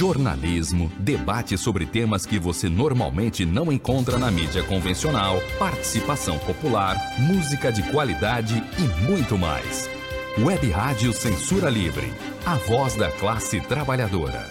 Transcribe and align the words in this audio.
Jornalismo, 0.00 0.90
debate 0.98 1.58
sobre 1.58 1.84
temas 1.84 2.24
que 2.24 2.38
você 2.38 2.70
normalmente 2.70 3.44
não 3.44 3.70
encontra 3.70 4.16
na 4.16 4.30
mídia 4.30 4.62
convencional, 4.62 5.38
participação 5.58 6.38
popular, 6.38 6.96
música 7.18 7.70
de 7.70 7.82
qualidade 7.90 8.64
e 8.78 9.04
muito 9.04 9.36
mais. 9.36 9.90
Web 10.38 10.70
Rádio 10.70 11.12
Censura 11.12 11.68
Livre, 11.68 12.10
a 12.46 12.54
voz 12.54 12.96
da 12.96 13.12
classe 13.12 13.60
trabalhadora. 13.60 14.50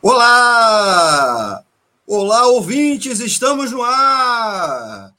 Olá! 0.00 1.62
Olá, 2.06 2.46
ouvintes, 2.46 3.20
estamos 3.20 3.70
no 3.70 3.82
ar! 3.82 5.12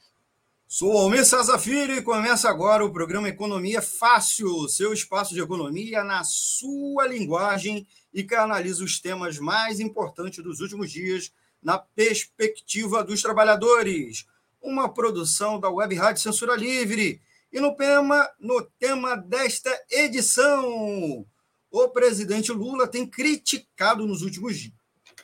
Sou 0.80 0.96
Almir 0.96 1.26
Sazafiri 1.26 1.98
e 1.98 2.02
começa 2.02 2.48
agora 2.48 2.82
o 2.82 2.90
programa 2.90 3.28
Economia 3.28 3.82
Fácil, 3.82 4.66
seu 4.66 4.94
espaço 4.94 5.34
de 5.34 5.40
economia 5.42 6.02
na 6.02 6.24
sua 6.24 7.06
linguagem 7.06 7.86
e 8.14 8.24
que 8.24 8.34
analisa 8.34 8.82
os 8.82 8.98
temas 8.98 9.38
mais 9.38 9.78
importantes 9.78 10.42
dos 10.42 10.60
últimos 10.60 10.90
dias 10.90 11.34
na 11.62 11.76
perspectiva 11.76 13.04
dos 13.04 13.20
trabalhadores. 13.20 14.24
Uma 14.58 14.88
produção 14.88 15.60
da 15.60 15.68
Web 15.68 15.96
Rádio 15.96 16.22
Censura 16.22 16.56
Livre. 16.56 17.20
E 17.52 17.60
no 17.60 17.76
tema, 17.76 18.26
no 18.40 18.62
tema 18.78 19.16
desta 19.16 19.70
edição, 19.90 21.26
o 21.70 21.88
presidente 21.90 22.52
Lula 22.52 22.88
tem 22.88 23.06
criticado 23.06 24.06
nos 24.06 24.22
últimos, 24.22 24.72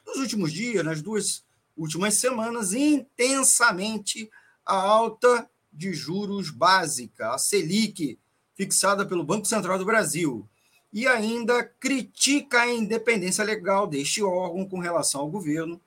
nos 0.07 0.19
últimos 0.19 0.53
dias, 0.53 0.85
nas 0.85 1.01
duas 1.01 1.47
últimas 1.75 2.13
semanas, 2.13 2.75
intensamente 2.75 4.29
a 4.67 4.75
alta 4.75 5.49
de 5.73 5.93
juros 5.93 6.51
básica, 6.51 7.33
a 7.33 7.39
Selic, 7.39 8.19
fixada 8.57 9.07
pelo 9.07 9.23
Banco 9.23 9.47
Central 9.47 9.79
do 9.79 9.85
Brasil, 9.85 10.49
e 10.93 11.07
ainda 11.07 11.63
critica 11.63 12.63
a 12.63 12.73
independência 12.73 13.45
legal 13.45 13.87
deste 13.87 14.23
órgão 14.23 14.67
com 14.67 14.79
relação 14.79 15.21
ao 15.21 15.31
governo 15.31 15.81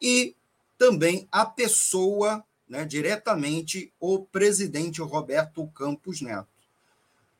e 0.00 0.34
também 0.76 1.26
a 1.30 1.46
pessoa, 1.46 2.44
né, 2.68 2.84
diretamente, 2.84 3.92
o 4.00 4.24
presidente 4.24 5.00
Roberto 5.00 5.66
Campos 5.68 6.20
Neto. 6.20 6.48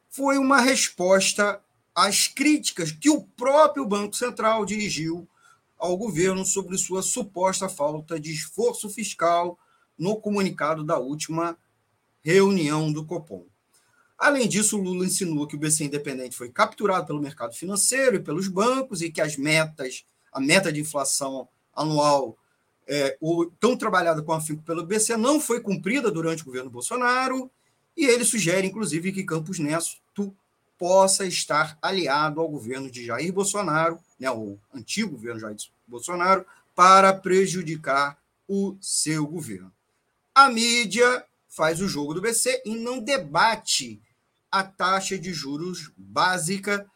Foi 0.09 0.39
uma 0.39 0.61
resposta 0.61 1.61
às 1.95 2.29
críticas 2.29 2.93
que 2.93 3.11
o 3.11 3.23
próprio 3.23 3.85
Banco 3.85 4.15
Central 4.15 4.65
dirigiu 4.65 5.29
ao 5.79 5.97
governo 5.97 6.45
sobre 6.45 6.79
sua 6.79 7.03
suposta 7.03 7.69
falta 7.69 8.19
de 8.19 8.33
esforço 8.33 8.89
fiscal 8.89 9.59
no 9.99 10.17
comunicado 10.17 10.85
da 10.85 10.99
última 10.99 11.57
reunião 12.23 12.93
do 12.93 13.05
Copom. 13.05 13.47
Além 14.19 14.49
disso, 14.49 14.79
Lula 14.79 15.05
insinuou 15.05 15.47
que 15.47 15.57
o 15.57 15.59
BC 15.59 15.85
Independente 15.85 16.37
foi 16.37 16.49
capturado 16.49 17.07
pelo 17.07 17.21
mercado 17.21 17.55
financeiro 17.55 18.17
e 18.17 18.23
pelos 18.23 18.49
bancos 18.49 19.03
e 19.03 19.11
que 19.11 19.21
as 19.21 19.37
metas, 19.37 20.05
a 20.33 20.41
meta 20.41 20.73
de 20.73 20.81
inflação 20.81 21.49
anual 21.75 22.37
é, 22.87 23.17
o, 23.21 23.47
tão 23.61 23.77
trabalhada 23.77 24.23
com 24.23 24.33
a 24.33 24.41
FICO 24.41 24.63
pelo 24.63 24.87
BC 24.87 25.17
não 25.17 25.41
foi 25.41 25.61
cumprida 25.61 26.11
durante 26.11 26.43
o 26.43 26.47
governo 26.47 26.71
Bolsonaro, 26.71 27.51
e 27.97 28.05
ele 28.05 28.25
sugere, 28.25 28.67
inclusive, 28.67 29.13
que 29.13 29.25
Campos 29.25 29.59
Neto 29.59 30.37
possa 30.79 31.27
estar 31.27 31.79
aliado 31.81 32.41
ao 32.41 32.49
governo 32.49 32.91
de 32.91 33.05
Jair 33.05 33.33
Bolsonaro, 33.33 33.99
né, 34.21 34.31
o 34.31 34.59
antigo 34.73 35.13
governo 35.13 35.41
Jair 35.41 35.57
Bolsonaro, 35.87 36.45
para 36.75 37.13
prejudicar 37.13 38.19
o 38.47 38.77
seu 38.81 39.27
governo. 39.27 39.73
A 40.37 40.49
mídia 40.51 41.25
faz 41.49 41.81
o 41.81 41.89
jogo 41.89 42.13
do 42.13 42.21
BC 42.21 42.61
e 42.67 42.77
não 42.77 43.01
debate 43.01 44.03
a 44.51 44.63
taxa 44.63 45.19
de 45.19 45.33
juros 45.33 45.91
básica, 45.97 46.87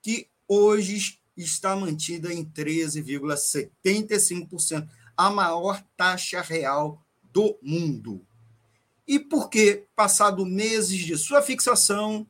que 0.00 0.28
hoje 0.46 1.18
está 1.36 1.74
mantida 1.74 2.32
em 2.32 2.44
13,75%, 2.44 4.88
a 5.16 5.30
maior 5.30 5.82
taxa 5.96 6.40
real 6.40 7.04
do 7.32 7.58
mundo. 7.60 8.24
E 9.04 9.18
por 9.18 9.50
que, 9.50 9.88
passado 9.96 10.46
meses 10.46 11.00
de 11.00 11.18
sua 11.18 11.42
fixação, 11.42 12.24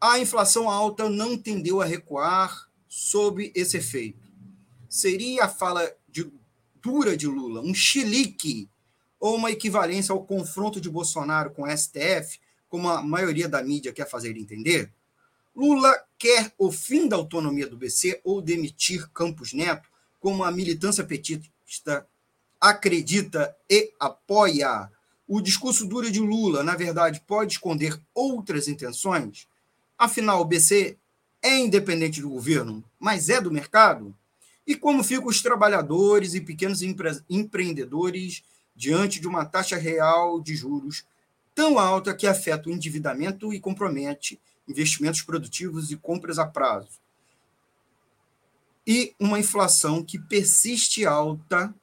a 0.00 0.18
inflação 0.18 0.68
alta 0.68 1.08
não 1.08 1.38
tendeu 1.38 1.80
a 1.80 1.84
recuar 1.84 2.68
sob 2.88 3.52
esse 3.54 3.76
efeito? 3.76 4.28
Seria 4.88 5.44
a 5.44 5.48
fala 5.48 5.94
de, 6.08 6.28
dura 6.82 7.16
de 7.16 7.28
Lula 7.28 7.60
um 7.60 7.72
chilique 7.72 8.68
ou 9.18 9.36
uma 9.36 9.50
equivalência 9.50 10.12
ao 10.12 10.24
confronto 10.24 10.80
de 10.80 10.90
Bolsonaro 10.90 11.50
com 11.50 11.62
o 11.62 11.76
STF, 11.76 12.38
como 12.68 12.88
a 12.88 13.02
maioria 13.02 13.48
da 13.48 13.62
mídia 13.62 13.92
quer 13.92 14.08
fazer 14.08 14.36
entender? 14.36 14.92
Lula 15.54 15.94
quer 16.18 16.52
o 16.58 16.72
fim 16.72 17.06
da 17.06 17.16
autonomia 17.16 17.66
do 17.66 17.76
BC 17.76 18.20
ou 18.24 18.42
demitir 18.42 19.08
Campos 19.10 19.52
Neto, 19.52 19.88
como 20.18 20.42
a 20.42 20.50
militância 20.50 21.04
petista 21.04 22.06
acredita 22.60 23.54
e 23.70 23.92
apoia? 24.00 24.90
O 25.28 25.40
discurso 25.40 25.86
duro 25.86 26.10
de 26.10 26.20
Lula, 26.20 26.62
na 26.62 26.74
verdade, 26.74 27.22
pode 27.26 27.52
esconder 27.52 27.98
outras 28.12 28.68
intenções? 28.68 29.46
Afinal, 29.96 30.40
o 30.40 30.44
BC 30.44 30.98
é 31.40 31.58
independente 31.58 32.20
do 32.20 32.30
governo, 32.30 32.82
mas 32.98 33.28
é 33.28 33.40
do 33.40 33.50
mercado? 33.50 34.14
E 34.66 34.74
como 34.74 35.04
ficam 35.04 35.28
os 35.28 35.42
trabalhadores 35.42 36.34
e 36.34 36.40
pequenos 36.40 36.82
empre 36.82 37.22
empreendedores 37.28 38.42
diante 38.74 39.20
de 39.20 39.28
uma 39.28 39.44
taxa 39.44 39.76
real 39.76 40.40
de 40.40 40.54
juros 40.54 41.04
tão 41.54 41.78
alta 41.78 42.14
que 42.14 42.26
afeta 42.26 42.68
o 42.68 42.72
endividamento 42.72 43.52
e 43.52 43.60
compromete 43.60 44.40
investimentos 44.68 45.22
produtivos 45.22 45.90
e 45.90 45.96
compras 45.96 46.38
a 46.38 46.46
prazo. 46.46 47.00
E 48.86 49.14
uma 49.18 49.38
inflação 49.38 50.02
que 50.02 50.18
persiste 50.18 51.06
alta, 51.06 51.74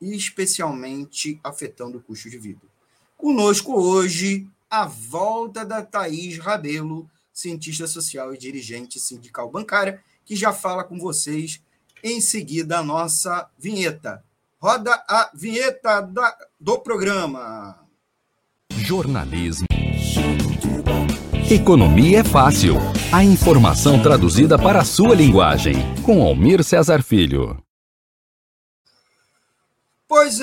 especialmente 0.00 1.40
afetando 1.42 1.98
o 1.98 2.02
custo 2.02 2.30
de 2.30 2.38
vida. 2.38 2.62
Conosco 3.16 3.74
hoje, 3.74 4.48
a 4.70 4.86
volta 4.86 5.64
da 5.64 5.82
Thaís 5.82 6.38
Rabelo, 6.38 7.10
cientista 7.32 7.86
social 7.86 8.32
e 8.32 8.38
dirigente 8.38 9.00
sindical 9.00 9.50
bancária, 9.50 10.02
que 10.24 10.36
já 10.36 10.52
fala 10.52 10.84
com 10.84 10.98
vocês 10.98 11.60
em 12.02 12.20
seguida 12.20 12.78
a 12.78 12.84
nossa 12.84 13.50
vinheta. 13.58 14.24
Roda 14.60 14.92
a 15.08 15.30
vinheta 15.32 16.00
da, 16.00 16.36
do 16.58 16.80
programa. 16.80 17.78
Jornalismo. 18.72 19.68
Economia 21.48 22.18
é 22.18 22.24
fácil. 22.24 22.74
A 23.12 23.22
informação 23.22 24.02
traduzida 24.02 24.58
para 24.58 24.80
a 24.80 24.84
sua 24.84 25.14
linguagem. 25.14 25.74
Com 26.04 26.24
Almir 26.24 26.64
Cesar 26.64 27.04
Filho. 27.04 27.62
Pois, 30.08 30.40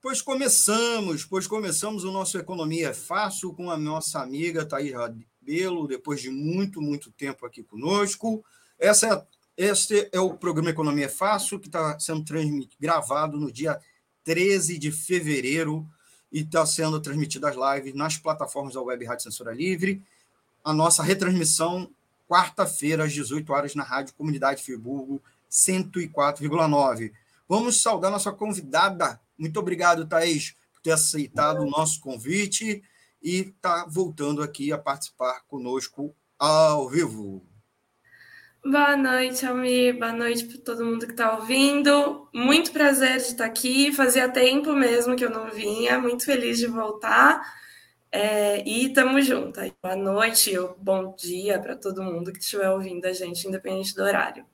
pois 0.00 0.22
começamos, 0.22 1.24
pois 1.24 1.48
começamos 1.48 2.04
o 2.04 2.12
nosso 2.12 2.38
Economia 2.38 2.90
é 2.90 2.94
Fácil 2.94 3.52
com 3.54 3.72
a 3.72 3.76
nossa 3.76 4.20
amiga 4.20 4.64
Thaís 4.64 4.94
Rabelo, 4.94 5.88
depois 5.88 6.22
de 6.22 6.30
muito, 6.30 6.80
muito 6.80 7.10
tempo 7.10 7.44
aqui 7.44 7.64
conosco. 7.64 8.44
Essa 8.78 9.06
é 9.08 9.10
a 9.10 9.26
este 9.58 10.08
é 10.12 10.20
o 10.20 10.34
programa 10.34 10.70
Economia 10.70 11.06
é 11.06 11.08
Fácil, 11.08 11.58
que 11.58 11.66
está 11.66 11.98
sendo 11.98 12.24
gravado 12.78 13.36
no 13.36 13.50
dia 13.50 13.80
13 14.22 14.78
de 14.78 14.92
fevereiro 14.92 15.84
e 16.30 16.42
está 16.42 16.64
sendo 16.64 17.00
transmitido 17.00 17.44
as 17.44 17.56
lives 17.56 17.92
nas 17.92 18.16
plataformas 18.16 18.74
da 18.74 18.80
Web 18.80 19.04
Rádio 19.04 19.24
Censura 19.24 19.52
Livre. 19.52 20.00
A 20.62 20.72
nossa 20.72 21.02
retransmissão, 21.02 21.90
quarta-feira, 22.28 23.02
às 23.02 23.12
18 23.12 23.52
horas, 23.52 23.74
na 23.74 23.82
Rádio 23.82 24.14
Comunidade 24.14 24.62
Friburgo, 24.62 25.20
104,9. 25.50 27.12
Vamos 27.48 27.82
saudar 27.82 28.12
nossa 28.12 28.30
convidada. 28.30 29.20
Muito 29.36 29.58
obrigado, 29.58 30.06
Thaís, 30.06 30.54
por 30.72 30.82
ter 30.82 30.92
aceitado 30.92 31.62
o 31.62 31.70
nosso 31.70 32.00
convite 32.00 32.80
e 33.20 33.40
está 33.40 33.84
voltando 33.86 34.40
aqui 34.40 34.70
a 34.70 34.78
participar 34.78 35.42
conosco 35.48 36.14
ao 36.38 36.88
vivo. 36.88 37.44
Boa 38.64 38.96
noite, 38.96 39.46
Almir. 39.46 39.96
Boa 39.96 40.12
noite 40.12 40.44
para 40.44 40.58
todo 40.58 40.84
mundo 40.84 41.06
que 41.06 41.12
está 41.12 41.36
ouvindo. 41.36 42.28
Muito 42.34 42.72
prazer 42.72 43.16
de 43.16 43.22
estar 43.22 43.44
aqui. 43.44 43.92
Fazia 43.92 44.28
tempo 44.28 44.72
mesmo 44.72 45.14
que 45.14 45.24
eu 45.24 45.30
não 45.30 45.48
vinha. 45.48 45.98
Muito 45.98 46.24
feliz 46.24 46.58
de 46.58 46.66
voltar. 46.66 47.40
É, 48.10 48.68
e 48.68 48.86
estamos 48.86 49.24
juntos. 49.24 49.62
Boa 49.80 49.94
noite 49.94 50.58
ou 50.58 50.76
bom 50.76 51.14
dia 51.16 51.60
para 51.60 51.76
todo 51.76 52.02
mundo 52.02 52.32
que 52.32 52.40
estiver 52.40 52.68
ouvindo 52.68 53.06
a 53.06 53.12
gente, 53.12 53.46
independente 53.46 53.94
do 53.94 54.02
horário. 54.02 54.44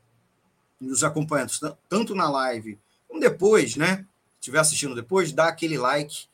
nos 0.81 1.03
acompanhando, 1.03 1.51
tanto 1.89 2.15
na 2.15 2.31
live 2.31 2.79
como 3.09 3.19
depois, 3.19 3.75
né? 3.75 4.07
estiver 4.39 4.61
assistindo 4.61 4.95
depois, 4.95 5.33
dá 5.33 5.49
aquele 5.49 5.77
like, 5.77 6.27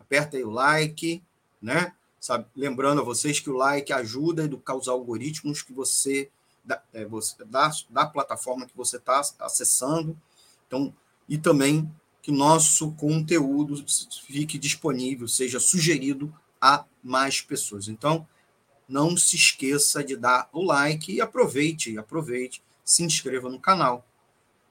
aperta 0.00 0.36
aí 0.36 0.42
o 0.42 0.50
like, 0.50 1.22
né? 1.62 1.92
Sabe? 2.18 2.44
Lembrando 2.56 3.02
a 3.02 3.04
vocês 3.04 3.38
que 3.38 3.50
o 3.50 3.56
like 3.56 3.92
ajuda 3.92 4.42
a 4.42 4.46
educar 4.46 4.74
os 4.74 4.88
algoritmos 4.88 5.62
que 5.62 5.72
você, 5.72 6.28
da, 6.66 6.82
é, 6.92 7.04
você 7.04 7.42
da, 7.44 7.70
da 7.88 8.04
plataforma 8.04 8.66
que 8.66 8.76
você 8.76 8.96
está 8.96 9.22
acessando. 9.38 10.20
Então, 10.66 10.92
e 11.28 11.38
também 11.38 11.90
que 12.20 12.32
nosso 12.32 12.90
conteúdo 12.92 13.84
fique 14.26 14.58
disponível, 14.58 15.28
seja 15.28 15.60
sugerido 15.60 16.34
a 16.60 16.84
mais 17.02 17.40
pessoas. 17.40 17.86
Então, 17.86 18.26
não 18.88 19.16
se 19.16 19.36
esqueça 19.36 20.02
de 20.02 20.16
dar 20.16 20.48
o 20.52 20.62
like 20.62 21.12
e 21.12 21.20
aproveite, 21.20 21.96
aproveite, 21.96 22.62
se 22.84 23.04
inscreva 23.04 23.48
no 23.48 23.60
canal 23.60 24.04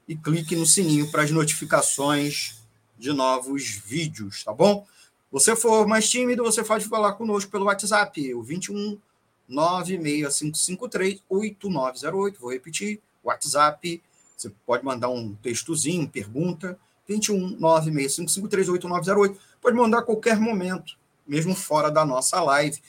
e 0.08 0.16
clique 0.16 0.56
no 0.56 0.66
sininho 0.66 1.10
para 1.12 1.24
as 1.24 1.32
notificações 1.32 2.62
de 2.98 3.12
novos 3.12 3.66
vídeos, 3.66 4.44
tá 4.44 4.54
bom? 4.54 4.86
Você 5.32 5.56
for 5.56 5.88
mais 5.88 6.10
tímido, 6.10 6.44
você 6.44 6.64
pode 6.64 6.86
falar 6.86 7.14
conosco 7.14 7.52
pelo 7.52 7.66
WhatsApp, 7.66 8.34
o 8.34 8.44
21 8.44 8.98
96553 9.48 11.22
8908. 11.30 12.40
Vou 12.40 12.52
repetir, 12.52 13.02
WhatsApp. 13.24 14.02
Você 14.36 14.52
pode 14.66 14.84
mandar 14.84 15.10
um 15.10 15.36
textozinho, 15.36 16.08
pergunta. 16.08 16.78
21 17.08 17.58
96553 17.60 18.70
8908. 18.70 19.40
Pode 19.62 19.78
mandar 19.78 20.00
a 20.00 20.04
qualquer 20.04 20.40
momento, 20.40 20.98
mesmo 21.28 21.56
fora 21.56 21.90
da 21.90 22.06
nossa 22.06 22.42
live, 22.42 22.82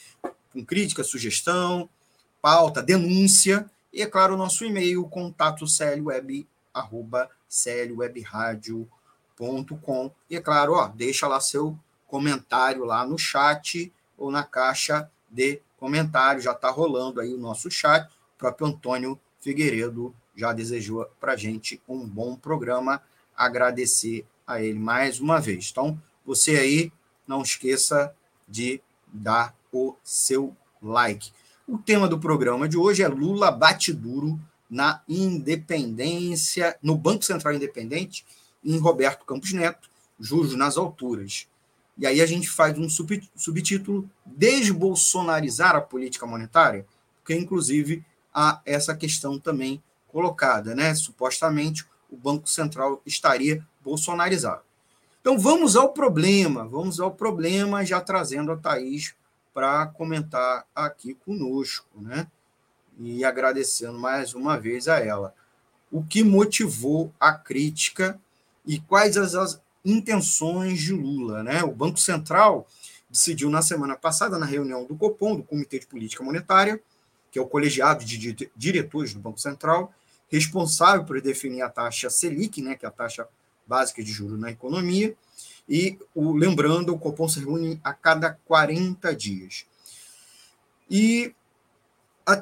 com 0.52 0.64
crítica, 0.64 1.04
sugestão, 1.04 1.88
pauta, 2.40 2.82
denúncia. 2.82 3.70
E, 3.92 4.02
é 4.02 4.06
claro, 4.06 4.34
o 4.34 4.36
nosso 4.36 4.64
e-mail, 4.64 5.04
contato 5.04 5.64
clweb, 5.66 6.46
arroba 6.72 7.30
clwebradio.com 7.48 8.96
com 9.38 10.10
E 10.30 10.36
é 10.36 10.40
claro, 10.40 10.72
ó, 10.72 10.88
deixa 10.88 11.28
lá 11.28 11.40
seu 11.40 11.78
comentário 12.06 12.84
lá 12.84 13.06
no 13.06 13.18
chat 13.18 13.92
ou 14.16 14.30
na 14.30 14.42
caixa 14.42 15.10
de 15.30 15.60
comentários. 15.76 16.44
Já 16.44 16.52
está 16.52 16.70
rolando 16.70 17.20
aí 17.20 17.32
o 17.34 17.38
nosso 17.38 17.70
chat. 17.70 18.06
O 18.06 18.38
próprio 18.38 18.66
Antônio 18.68 19.18
Figueiredo 19.40 20.14
já 20.34 20.52
desejou 20.52 21.06
para 21.20 21.32
a 21.32 21.36
gente 21.36 21.80
um 21.88 22.06
bom 22.06 22.36
programa. 22.36 23.02
Agradecer 23.36 24.26
a 24.46 24.62
ele 24.62 24.78
mais 24.78 25.20
uma 25.20 25.40
vez. 25.40 25.68
Então, 25.70 26.00
você 26.24 26.56
aí, 26.56 26.92
não 27.26 27.42
esqueça 27.42 28.14
de 28.48 28.80
dar 29.06 29.54
o 29.72 29.94
seu 30.02 30.56
like. 30.82 31.32
O 31.66 31.78
tema 31.78 32.06
do 32.06 32.18
programa 32.18 32.68
de 32.68 32.76
hoje 32.76 33.02
é 33.02 33.08
Lula 33.08 33.50
bate 33.50 33.92
duro 33.92 34.38
na 34.68 35.02
independência, 35.08 36.76
no 36.82 36.96
Banco 36.96 37.24
Central 37.24 37.54
Independente 37.54 38.24
em 38.64 38.78
Roberto 38.78 39.24
Campos 39.24 39.52
Neto, 39.52 39.88
Juros 40.18 40.54
nas 40.54 40.76
Alturas. 40.76 41.46
E 41.98 42.06
aí 42.06 42.20
a 42.20 42.26
gente 42.26 42.48
faz 42.48 42.78
um 42.78 42.88
subtítulo 42.88 44.08
Desbolsonarizar 44.24 45.74
a 45.74 45.80
política 45.80 46.26
monetária, 46.26 46.86
porque 47.18 47.34
inclusive 47.34 48.04
há 48.32 48.60
essa 48.66 48.94
questão 48.94 49.38
também 49.38 49.82
colocada, 50.08 50.74
né? 50.74 50.94
Supostamente 50.94 51.86
o 52.10 52.16
Banco 52.16 52.48
Central 52.48 53.00
estaria 53.06 53.66
bolsonarizado. 53.82 54.62
Então 55.20 55.38
vamos 55.38 55.74
ao 55.74 55.92
problema, 55.92 56.64
vamos 56.66 57.00
ao 57.00 57.10
problema, 57.10 57.84
já 57.84 58.00
trazendo 58.00 58.52
a 58.52 58.56
Thaís 58.56 59.14
para 59.52 59.86
comentar 59.86 60.66
aqui 60.74 61.14
conosco, 61.14 61.88
né? 62.00 62.26
E 62.98 63.24
agradecendo 63.24 63.98
mais 63.98 64.34
uma 64.34 64.58
vez 64.58 64.86
a 64.86 65.00
ela. 65.00 65.34
O 65.90 66.04
que 66.04 66.22
motivou 66.22 67.12
a 67.18 67.32
crítica 67.32 68.20
e 68.66 68.78
quais 68.80 69.16
as 69.16 69.60
intenções 69.86 70.80
de 70.80 70.92
Lula. 70.92 71.42
Né? 71.42 71.62
O 71.62 71.72
Banco 71.72 71.98
Central 71.98 72.66
decidiu 73.08 73.48
na 73.48 73.62
semana 73.62 73.96
passada, 73.96 74.38
na 74.38 74.44
reunião 74.44 74.84
do 74.84 74.96
COPOM, 74.96 75.36
do 75.36 75.44
Comitê 75.44 75.78
de 75.78 75.86
Política 75.86 76.24
Monetária, 76.24 76.80
que 77.30 77.38
é 77.38 77.42
o 77.42 77.46
colegiado 77.46 78.04
de 78.04 78.50
diretores 78.56 79.14
do 79.14 79.20
Banco 79.20 79.40
Central, 79.40 79.94
responsável 80.28 81.04
por 81.04 81.20
definir 81.20 81.62
a 81.62 81.68
taxa 81.68 82.10
Selic, 82.10 82.60
né, 82.60 82.74
que 82.74 82.84
é 82.84 82.88
a 82.88 82.92
taxa 82.92 83.28
básica 83.66 84.02
de 84.02 84.10
juros 84.10 84.38
na 84.38 84.50
economia, 84.50 85.14
e 85.68 85.98
o, 86.14 86.32
lembrando, 86.32 86.92
o 86.92 86.98
Copom 86.98 87.28
se 87.28 87.40
reúne 87.40 87.80
a 87.82 87.92
cada 87.92 88.32
40 88.46 89.14
dias. 89.14 89.66
E 90.90 91.34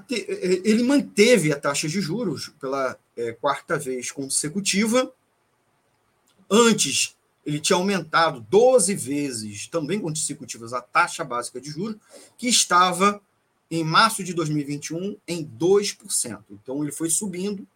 te, 0.07 0.27
ele 0.65 0.83
manteve 0.83 1.53
a 1.53 1.61
taxa 1.61 1.89
de 1.89 2.01
juros 2.01 2.51
pela 2.61 2.99
é, 3.17 3.33
quarta 3.33 3.79
vez 3.79 4.11
consecutiva, 4.11 5.13
Antes, 6.51 7.17
ele 7.45 7.61
tinha 7.61 7.77
aumentado 7.77 8.41
12 8.49 8.95
vezes, 8.95 9.69
também 9.69 10.01
consecutivas, 10.01 10.73
a 10.73 10.81
taxa 10.81 11.25
básica 11.25 11.61
de 11.61 11.71
juros, 11.71 11.97
que 12.39 12.49
estava 12.49 13.21
em 13.71 13.85
março 13.85 14.23
de 14.23 14.33
2021 14.33 15.17
em 15.27 15.45
2%. 15.45 16.43
Então, 16.51 16.83
ele 16.83 16.93
foi 16.93 17.11
subindo 17.11 17.67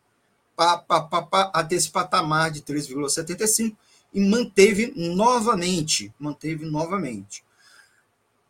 pa, 0.56 0.78
pa, 0.78 1.02
pa, 1.02 1.50
até 1.54 1.76
esse 1.76 1.90
patamar 1.90 2.50
de 2.50 2.62
3,75% 2.62 3.76
e 4.12 4.20
manteve 4.20 4.92
novamente, 4.96 6.12
manteve 6.18 6.64
novamente. 6.64 7.44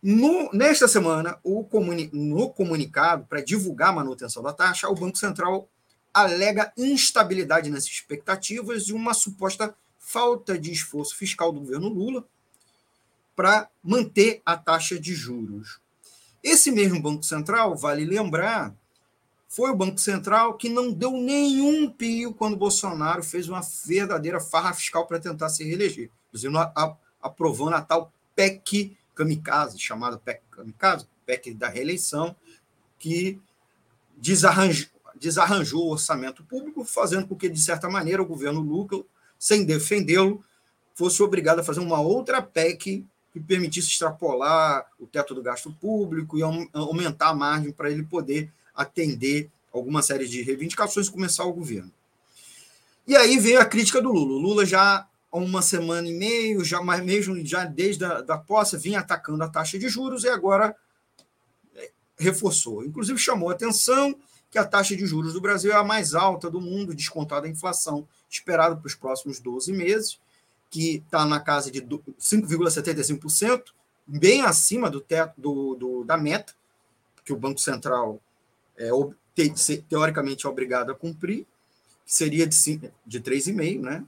No, 0.01 0.51
nesta 0.53 0.87
semana, 0.87 1.39
comuni, 1.69 2.09
no 2.13 2.51
comunicado 2.51 3.27
para 3.27 3.43
divulgar 3.43 3.89
a 3.89 3.93
manutenção 3.93 4.43
da 4.43 4.53
taxa, 4.53 4.89
o 4.89 4.95
Banco 4.95 5.19
Central 5.19 5.69
alega 6.15 6.73
instabilidade 6.77 7.69
nas 7.71 7.85
expectativas 7.85 8.89
e 8.89 8.93
uma 8.93 9.13
suposta 9.13 9.75
falta 10.11 10.59
de 10.59 10.73
esforço 10.73 11.15
fiscal 11.15 11.53
do 11.53 11.61
governo 11.61 11.91
Lula 11.91 12.25
para 13.37 13.69
manter 13.85 14.41
a 14.45 14.57
taxa 14.57 14.99
de 14.99 15.15
juros. 15.15 15.81
Esse 16.43 16.73
mesmo 16.73 17.03
Banco 17.03 17.23
Central, 17.23 17.77
vale 17.77 18.07
lembrar, 18.07 18.75
foi 19.47 19.71
o 19.71 19.77
Banco 19.77 19.99
Central 19.99 20.57
que 20.57 20.71
não 20.71 20.91
deu 20.91 21.13
nenhum 21.13 21.91
pio 21.91 22.33
quando 22.33 22.57
Bolsonaro 22.57 23.23
fez 23.23 23.51
uma 23.51 23.61
verdadeira 23.85 24.41
farra 24.41 24.73
fiscal 24.73 25.07
para 25.07 25.21
tentar 25.21 25.51
se 25.51 25.63
reeleger, 25.63 26.11
inclusive 26.29 26.55
aprovando 27.21 27.75
a 27.75 27.83
tal 27.83 28.11
PEC 28.35 28.97
kamikaze, 29.15 29.79
chamada 29.79 30.17
PEC 30.17 30.41
kamikaze, 30.51 31.07
PEC 31.27 31.53
da 31.53 31.69
reeleição, 31.69 32.35
que 32.99 33.39
desarranjou, 34.17 34.89
desarranjou 35.17 35.87
o 35.87 35.93
orçamento 35.93 36.43
público, 36.45 36.83
fazendo 36.83 37.27
com 37.27 37.37
que, 37.37 37.49
de 37.49 37.61
certa 37.61 37.91
maneira, 37.91 38.23
o 38.23 38.27
governo 38.27 38.61
Lula 38.61 39.05
sem 39.39 39.65
defendê-lo, 39.65 40.43
fosse 40.95 41.23
obrigado 41.23 41.61
a 41.61 41.65
fazer 41.65 41.81
uma 41.81 42.01
outra 42.01 42.43
PEC 42.43 43.05
que 43.33 43.41
permitisse 43.41 43.89
extrapolar 43.89 44.87
o 44.99 45.07
teto 45.07 45.35
do 45.35 45.43
gasto 45.43 45.73
público 45.81 46.39
e 46.39 46.43
aumentar 46.43 47.29
a 47.29 47.35
margem 47.35 47.71
para 47.71 47.91
ele 47.91 48.03
poder 48.03 48.51
atender 48.75 49.51
alguma 49.73 50.03
série 50.03 50.27
de 50.27 50.43
reivindicações 50.43 51.07
e 51.07 51.13
começar 51.13 51.45
o 51.45 51.53
governo. 51.53 51.93
E 53.07 53.17
aí 53.17 53.39
veio 53.39 53.61
a 53.61 53.65
crítica 53.65 54.03
do 54.03 54.13
Lula. 54.13 54.33
O 54.33 54.39
Lula 54.39 54.67
já 54.67 55.07
há 55.31 55.39
uma 55.39 55.63
semana 55.63 56.09
e 56.09 56.15
meio, 56.15 56.65
já 56.65 56.83
mais 56.83 57.03
mesmo 57.05 57.35
já 57.45 57.65
desde 57.65 58.05
a 58.05 58.21
da 58.21 58.37
posse, 58.37 58.77
vinha 58.77 59.01
atacando 59.01 59.43
a 59.45 59.49
taxa 59.49 59.79
de 59.79 59.89
juros 59.89 60.25
e 60.25 60.29
agora 60.29 60.75
é, 61.77 61.91
reforçou. 62.19 62.85
Inclusive 62.85 63.19
chamou 63.19 63.51
atenção 63.51 64.15
que 64.51 64.59
a 64.59 64.65
taxa 64.65 64.97
de 64.97 65.07
juros 65.07 65.35
do 65.35 65.41
Brasil 65.41 65.73
é 65.73 65.77
a 65.77 65.85
mais 65.85 66.15
alta 66.15 66.51
do 66.51 66.61
mundo, 66.61 66.95
descontada 66.95 67.47
a 67.47 67.51
inflação 67.51 68.07
esperada 68.31 68.77
para 68.77 68.87
os 68.87 68.95
próximos 68.95 69.41
12 69.41 69.73
meses, 69.73 70.21
que 70.71 70.97
está 70.97 71.25
na 71.25 71.41
casa 71.41 71.71
de 71.71 71.81
5,75%, 71.83 73.65
bem 74.07 74.43
acima 74.43 74.91
do 74.91 75.01
teto 75.01 75.33
do, 75.39 75.75
do, 75.75 76.05
da 76.05 76.17
meta, 76.17 76.53
que 77.25 77.33
o 77.33 77.37
Banco 77.37 77.61
Central 77.61 78.21
é, 78.77 78.91
te, 79.35 79.83
teoricamente 79.83 80.47
é 80.47 80.49
obrigado 80.49 80.91
a 80.91 80.95
cumprir, 80.95 81.47
que 82.07 82.15
seria 82.15 82.47
de, 82.47 82.57
de 83.07 83.21
3,5%, 83.21 83.81
né? 83.81 84.05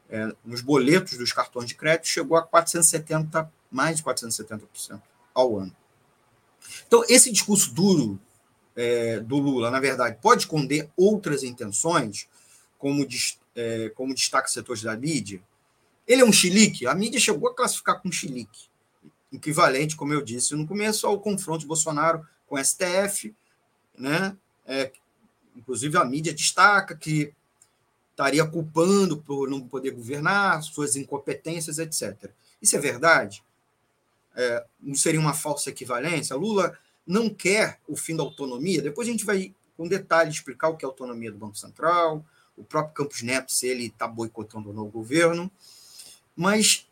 é, 0.09 0.29
nos 0.43 0.59
boletos 0.59 1.17
dos 1.17 1.31
cartões 1.31 1.67
de 1.67 1.75
crédito 1.75 2.07
chegou 2.07 2.37
a 2.37 2.41
470 2.41 3.49
mais 3.71 3.97
de 3.97 4.03
470% 4.03 5.01
ao 5.33 5.57
ano. 5.57 5.73
Então 6.85 7.03
esse 7.07 7.31
discurso 7.31 7.73
duro 7.73 8.19
é, 8.75 9.19
do 9.19 9.37
Lula, 9.37 9.69
na 9.69 9.79
verdade, 9.79 10.17
pode 10.21 10.43
esconder 10.43 10.89
outras 10.95 11.43
intenções, 11.43 12.27
como, 12.77 13.05
é, 13.55 13.89
como 13.89 14.13
destaca 14.13 14.47
setores 14.47 14.83
da 14.83 14.95
mídia. 14.95 15.41
Ele 16.07 16.21
é 16.21 16.25
um 16.25 16.31
chilique? 16.31 16.87
A 16.87 16.95
mídia 16.95 17.19
chegou 17.19 17.49
a 17.49 17.55
classificar 17.55 18.01
como 18.01 18.13
chilique, 18.13 18.67
equivalente, 19.31 19.95
como 19.95 20.13
eu 20.13 20.21
disse 20.21 20.55
no 20.55 20.67
começo, 20.67 21.05
ao 21.05 21.19
confronto 21.19 21.59
de 21.59 21.67
Bolsonaro 21.67 22.25
com 22.47 22.55
o 22.55 22.63
STF, 22.63 23.33
né? 23.97 24.35
É, 24.65 24.91
inclusive 25.55 25.97
a 25.97 26.05
mídia 26.05 26.33
destaca 26.33 26.95
que 26.95 27.33
estaria 28.11 28.45
culpando 28.45 29.17
por 29.17 29.49
não 29.49 29.61
poder 29.61 29.91
governar, 29.91 30.61
suas 30.63 30.95
incompetências, 30.95 31.79
etc. 31.79 32.29
Isso 32.61 32.75
é 32.75 32.79
verdade? 32.79 33.43
É, 34.35 34.65
não 34.79 34.95
seria 34.95 35.19
uma 35.19 35.33
falsa 35.33 35.69
equivalência? 35.69 36.35
Lula 36.35 36.77
não 37.05 37.29
quer 37.29 37.79
o 37.87 37.95
fim 37.95 38.15
da 38.15 38.23
autonomia. 38.23 38.81
Depois 38.81 39.07
a 39.07 39.11
gente 39.11 39.25
vai, 39.25 39.53
com 39.75 39.87
detalhe, 39.87 40.29
explicar 40.29 40.69
o 40.69 40.77
que 40.77 40.85
é 40.85 40.87
a 40.87 40.89
autonomia 40.89 41.31
do 41.31 41.37
Banco 41.37 41.57
Central, 41.57 42.25
o 42.55 42.63
próprio 42.63 42.93
Campos 42.93 43.21
Neto, 43.21 43.51
se 43.51 43.67
ele 43.67 43.87
está 43.87 44.07
boicotando 44.07 44.69
o 44.69 44.73
novo 44.73 44.91
governo. 44.91 45.51
Mas, 46.35 46.87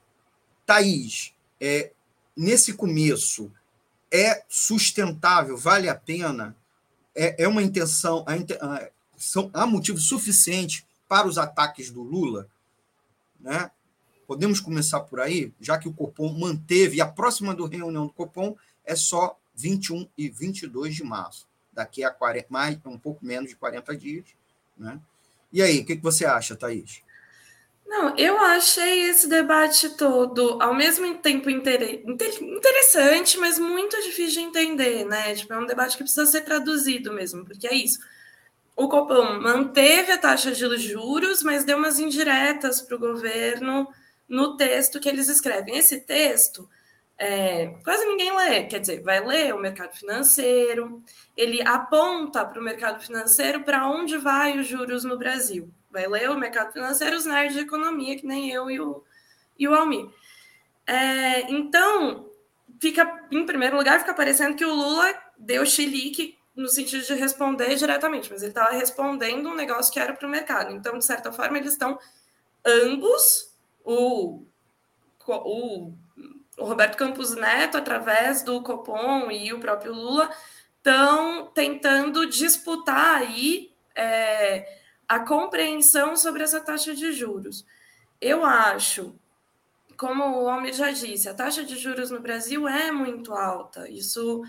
Thaís, 0.65 1.33
é, 1.59 1.91
nesse 2.35 2.73
começo, 2.73 3.51
é 4.11 4.43
sustentável, 4.47 5.55
vale 5.57 5.87
a 5.87 5.95
pena, 5.95 6.55
é, 7.15 7.43
é 7.43 7.47
uma 7.47 7.61
intenção, 7.61 8.25
a, 8.27 8.89
são, 9.17 9.49
há 9.53 9.65
motivo 9.65 9.97
suficiente 9.99 10.85
para 11.07 11.27
os 11.27 11.37
ataques 11.37 11.91
do 11.91 12.01
Lula, 12.01 12.47
né? 13.39 13.71
Podemos 14.25 14.59
começar 14.59 14.99
por 15.01 15.19
aí, 15.19 15.51
já 15.59 15.77
que 15.77 15.87
o 15.87 15.93
Copom 15.93 16.31
manteve, 16.37 16.97
e 16.97 17.01
a 17.01 17.07
próxima 17.07 17.53
do 17.53 17.65
reunião 17.65 18.05
do 18.05 18.13
Copom 18.13 18.55
é 18.85 18.95
só 18.95 19.39
21 19.59 20.07
e 20.17 20.29
22 20.29 20.95
de 20.95 21.03
março, 21.03 21.47
daqui 21.73 22.03
a 22.03 22.09
40, 22.09 22.47
mais, 22.49 22.77
um 22.85 22.97
pouco 22.97 23.25
menos 23.25 23.49
de 23.49 23.55
40 23.57 23.95
dias. 23.97 24.25
Né? 24.77 24.99
E 25.51 25.61
aí, 25.61 25.79
o 25.79 25.85
que, 25.85 25.97
que 25.97 26.03
você 26.03 26.25
acha, 26.25 26.55
Thaís? 26.55 27.01
Não, 27.85 28.15
eu 28.17 28.37
achei 28.37 29.09
esse 29.09 29.27
debate 29.27 29.89
todo 29.89 30.61
ao 30.61 30.75
mesmo 30.75 31.17
tempo 31.17 31.49
interessante, 31.49 33.35
mas 33.37 33.57
muito 33.57 33.99
difícil 34.03 34.41
de 34.41 34.47
entender, 34.47 35.05
né? 35.05 35.33
Tipo, 35.33 35.53
é 35.53 35.57
um 35.59 35.65
debate 35.65 35.97
que 35.97 36.03
precisa 36.03 36.27
ser 36.27 36.41
traduzido 36.41 37.11
mesmo, 37.11 37.43
porque 37.43 37.67
é 37.67 37.73
isso. 37.73 37.99
O 38.75 38.87
Copom 38.87 39.41
manteve 39.41 40.11
a 40.11 40.19
taxa 40.19 40.51
de 40.51 40.77
juros, 40.77 41.41
mas 41.41 41.65
deu 41.65 41.77
umas 41.77 41.97
indiretas 41.99 42.79
para 42.79 42.95
o 42.95 42.99
governo 42.99 43.87
no 44.27 44.55
texto 44.55 44.99
que 44.99 45.09
eles 45.09 45.27
escrevem. 45.27 45.75
Esse 45.75 45.99
texto 45.99 46.69
é, 47.21 47.67
quase 47.83 48.05
ninguém 48.05 48.33
lê, 48.33 48.63
quer 48.63 48.79
dizer, 48.79 49.03
vai 49.03 49.19
ler 49.19 49.53
o 49.53 49.59
mercado 49.59 49.93
financeiro, 49.93 51.03
ele 51.35 51.61
aponta 51.61 52.45
para 52.45 52.59
o 52.59 52.63
mercado 52.63 53.03
financeiro 53.03 53.61
para 53.61 53.89
onde 53.89 54.17
vai 54.17 54.57
os 54.57 54.65
juros 54.65 55.03
no 55.03 55.17
Brasil. 55.17 55.69
Vai 55.91 56.07
ler 56.07 56.29
o 56.29 56.37
mercado 56.37 56.71
financeiro, 56.71 57.17
os 57.17 57.25
nerds 57.25 57.55
de 57.55 57.63
economia, 57.63 58.15
que 58.15 58.25
nem 58.25 58.49
eu 58.49 58.71
e 58.71 58.79
o, 58.79 59.03
e 59.57 59.67
o 59.67 59.75
Almir. 59.75 60.07
É, 60.87 61.51
então, 61.51 62.29
fica, 62.79 63.27
em 63.29 63.45
primeiro 63.45 63.75
lugar, 63.75 63.99
fica 63.99 64.13
parecendo 64.13 64.55
que 64.55 64.65
o 64.65 64.73
Lula 64.73 65.13
deu 65.37 65.65
chilique 65.65 66.37
no 66.55 66.69
sentido 66.69 67.05
de 67.05 67.13
responder 67.15 67.75
diretamente, 67.75 68.31
mas 68.31 68.41
ele 68.41 68.51
estava 68.51 68.71
respondendo 68.71 69.49
um 69.49 69.55
negócio 69.55 69.91
que 69.91 69.99
era 69.99 70.13
para 70.13 70.27
o 70.27 70.31
mercado. 70.31 70.73
Então, 70.73 70.97
de 70.97 71.05
certa 71.05 71.33
forma, 71.33 71.57
eles 71.57 71.73
estão 71.73 71.99
ambos, 72.65 73.53
o, 73.83 74.43
o 75.27 75.93
o 76.59 76.65
Roberto 76.65 76.97
Campos 76.97 77.35
Neto, 77.35 77.77
através 77.77 78.41
do 78.43 78.61
Copom 78.61 79.31
e 79.31 79.51
o 79.53 79.59
próprio 79.59 79.93
Lula, 79.93 80.29
estão 80.77 81.47
tentando 81.47 82.25
disputar 82.25 83.21
aí 83.21 83.71
é, 83.95 84.79
a 85.07 85.19
compreensão 85.19 86.15
sobre 86.15 86.43
essa 86.43 86.59
taxa 86.59 86.93
de 86.93 87.11
juros. 87.11 87.65
Eu 88.21 88.45
acho, 88.45 89.15
como 89.97 90.43
o 90.43 90.49
Almir 90.49 90.73
já 90.73 90.91
disse, 90.91 91.27
a 91.27 91.33
taxa 91.33 91.63
de 91.63 91.77
juros 91.77 92.11
no 92.11 92.19
Brasil 92.19 92.67
é 92.67 92.91
muito 92.91 93.33
alta. 93.33 93.89
Isso 93.89 94.43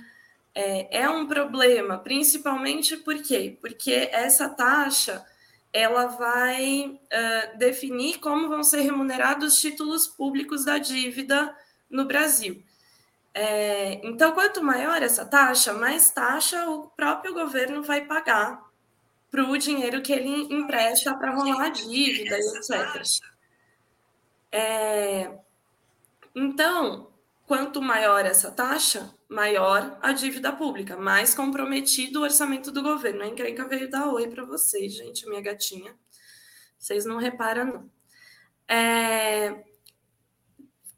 é, 0.55 1.03
é 1.03 1.09
um 1.09 1.27
problema, 1.27 1.99
principalmente 1.99 2.97
por 2.97 3.23
quê? 3.23 3.57
Porque 3.61 4.09
essa 4.13 4.49
taxa 4.49 5.25
ela 5.73 6.07
vai 6.07 6.87
uh, 6.87 7.59
definir 7.59 8.19
como 8.19 8.49
vão 8.49 8.63
ser 8.65 8.81
remunerados 8.81 9.55
os 9.55 9.61
títulos 9.61 10.09
públicos 10.09 10.65
da 10.65 10.79
dívida 10.79 11.55
no 11.91 12.05
Brasil. 12.05 12.63
É, 13.33 14.01
então, 14.07 14.33
quanto 14.33 14.63
maior 14.63 15.03
essa 15.03 15.25
taxa, 15.25 15.73
mais 15.73 16.11
taxa 16.11 16.69
o 16.69 16.89
próprio 16.89 17.33
governo 17.33 17.83
vai 17.83 18.05
pagar 18.05 18.69
para 19.31 19.45
o 19.45 19.57
dinheiro 19.57 20.03
que 20.03 20.13
ele 20.13 20.53
empresta 20.53 21.15
para 21.15 21.35
rolar 21.35 21.67
a 21.67 21.69
dívida, 21.69 22.37
etc. 22.37 23.03
É, 24.51 25.31
então, 26.35 27.11
quanto 27.47 27.81
maior 27.81 28.25
essa 28.27 28.51
taxa, 28.51 29.15
maior 29.29 29.97
a 30.03 30.13
dívida 30.13 30.53
pública, 30.53 30.97
mais 30.97 31.33
comprometido 31.35 32.21
o 32.21 32.23
orçamento 32.23 32.73
do 32.73 32.83
governo. 32.83 33.23
A 33.23 33.29
encrenca 33.29 33.67
veio 33.69 33.89
dar 33.89 34.07
oi 34.09 34.29
para 34.29 34.45
vocês, 34.45 34.93
gente, 34.93 35.29
minha 35.29 35.41
gatinha. 35.41 35.95
Vocês 36.79 37.05
não 37.05 37.19
reparam, 37.19 37.65
não. 37.67 37.91
É, 38.67 39.65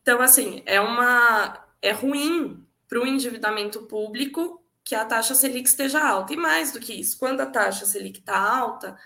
então, 0.02 0.20
assim, 0.20 0.62
é 0.66 0.80
uma 0.80 1.64
é 1.80 1.92
ruim 1.92 2.64
para 2.88 3.00
o 3.00 3.06
endividamento 3.06 3.82
público 3.82 4.62
que 4.84 4.94
a 4.94 5.04
taxa 5.04 5.34
Selic 5.34 5.68
esteja 5.68 6.04
alta. 6.04 6.32
E 6.32 6.36
mais 6.36 6.72
do 6.72 6.80
que 6.80 6.92
isso, 6.92 7.18
quando 7.18 7.40
a 7.40 7.46
taxa 7.46 7.86
Selic 7.86 8.18
está 8.18 8.36
alta, 8.36 8.98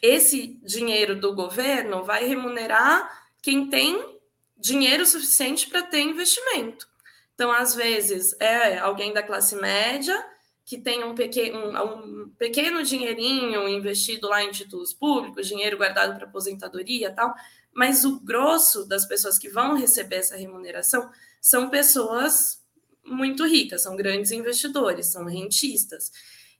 esse 0.00 0.58
dinheiro 0.62 1.20
do 1.20 1.34
governo 1.34 2.04
vai 2.04 2.24
remunerar 2.24 3.28
quem 3.42 3.68
tem 3.68 4.18
dinheiro 4.56 5.04
suficiente 5.04 5.68
para 5.68 5.82
ter 5.82 6.00
investimento. 6.00 6.88
Então, 7.34 7.52
às 7.52 7.74
vezes, 7.74 8.34
é 8.40 8.78
alguém 8.78 9.12
da 9.12 9.22
classe 9.22 9.54
média 9.56 10.24
que 10.64 10.76
tem 10.76 11.02
um 11.02 11.14
pequeno, 11.14 11.58
um, 11.58 12.24
um 12.24 12.28
pequeno 12.30 12.82
dinheirinho 12.82 13.68
investido 13.68 14.28
lá 14.28 14.42
em 14.42 14.50
títulos 14.50 14.92
públicos, 14.92 15.46
dinheiro 15.46 15.78
guardado 15.78 16.16
para 16.16 16.26
aposentadoria 16.26 17.10
tal, 17.10 17.34
mas 17.78 18.04
o 18.04 18.18
grosso 18.18 18.84
das 18.84 19.06
pessoas 19.06 19.38
que 19.38 19.48
vão 19.48 19.76
receber 19.76 20.16
essa 20.16 20.36
remuneração 20.36 21.08
são 21.40 21.70
pessoas 21.70 22.60
muito 23.04 23.46
ricas, 23.46 23.84
são 23.84 23.94
grandes 23.94 24.32
investidores, 24.32 25.06
são 25.06 25.24
rentistas. 25.24 26.10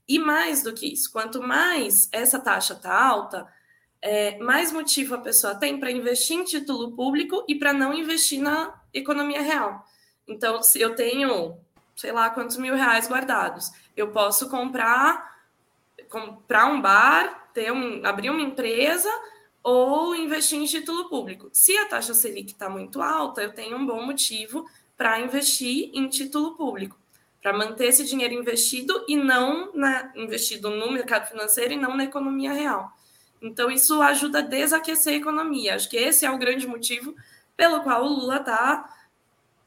E 0.07 0.17
mais 0.17 0.63
do 0.63 0.73
que 0.73 0.87
isso, 0.87 1.11
quanto 1.11 1.43
mais 1.43 2.09
essa 2.13 2.39
taxa 2.39 2.75
está 2.75 2.97
alta, 2.97 3.53
é, 4.01 4.39
mais 4.39 4.71
motivo 4.71 5.17
a 5.17 5.19
pessoa 5.19 5.57
tem 5.57 5.81
para 5.81 5.91
investir 5.91 6.37
em 6.37 6.45
título 6.45 6.93
público 6.93 7.45
e 7.49 7.57
para 7.57 7.73
não 7.73 7.93
investir 7.93 8.41
na 8.41 8.81
economia 8.95 9.43
real. 9.43 9.85
Então, 10.25 10.63
se 10.63 10.81
eu 10.81 10.95
tenho, 10.95 11.59
sei 11.97 12.13
lá, 12.13 12.31
quantos 12.31 12.57
mil 12.57 12.77
reais 12.77 13.09
guardados, 13.09 13.73
eu 13.97 14.13
posso 14.13 14.49
comprar, 14.49 15.37
comprar 16.09 16.67
um 16.67 16.81
bar, 16.81 17.51
ter 17.53 17.73
um, 17.73 18.07
abrir 18.07 18.31
uma 18.31 18.41
empresa 18.41 19.11
ou 19.63 20.15
investir 20.15 20.59
em 20.59 20.65
título 20.65 21.09
público. 21.09 21.49
Se 21.53 21.77
a 21.77 21.87
taxa 21.87 22.15
Selic 22.15 22.53
está 22.53 22.69
muito 22.69 23.03
alta, 23.03 23.43
eu 23.43 23.53
tenho 23.53 23.77
um 23.77 23.87
bom 23.87 24.05
motivo 24.05 24.67
para 24.97 25.21
investir 25.21 25.91
em 25.95 26.09
título 26.09 26.57
público. 26.57 26.97
para 27.41 27.53
manter 27.53 27.87
esse 27.87 28.05
dinheiro 28.05 28.35
investido 28.35 29.05
e 29.07 29.17
não 29.17 29.73
na, 29.73 30.13
investido 30.17 30.71
no 30.71 30.91
mercado 30.91 31.29
financeiro 31.29 31.73
e 31.73 31.77
não 31.77 31.97
na 31.97 32.05
economia 32.05 32.53
real. 32.53 32.93
Então, 33.41 33.71
isso 33.71 34.03
ajuda 34.03 34.41
a 34.41 34.43
desaquecer 34.43 35.15
a 35.15 35.17
economia. 35.17 35.77
Acho 35.77 35.89
que 35.89 35.97
esse 35.97 36.27
é 36.27 36.31
o 36.31 36.37
grande 36.37 36.67
motivo 36.67 37.15
pelo 37.57 37.81
qual 37.83 38.05
o 38.05 38.09
Lula 38.09 38.39
está 38.39 38.93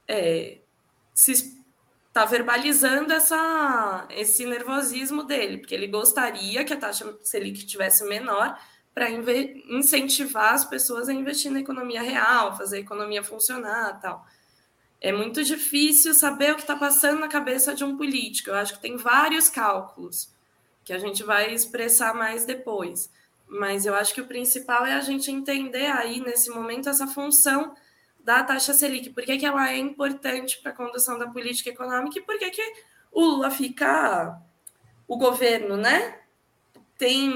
é, 0.06 0.58
se 1.14 1.62
está 2.12 2.26
verbalizando 2.26 3.14
essa, 3.14 4.06
esse 4.10 4.46
nervosismo 4.46 5.24
dele, 5.24 5.60
porque 5.60 5.74
ele 5.74 5.88
gostaria 5.88 6.66
que 6.66 6.74
a 6.74 6.78
taxa 6.78 7.18
Selic 7.24 7.66
tivesse 7.66 8.04
menor 8.04 8.60
para 8.94 9.10
incentivar 9.10 10.54
as 10.54 10.66
pessoas 10.66 11.08
a 11.08 11.14
investir 11.14 11.52
na 11.52 11.60
economia 11.60 12.02
real, 12.02 12.58
fazer 12.58 12.78
a 12.78 12.82
economia 12.82 13.24
funcionar 13.24 14.00
tal. 14.02 14.26
É 15.00 15.12
muito 15.12 15.44
difícil 15.44 16.14
saber 16.14 16.52
o 16.52 16.56
que 16.56 16.62
está 16.62 16.76
passando 16.76 17.20
na 17.20 17.28
cabeça 17.28 17.74
de 17.74 17.84
um 17.84 17.98
político. 17.98 18.50
Eu 18.50 18.56
acho 18.56 18.76
que 18.76 18.82
tem 18.82 18.98
vários 18.98 19.50
cálculos 19.50 20.30
que 20.84 20.94
a 20.94 21.00
gente 21.00 21.24
vai 21.24 21.54
expressar 21.54 22.14
mais 22.14 22.46
depois. 22.46 23.10
Mas 23.48 23.86
eu 23.86 23.96
acho 23.96 24.14
que 24.14 24.22
o 24.22 24.28
principal 24.28 24.86
é 24.86 24.94
a 24.94 25.02
gente 25.02 25.32
entender 25.32 25.88
aí, 25.88 26.20
nesse 26.20 26.50
momento, 26.50 26.88
essa 26.88 27.08
função 27.08 27.76
da 28.20 28.44
taxa 28.44 28.74
Selic, 28.74 29.10
por 29.10 29.24
que, 29.24 29.38
que 29.38 29.46
ela 29.46 29.72
é 29.72 29.78
importante 29.78 30.60
para 30.60 30.72
a 30.72 30.76
condução 30.76 31.18
da 31.18 31.28
política 31.28 31.70
econômica 31.70 32.20
e 32.20 32.22
por 32.22 32.38
que, 32.38 32.52
que 32.52 32.74
o 33.12 33.22
Lula 33.22 33.52
fica. 33.52 34.40
O 35.08 35.18
governo, 35.18 35.76
né? 35.76 36.21
Tem 37.02 37.32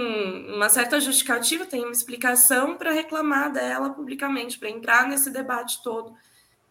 uma 0.54 0.70
certa 0.70 1.00
justificativa, 1.00 1.66
tem 1.66 1.82
uma 1.82 1.92
explicação 1.92 2.78
para 2.78 2.92
reclamar 2.92 3.52
dela 3.52 3.90
publicamente, 3.90 4.60
para 4.60 4.70
entrar 4.70 5.08
nesse 5.08 5.32
debate 5.32 5.82
todo 5.82 6.16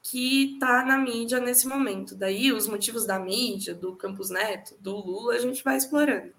que 0.00 0.54
está 0.54 0.84
na 0.84 0.96
mídia 0.96 1.40
nesse 1.40 1.66
momento. 1.66 2.14
Daí, 2.14 2.52
os 2.52 2.68
motivos 2.68 3.04
da 3.04 3.18
mídia, 3.18 3.74
do 3.74 3.96
Campos 3.96 4.30
Neto, 4.30 4.76
do 4.78 4.94
Lula, 4.94 5.34
a 5.34 5.40
gente 5.40 5.64
vai 5.64 5.76
explorando. 5.76 6.32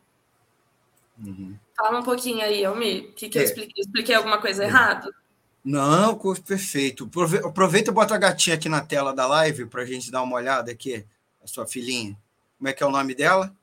Uhum. 1.22 1.58
Fala 1.76 2.00
um 2.00 2.04
pouquinho 2.04 2.42
aí, 2.42 2.64
Almir. 2.64 3.12
Que, 3.18 3.28
que 3.28 3.38
é. 3.38 3.42
eu 3.42 3.46
expliquei? 3.46 3.84
expliquei 3.84 4.16
alguma 4.16 4.40
coisa 4.40 4.64
é. 4.64 4.68
errada? 4.68 5.14
Não, 5.62 6.18
perfeito. 6.48 7.12
Aproveita 7.44 7.92
e 7.92 7.94
bota 7.94 8.16
a 8.16 8.18
gatinha 8.18 8.56
aqui 8.56 8.70
na 8.70 8.80
tela 8.80 9.14
da 9.14 9.28
live 9.28 9.66
para 9.66 9.82
a 9.82 9.86
gente 9.86 10.10
dar 10.10 10.24
uma 10.24 10.38
olhada 10.38 10.72
aqui, 10.72 11.06
a 11.44 11.48
sua 11.48 11.68
filhinha. 11.68 12.18
Como 12.58 12.70
é 12.70 12.72
que 12.72 12.82
é 12.82 12.86
o 12.86 12.92
nome 12.92 13.14
dela? 13.14 13.54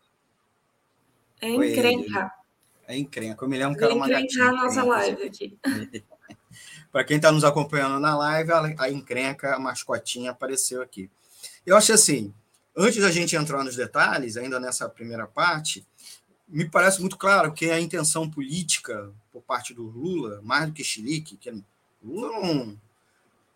É 1.40 1.48
encrenca. 1.48 2.41
É 2.86 2.96
encrenca. 2.96 3.44
Eu 3.44 3.48
me 3.48 3.58
lembro 3.58 3.78
que 3.78 3.84
era 3.84 3.94
uma 3.94 4.08
gatinha. 4.08 4.48
a 4.48 4.52
nossa 4.52 4.82
live 4.82 5.22
aqui. 5.22 5.58
para 6.92 7.04
quem 7.04 7.16
está 7.16 7.32
nos 7.32 7.44
acompanhando 7.44 7.98
na 7.98 8.16
live, 8.16 8.50
a 8.78 8.90
encrenca, 8.90 9.54
a 9.54 9.58
mascotinha, 9.58 10.30
apareceu 10.30 10.82
aqui. 10.82 11.10
Eu 11.64 11.76
acho 11.76 11.92
assim, 11.92 12.32
antes 12.76 13.00
da 13.00 13.10
gente 13.10 13.34
entrar 13.34 13.64
nos 13.64 13.76
detalhes, 13.76 14.36
ainda 14.36 14.60
nessa 14.60 14.88
primeira 14.88 15.26
parte, 15.26 15.86
me 16.46 16.68
parece 16.68 17.00
muito 17.00 17.16
claro 17.16 17.52
que 17.52 17.70
a 17.70 17.80
intenção 17.80 18.30
política 18.30 19.10
por 19.32 19.42
parte 19.42 19.72
do 19.72 19.84
Lula, 19.84 20.40
mais 20.42 20.66
do 20.66 20.72
que 20.72 20.84
Chilique, 20.84 21.36
que 21.36 21.50
Lula 22.02 22.30
não, 22.30 22.78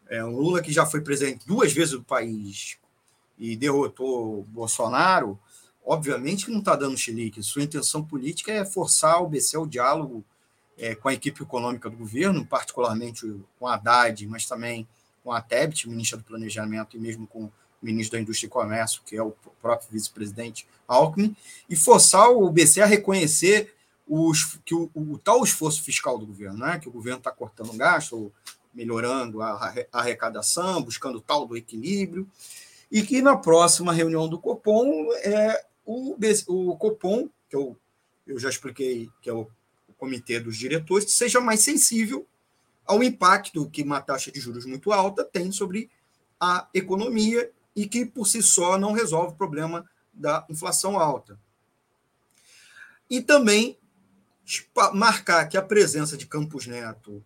é 0.08 0.24
um 0.24 0.30
Lula 0.30 0.62
que 0.62 0.72
já 0.72 0.86
foi 0.86 1.02
presidente 1.02 1.46
duas 1.46 1.72
vezes 1.72 1.90
do 1.90 2.02
país 2.02 2.78
e 3.38 3.54
derrotou 3.54 4.44
Bolsonaro, 4.44 5.38
obviamente 5.86 6.44
que 6.44 6.50
não 6.50 6.58
está 6.58 6.74
dando 6.74 6.98
chilique. 6.98 7.42
Sua 7.42 7.62
intenção 7.62 8.02
política 8.04 8.52
é 8.52 8.64
forçar 8.64 9.22
o 9.22 9.28
BC 9.28 9.56
ao 9.56 9.66
diálogo 9.66 10.24
é, 10.76 10.94
com 10.94 11.08
a 11.08 11.14
equipe 11.14 11.42
econômica 11.42 11.88
do 11.88 11.96
governo, 11.96 12.44
particularmente 12.44 13.40
com 13.58 13.66
a 13.66 13.74
Haddad, 13.74 14.26
mas 14.26 14.44
também 14.44 14.86
com 15.22 15.32
a 15.32 15.40
Tebet, 15.40 15.88
ministra 15.88 16.18
do 16.18 16.24
Planejamento, 16.24 16.96
e 16.96 17.00
mesmo 17.00 17.26
com 17.26 17.44
o 17.44 17.52
ministro 17.80 18.16
da 18.16 18.22
Indústria 18.22 18.46
e 18.46 18.50
Comércio, 18.50 19.00
que 19.06 19.16
é 19.16 19.22
o 19.22 19.32
próprio 19.60 19.88
vice-presidente 19.90 20.66
Alckmin, 20.86 21.34
e 21.68 21.76
forçar 21.76 22.30
o 22.30 22.50
BC 22.50 22.82
a 22.82 22.86
reconhecer 22.86 23.74
os, 24.06 24.58
que 24.64 24.74
o, 24.74 24.90
o, 24.94 25.18
tal 25.18 25.42
esforço 25.42 25.82
fiscal 25.82 26.18
do 26.18 26.26
governo, 26.26 26.58
né, 26.58 26.78
que 26.78 26.88
o 26.88 26.92
governo 26.92 27.18
está 27.18 27.30
cortando 27.30 27.72
gasto, 27.72 28.32
melhorando 28.72 29.42
a, 29.42 29.74
a 29.92 29.98
arrecadação, 29.98 30.82
buscando 30.82 31.20
tal 31.20 31.46
do 31.46 31.56
equilíbrio, 31.56 32.28
e 32.90 33.02
que 33.02 33.20
na 33.20 33.36
próxima 33.36 33.92
reunião 33.92 34.28
do 34.28 34.38
Copom, 34.38 35.12
é, 35.14 35.64
o, 35.86 36.16
o 36.48 36.76
Copom, 36.76 37.30
que 37.48 37.56
eu, 37.56 37.78
eu 38.26 38.38
já 38.38 38.50
expliquei 38.50 39.08
que 39.22 39.30
é 39.30 39.32
o, 39.32 39.48
o 39.88 39.92
comitê 39.96 40.40
dos 40.40 40.56
diretores, 40.56 41.12
seja 41.12 41.40
mais 41.40 41.60
sensível 41.60 42.26
ao 42.84 43.02
impacto 43.02 43.70
que 43.70 43.82
uma 43.82 44.00
taxa 44.00 44.30
de 44.30 44.40
juros 44.40 44.66
muito 44.66 44.92
alta 44.92 45.24
tem 45.24 45.50
sobre 45.50 45.90
a 46.40 46.68
economia 46.74 47.50
e 47.74 47.86
que 47.86 48.04
por 48.04 48.26
si 48.26 48.42
só 48.42 48.76
não 48.76 48.92
resolve 48.92 49.32
o 49.32 49.36
problema 49.36 49.88
da 50.12 50.44
inflação 50.48 50.98
alta. 50.98 51.38
E 53.08 53.20
também 53.20 53.78
marcar 54.94 55.46
que 55.46 55.56
a 55.56 55.62
presença 55.62 56.16
de 56.16 56.26
Campos 56.26 56.66
Neto 56.66 57.24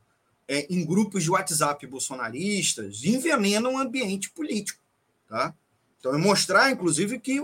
é, 0.49 0.67
em 0.69 0.85
grupos 0.85 1.23
de 1.23 1.31
WhatsApp 1.31 1.87
bolsonaristas 1.87 3.05
envenena 3.05 3.69
o 3.69 3.79
ambiente 3.79 4.31
político. 4.31 4.83
Tá? 5.29 5.55
Então, 5.99 6.13
é 6.15 6.19
mostrar, 6.19 6.71
inclusive, 6.71 7.21
que 7.21 7.41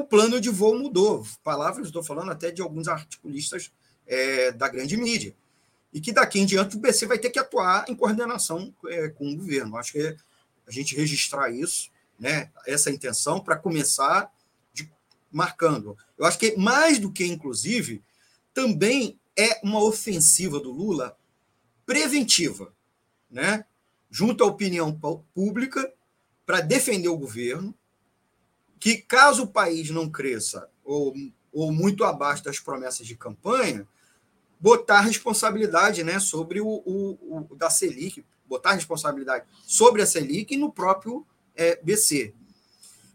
o, 0.00 0.04
plano 0.04 0.40
de 0.40 0.50
voo 0.50 0.76
mudou. 0.78 1.24
Palavras, 1.42 1.86
estou 1.86 2.02
falando 2.02 2.30
até 2.32 2.50
de 2.50 2.60
alguns 2.60 2.88
articulistas 2.88 3.72
é, 4.06 4.50
da 4.50 4.68
grande 4.68 4.96
mídia. 4.96 5.34
E 5.92 6.00
que 6.00 6.12
daqui 6.12 6.40
em 6.40 6.46
diante 6.46 6.76
o 6.76 6.80
BC 6.80 7.06
vai 7.06 7.18
ter 7.18 7.30
que 7.30 7.38
atuar 7.38 7.84
em 7.88 7.94
coordenação 7.94 8.74
é, 8.88 9.08
com 9.08 9.32
o 9.32 9.36
governo. 9.36 9.76
Acho 9.76 9.92
que 9.92 10.16
a 10.66 10.70
gente 10.70 10.96
registrar 10.96 11.50
isso, 11.50 11.90
né, 12.18 12.50
essa 12.66 12.90
intenção, 12.90 13.38
para 13.38 13.56
começar 13.56 14.32
de, 14.72 14.90
marcando. 15.30 15.96
Eu 16.18 16.24
acho 16.26 16.38
que 16.38 16.56
mais 16.56 16.98
do 16.98 17.12
que, 17.12 17.24
inclusive, 17.24 18.02
também 18.52 19.18
é 19.36 19.60
uma 19.62 19.82
ofensiva 19.82 20.58
do 20.58 20.72
Lula 20.72 21.16
preventiva, 21.86 22.72
né? 23.30 23.64
junto 24.10 24.44
à 24.44 24.46
opinião 24.46 24.96
pública, 25.34 25.92
para 26.46 26.60
defender 26.60 27.08
o 27.08 27.18
governo, 27.18 27.74
que 28.84 28.98
caso 28.98 29.44
o 29.44 29.46
país 29.46 29.88
não 29.88 30.10
cresça 30.10 30.68
ou, 30.84 31.14
ou 31.50 31.72
muito 31.72 32.04
abaixo 32.04 32.44
das 32.44 32.60
promessas 32.60 33.06
de 33.06 33.16
campanha, 33.16 33.88
botar 34.60 35.00
responsabilidade 35.00 36.04
né, 36.04 36.20
sobre 36.20 36.60
o, 36.60 36.68
o, 36.84 37.46
o 37.48 37.56
da 37.56 37.70
Selic, 37.70 38.22
botar 38.46 38.74
responsabilidade 38.74 39.46
sobre 39.66 40.02
a 40.02 40.06
Selic 40.06 40.52
e 40.52 40.58
no 40.58 40.70
próprio 40.70 41.26
é, 41.56 41.80
BC. 41.82 42.34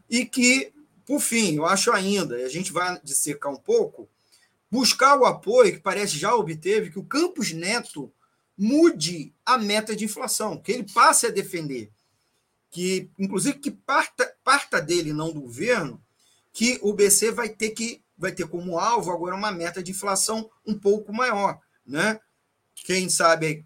E 0.09 0.25
que, 0.25 0.73
por 1.05 1.19
fim, 1.19 1.57
eu 1.57 1.67
acho 1.67 1.91
ainda, 1.91 2.37
a 2.37 2.49
gente 2.49 2.73
vai 2.73 2.99
dissecar 3.03 3.53
um 3.53 3.59
pouco, 3.59 4.09
buscar 4.71 5.19
o 5.19 5.25
apoio 5.25 5.73
que 5.73 5.79
parece 5.79 6.17
já 6.17 6.33
obteve, 6.33 6.89
que 6.89 6.97
o 6.97 7.05
Campos 7.05 7.53
Neto 7.53 8.11
mude 8.57 9.35
a 9.45 9.55
meta 9.55 9.95
de 9.95 10.05
inflação, 10.05 10.57
que 10.57 10.71
ele 10.71 10.87
passe 10.91 11.27
a 11.27 11.31
defender, 11.31 11.91
que 12.69 13.09
inclusive 13.17 13.59
que 13.59 13.71
parta, 13.71 14.33
parta 14.43 14.81
dele, 14.81 15.13
não 15.13 15.31
do 15.31 15.41
governo, 15.41 16.01
que 16.53 16.79
o 16.81 16.93
BC 16.93 17.31
vai 17.31 17.49
ter 17.49 17.71
que 17.71 18.01
vai 18.17 18.31
ter 18.31 18.47
como 18.47 18.77
alvo 18.77 19.11
agora 19.11 19.35
uma 19.35 19.51
meta 19.51 19.81
de 19.81 19.91
inflação 19.91 20.49
um 20.65 20.77
pouco 20.77 21.13
maior, 21.13 21.59
né? 21.85 22.19
Quem 22.75 23.07
sabe 23.09 23.65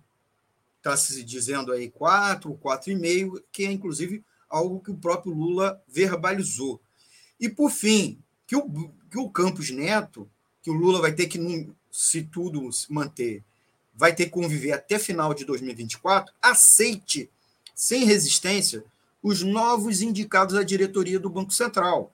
está 0.78 0.96
se 0.96 1.24
dizendo 1.24 1.72
aí 1.72 1.90
4, 1.90 2.54
4,5, 2.56 3.44
que 3.52 3.66
é 3.66 3.72
inclusive 3.72 4.24
algo 4.50 4.80
que 4.80 4.92
o 4.92 4.98
próprio 4.98 5.34
Lula 5.34 5.82
verbalizou. 5.88 6.80
E 7.40 7.50
por 7.50 7.72
fim, 7.72 8.22
que 8.46 8.56
o, 8.56 8.70
que 9.10 9.18
o 9.18 9.30
Campos 9.30 9.72
Neto 9.72 10.30
que 10.64 10.72
o 10.72 10.74
Lula 10.74 11.02
vai 11.02 11.12
ter 11.12 11.28
que, 11.28 11.70
se 11.92 12.24
tudo 12.24 12.72
se 12.72 12.92
manter, 12.92 13.44
vai 13.94 14.16
ter 14.16 14.26
que 14.26 14.32
conviver 14.32 14.72
até 14.72 14.98
final 14.98 15.34
de 15.34 15.44
2024, 15.44 16.34
aceite, 16.42 17.30
sem 17.76 18.06
resistência, 18.06 18.84
os 19.24 19.42
novos 19.42 20.02
indicados 20.02 20.56
à 20.56 20.64
diretoria 20.64 21.20
do 21.20 21.30
Banco 21.30 21.52
Central, 21.52 22.14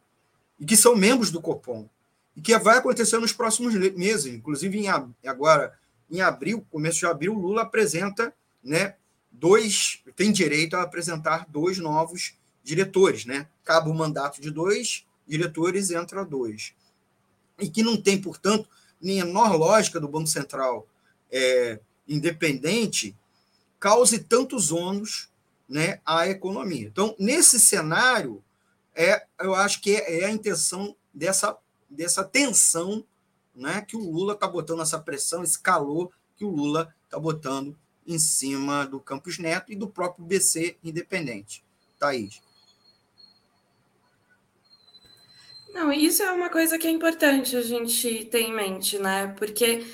e 0.60 0.66
que 0.66 0.78
são 0.78 0.96
membros 0.96 1.32
do 1.32 1.42
Copom, 1.42 1.90
e 2.36 2.42
que 2.42 2.58
vai 2.58 2.78
acontecer 2.78 3.18
nos 3.18 3.34
próximos 3.34 3.74
meses, 3.74 4.34
inclusive 4.34 4.80
em, 4.80 4.88
agora, 5.26 5.78
em 6.10 6.22
abril, 6.22 6.66
começo 6.72 7.00
de 7.00 7.06
abril, 7.08 7.34
Lula 7.34 7.64
apresenta 7.64 8.34
né, 8.64 8.96
dois, 9.32 10.02
tem 10.16 10.32
direito 10.32 10.76
a 10.76 10.84
apresentar 10.84 11.46
dois 11.50 11.80
novos 11.80 12.36
diretores, 12.64 13.26
né? 13.26 13.48
Acaba 13.64 13.90
o 13.90 13.94
mandato 13.94 14.40
de 14.40 14.52
dois 14.52 15.06
diretores, 15.28 15.90
entra 15.90 16.24
dois 16.24 16.74
e 17.60 17.70
que 17.70 17.84
não 17.84 17.98
tem, 17.98 18.20
portanto, 18.20 18.68
nem 19.02 19.22
a 19.22 19.26
menor 19.26 19.56
lógica 19.56 20.00
do 20.00 20.08
Banco 20.08 20.28
Central 20.28 20.88
é, 21.32 21.80
independente, 22.08 23.16
cause 23.80 24.20
tantos 24.20 24.72
ônus 24.72 25.30
né, 25.70 26.02
à 26.06 26.28
economia. 26.28 26.88
Então, 26.88 27.16
nesse 27.20 27.60
cenário, 27.60 28.44
é, 28.96 29.24
eu 29.40 29.54
acho 29.54 29.82
que 29.82 29.96
é, 29.96 30.22
é 30.22 30.26
a 30.26 30.32
intenção 30.32 30.96
dessa, 31.14 31.56
dessa 31.90 32.24
tensão 32.24 33.06
né, 33.56 33.82
que 33.88 33.96
o 33.96 34.12
Lula 34.12 34.34
está 34.34 34.48
botando, 34.48 34.82
essa 34.82 35.00
pressão, 35.00 35.44
esse 35.44 35.62
calor 35.62 36.12
que 36.36 36.44
o 36.44 36.50
Lula 36.50 36.94
está 37.06 37.20
botando 37.20 37.78
em 38.08 38.18
cima 38.18 38.86
do 38.86 39.00
Campos 39.00 39.38
Neto 39.38 39.72
e 39.72 39.76
do 39.76 39.88
próprio 39.88 40.26
BC 40.26 40.78
independente. 40.84 41.64
Thaís. 42.00 42.42
Não, 45.74 45.92
isso 45.92 46.24
é 46.24 46.32
uma 46.32 46.50
coisa 46.50 46.80
que 46.80 46.88
é 46.88 46.90
importante 46.90 47.56
a 47.56 47.62
gente 47.62 48.26
ter 48.26 48.42
em 48.42 48.54
mente, 48.54 48.98
né? 48.98 49.28
Porque 49.38 49.86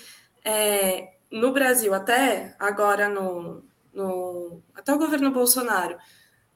é, 0.43 1.15
no 1.29 1.51
Brasil, 1.51 1.93
até 1.93 2.55
agora 2.57 3.09
no, 3.09 3.63
no 3.95 4.61
até 4.75 4.93
o 4.93 4.99
governo 4.99 5.31
Bolsonaro, 5.31 5.97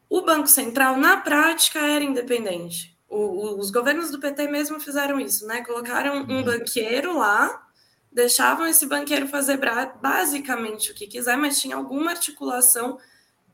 o 0.10 0.22
Banco 0.22 0.48
Central, 0.48 0.98
na 0.98 1.18
prática, 1.18 1.80
era 1.80 2.04
independente. 2.04 2.96
O, 3.08 3.58
os 3.58 3.72
governos 3.72 4.12
do 4.12 4.20
PT 4.20 4.48
mesmo 4.48 4.80
fizeram 4.80 5.20
isso, 5.20 5.48
né? 5.48 5.64
Colocaram 5.64 6.18
um 6.18 6.38
uhum. 6.38 6.44
banqueiro 6.44 7.18
lá, 7.18 7.68
deixavam 8.12 8.68
esse 8.68 8.86
banqueiro 8.86 9.28
fazer 9.28 9.60
basicamente 10.02 10.92
o 10.92 10.94
que 10.94 11.08
quiser, 11.08 11.38
mas 11.38 11.60
tinha 11.60 11.76
alguma 11.76 12.12
articulação 12.12 13.00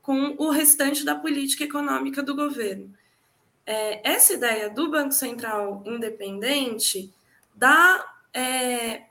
com 0.01 0.35
o 0.37 0.49
restante 0.49 1.05
da 1.05 1.15
política 1.15 1.63
econômica 1.63 2.21
do 2.21 2.35
governo 2.35 2.93
é, 3.65 4.07
essa 4.09 4.33
ideia 4.33 4.69
do 4.69 4.89
Banco 4.89 5.13
Central 5.13 5.81
independente 5.85 7.11
dá, 7.55 8.05
é, 8.33 9.03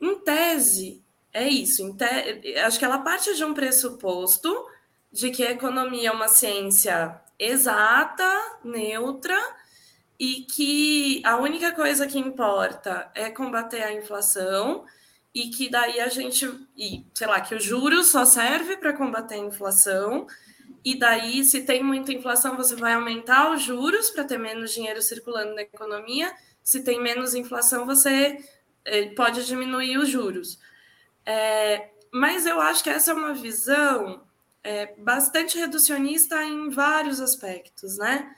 em 0.00 0.18
tese, 0.20 1.02
é 1.36 1.48
isso. 1.48 1.94
Te, 1.94 2.58
acho 2.58 2.78
que 2.78 2.84
ela 2.84 2.98
parte 2.98 3.34
de 3.34 3.44
um 3.44 3.52
pressuposto 3.52 4.66
de 5.12 5.30
que 5.30 5.44
a 5.44 5.52
economia 5.52 6.08
é 6.08 6.12
uma 6.12 6.28
ciência 6.28 7.20
exata, 7.38 8.58
neutra, 8.64 9.38
e 10.18 10.42
que 10.42 11.22
a 11.24 11.36
única 11.36 11.72
coisa 11.72 12.06
que 12.06 12.18
importa 12.18 13.10
é 13.14 13.28
combater 13.28 13.82
a 13.82 13.92
inflação 13.92 14.84
e 15.34 15.50
que 15.50 15.68
daí 15.68 16.00
a 16.00 16.08
gente, 16.08 16.50
e, 16.74 17.04
sei 17.12 17.26
lá, 17.26 17.40
que 17.42 17.54
o 17.54 17.60
juros 17.60 18.08
só 18.08 18.24
serve 18.24 18.78
para 18.78 18.94
combater 18.94 19.34
a 19.34 19.38
inflação 19.38 20.26
e 20.82 20.98
daí, 20.98 21.44
se 21.44 21.62
tem 21.62 21.82
muita 21.82 22.12
inflação, 22.12 22.56
você 22.56 22.76
vai 22.76 22.94
aumentar 22.94 23.52
os 23.52 23.60
juros 23.60 24.08
para 24.08 24.24
ter 24.24 24.38
menos 24.38 24.72
dinheiro 24.72 25.02
circulando 25.02 25.54
na 25.54 25.62
economia. 25.62 26.32
Se 26.62 26.82
tem 26.82 27.02
menos 27.02 27.34
inflação, 27.34 27.84
você 27.84 28.38
eh, 28.84 29.06
pode 29.16 29.44
diminuir 29.44 29.98
os 29.98 30.08
juros. 30.08 30.60
É, 31.26 31.90
mas 32.12 32.46
eu 32.46 32.60
acho 32.60 32.84
que 32.84 32.88
essa 32.88 33.10
é 33.10 33.14
uma 33.14 33.34
visão 33.34 34.22
é, 34.62 34.94
bastante 34.96 35.58
reducionista 35.58 36.42
em 36.44 36.70
vários 36.70 37.20
aspectos, 37.20 37.98
né? 37.98 38.34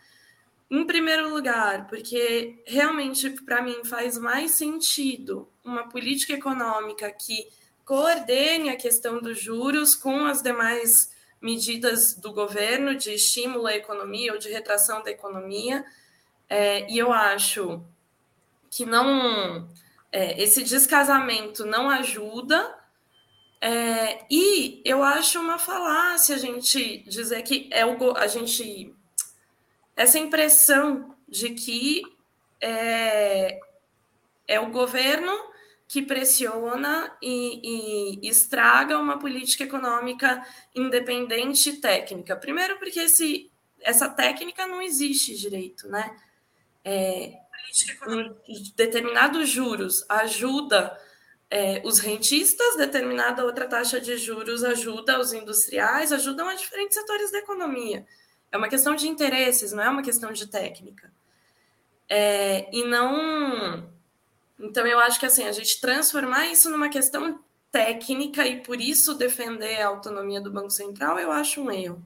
Em 0.71 0.87
primeiro 0.87 1.33
lugar, 1.33 1.87
porque 1.87 2.63
realmente 2.67 3.31
para 3.31 3.63
mim 3.63 3.85
faz 3.85 4.19
mais 4.19 4.53
sentido 4.53 5.49
uma 5.65 5.89
política 5.89 6.33
econômica 6.33 7.11
que 7.11 7.49
coordene 7.85 8.69
a 8.69 8.77
questão 8.77 9.21
dos 9.21 9.41
juros 9.41 9.95
com 9.95 10.27
as 10.27 10.43
demais 10.43 11.11
medidas 11.41 12.15
do 12.15 12.33
governo 12.33 12.95
de 12.95 13.15
estímulo 13.15 13.67
à 13.67 13.75
economia 13.75 14.33
ou 14.33 14.39
de 14.39 14.51
retração 14.51 15.03
da 15.03 15.11
economia. 15.11 15.85
É, 16.49 16.91
e 16.91 16.99
eu 16.99 17.13
acho 17.13 17.83
que 18.71 18.85
não 18.85 19.67
é, 20.13 20.41
esse 20.43 20.63
descasamento 20.63 21.65
não 21.65 21.89
ajuda. 21.91 22.78
É, 23.61 24.25
e 24.31 24.81
eu 24.85 25.03
acho 25.03 25.41
uma 25.41 25.59
falácia 25.59 26.37
a 26.37 26.39
gente 26.39 26.99
dizer 27.09 27.43
que 27.43 27.69
é 27.73 27.85
o 27.85 28.17
a 28.17 28.29
gente 28.29 28.95
essa 29.97 30.17
impressão 30.17 31.17
de 31.29 31.51
que 31.51 32.03
é, 32.61 33.59
é 34.47 34.61
o 34.61 34.71
governo 34.71 35.33
que 35.89 36.03
pressiona 36.03 37.17
e, 37.21 38.21
e, 38.23 38.29
estraga 38.29 38.99
uma 38.99 39.19
política 39.19 39.65
econômica 39.65 40.47
independente 40.75 41.71
e 41.71 41.77
técnica. 41.81 42.37
Primeiro, 42.37 42.79
porque 42.79 43.01
esse, 43.01 43.51
essa 43.81 44.09
técnica 44.09 44.67
não 44.67 44.83
existe 44.83 45.35
direito, 45.35 45.89
né? 45.89 46.15
É, 46.85 47.39
determinados 48.77 49.49
juros 49.49 50.05
ajuda 50.09 50.97
é, 51.51 51.81
os 51.85 51.99
rentistas, 51.99 52.77
determinada 52.77 53.45
outra 53.45 53.67
taxa 53.67 54.01
de 54.01 54.17
juros 54.17 54.63
ajuda 54.65 55.19
os 55.19 55.33
industriais, 55.33 56.13
ajudam 56.13 56.49
a 56.49 56.55
diferentes 56.55 56.95
setores 56.95 57.31
da 57.31 57.39
economia. 57.39 58.07
É 58.51 58.57
uma 58.57 58.69
questão 58.69 58.95
de 58.95 59.09
interesses, 59.09 59.73
não 59.73 59.83
é 59.83 59.89
uma 59.89 60.03
questão 60.03 60.33
de 60.33 60.47
técnica. 60.47 61.13
É, 62.09 62.69
e 62.75 62.85
não 62.85 63.89
então, 64.59 64.85
eu 64.87 64.99
acho 64.99 65.21
que 65.21 65.27
assim, 65.27 65.45
a 65.45 65.53
gente 65.53 65.81
transformar 65.81 66.47
isso 66.47 66.69
numa 66.69 66.89
questão 66.89 67.39
técnica 67.71 68.47
e 68.47 68.61
por 68.61 68.81
isso 68.81 69.15
defender 69.15 69.81
a 69.81 69.89
autonomia 69.89 70.41
do 70.41 70.51
Banco 70.51 70.71
Central, 70.71 71.19
eu 71.19 71.31
acho 71.31 71.63
um 71.63 71.71
erro. 71.71 72.03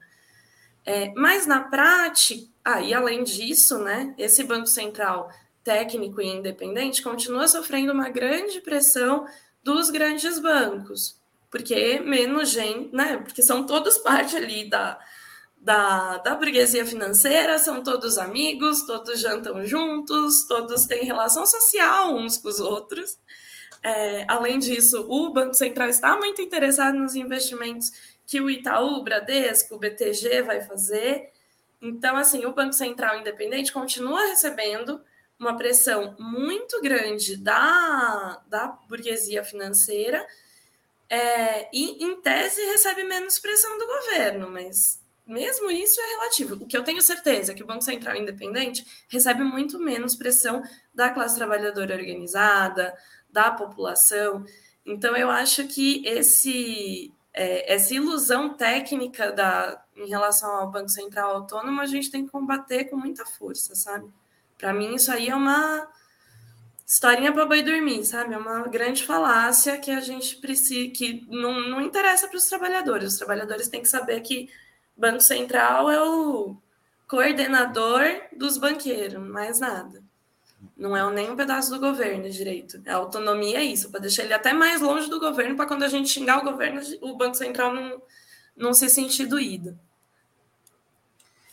É, 0.85 1.11
mas 1.15 1.47
na 1.47 1.61
prática, 1.61 2.45
ah, 2.63 2.81
e 2.81 2.93
além 2.93 3.23
disso, 3.23 3.79
né, 3.79 4.13
esse 4.17 4.43
Banco 4.43 4.67
Central 4.67 5.31
técnico 5.63 6.21
e 6.21 6.27
independente 6.27 7.01
continua 7.01 7.47
sofrendo 7.47 7.93
uma 7.93 8.09
grande 8.09 8.59
pressão 8.61 9.25
dos 9.63 9.89
grandes 9.89 10.39
bancos, 10.39 11.19
porque 11.49 11.99
menos 11.99 12.49
gente, 12.49 12.93
né, 12.93 13.17
porque 13.17 13.41
são 13.41 13.65
todos 13.65 13.97
parte 13.97 14.35
ali 14.35 14.69
da, 14.69 14.99
da, 15.57 16.17
da 16.17 16.35
burguesia 16.35 16.85
financeira, 16.85 17.57
são 17.57 17.81
todos 17.81 18.17
amigos, 18.17 18.85
todos 18.85 19.19
jantam 19.19 19.65
juntos, 19.65 20.45
todos 20.45 20.85
têm 20.85 21.05
relação 21.05 21.45
social 21.45 22.13
uns 22.13 22.37
com 22.37 22.49
os 22.49 22.59
outros. 22.59 23.17
É, 23.81 24.25
além 24.27 24.59
disso, 24.59 25.05
o 25.09 25.31
Banco 25.31 25.53
Central 25.53 25.89
está 25.89 26.17
muito 26.17 26.41
interessado 26.41 26.97
nos 26.97 27.15
investimentos 27.15 27.91
que 28.25 28.39
o 28.41 28.49
Itaú, 28.49 28.97
o 28.97 29.03
Bradesco, 29.03 29.75
o 29.75 29.79
BTG 29.79 30.41
vai 30.41 30.61
fazer. 30.61 31.31
Então, 31.81 32.15
assim, 32.15 32.45
o 32.45 32.53
Banco 32.53 32.73
Central 32.73 33.19
independente 33.19 33.71
continua 33.71 34.25
recebendo 34.27 35.01
uma 35.39 35.57
pressão 35.57 36.15
muito 36.19 36.81
grande 36.81 37.35
da, 37.37 38.41
da 38.47 38.67
burguesia 38.87 39.43
financeira 39.43 40.25
é, 41.09 41.69
e, 41.73 42.03
em 42.03 42.21
tese, 42.21 42.61
recebe 42.65 43.03
menos 43.03 43.39
pressão 43.39 43.77
do 43.77 43.85
governo, 43.85 44.49
mas 44.49 45.01
mesmo 45.25 45.69
isso 45.69 45.99
é 46.01 46.07
relativo. 46.07 46.55
O 46.55 46.65
que 46.65 46.75
eu 46.75 46.83
tenho 46.83 47.01
certeza 47.01 47.51
é 47.51 47.55
que 47.55 47.63
o 47.63 47.67
Banco 47.67 47.83
Central 47.83 48.15
Independente 48.15 48.85
recebe 49.07 49.43
muito 49.43 49.79
menos 49.79 50.15
pressão 50.15 50.63
da 50.93 51.09
classe 51.09 51.35
trabalhadora 51.35 51.95
organizada, 51.95 52.97
da 53.29 53.51
população. 53.51 54.45
Então, 54.85 55.15
eu 55.15 55.29
acho 55.29 55.67
que 55.67 56.05
esse, 56.05 57.13
é, 57.33 57.73
essa 57.73 57.93
ilusão 57.93 58.53
técnica 58.55 59.31
da, 59.31 59.83
em 59.95 60.07
relação 60.07 60.49
ao 60.51 60.71
Banco 60.71 60.89
Central 60.89 61.35
Autônomo 61.35 61.79
a 61.79 61.85
gente 61.85 62.11
tem 62.11 62.25
que 62.25 62.31
combater 62.31 62.85
com 62.85 62.97
muita 62.97 63.25
força, 63.25 63.75
sabe? 63.75 64.11
Para 64.63 64.73
mim, 64.73 64.95
isso 64.95 65.11
aí 65.11 65.27
é 65.27 65.35
uma 65.35 65.85
historinha 66.87 67.33
para 67.33 67.45
boi 67.45 67.61
dormir, 67.61 68.05
sabe? 68.05 68.33
É 68.33 68.37
uma 68.37 68.61
grande 68.61 69.05
falácia 69.05 69.77
que 69.77 69.91
a 69.91 69.99
gente 69.99 70.37
precisa, 70.37 70.89
que 70.89 71.27
não, 71.29 71.59
não 71.67 71.81
interessa 71.81 72.29
para 72.29 72.37
os 72.37 72.45
trabalhadores. 72.45 73.11
Os 73.11 73.17
trabalhadores 73.17 73.67
têm 73.67 73.81
que 73.81 73.89
saber 73.89 74.21
que 74.21 74.49
Banco 74.95 75.19
Central 75.19 75.91
é 75.91 76.01
o 76.01 76.55
coordenador 77.09 78.05
dos 78.37 78.57
banqueiros, 78.57 79.21
mais 79.21 79.59
nada. 79.59 80.01
Não 80.77 80.95
é 80.95 81.13
nem 81.13 81.29
um 81.29 81.35
pedaço 81.35 81.69
do 81.69 81.77
governo 81.81 82.29
direito. 82.29 82.81
A 82.87 82.95
autonomia 82.95 83.57
é 83.57 83.65
isso, 83.65 83.91
para 83.91 83.99
deixar 83.99 84.23
ele 84.23 84.33
até 84.33 84.53
mais 84.53 84.79
longe 84.79 85.09
do 85.09 85.19
governo, 85.19 85.57
para 85.57 85.65
quando 85.65 85.83
a 85.83 85.89
gente 85.89 86.07
xingar 86.07 86.39
o 86.39 86.49
governo, 86.49 86.79
o 87.01 87.17
Banco 87.17 87.35
Central 87.35 87.73
não, 87.73 88.01
não 88.55 88.73
se 88.73 88.87
sentir 88.87 89.25
doído. 89.25 89.77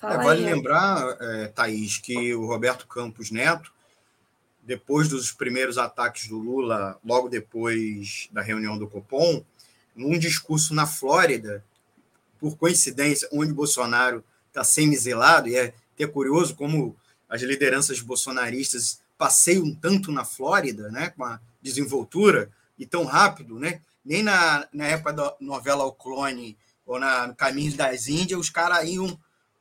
É, 0.03 0.17
vale 0.17 0.47
aí, 0.47 0.55
lembrar, 0.55 1.17
é, 1.21 1.47
Thaís, 1.49 1.99
que 1.99 2.35
o 2.35 2.47
Roberto 2.47 2.87
Campos 2.87 3.31
Neto, 3.31 3.73
depois 4.63 5.09
dos 5.09 5.33
primeiros 5.33 5.79
ataques 5.79 6.29
do 6.29 6.39
Lula, 6.39 6.99
logo 7.05 7.29
depois 7.29 8.29
da 8.33 8.41
reunião 8.41 8.79
do 8.79 8.89
Copom, 8.89 9.45
num 9.95 10.19
discurso 10.19 10.75
na 10.75 10.87
Flórida, 10.87 11.65
por 12.39 12.57
coincidência, 12.57 13.29
onde 13.33 13.53
Bolsonaro 13.53 14.25
está 14.49 14.65
semi-zelado, 14.65 15.49
e 15.49 15.57
é 15.57 15.75
até 15.95 16.07
curioso 16.07 16.55
como 16.55 16.97
as 17.29 17.43
lideranças 17.43 18.01
bolsonaristas 18.01 19.01
passeiam 19.19 19.75
tanto 19.75 20.11
na 20.11 20.25
Flórida, 20.25 20.89
né, 20.91 21.11
com 21.11 21.25
a 21.25 21.39
desenvoltura, 21.61 22.51
e 22.79 22.87
tão 22.87 23.05
rápido, 23.05 23.59
né? 23.59 23.83
Nem 24.03 24.23
na, 24.23 24.67
na 24.73 24.87
época 24.87 25.13
da 25.13 25.35
novela 25.39 25.85
O 25.85 25.93
Clone 25.93 26.57
ou 26.87 26.99
na, 26.99 27.27
no 27.27 27.35
Caminho 27.35 27.77
das 27.77 28.09
Índias, 28.09 28.41
os 28.41 28.49
caras 28.49 28.89
iam 28.89 29.21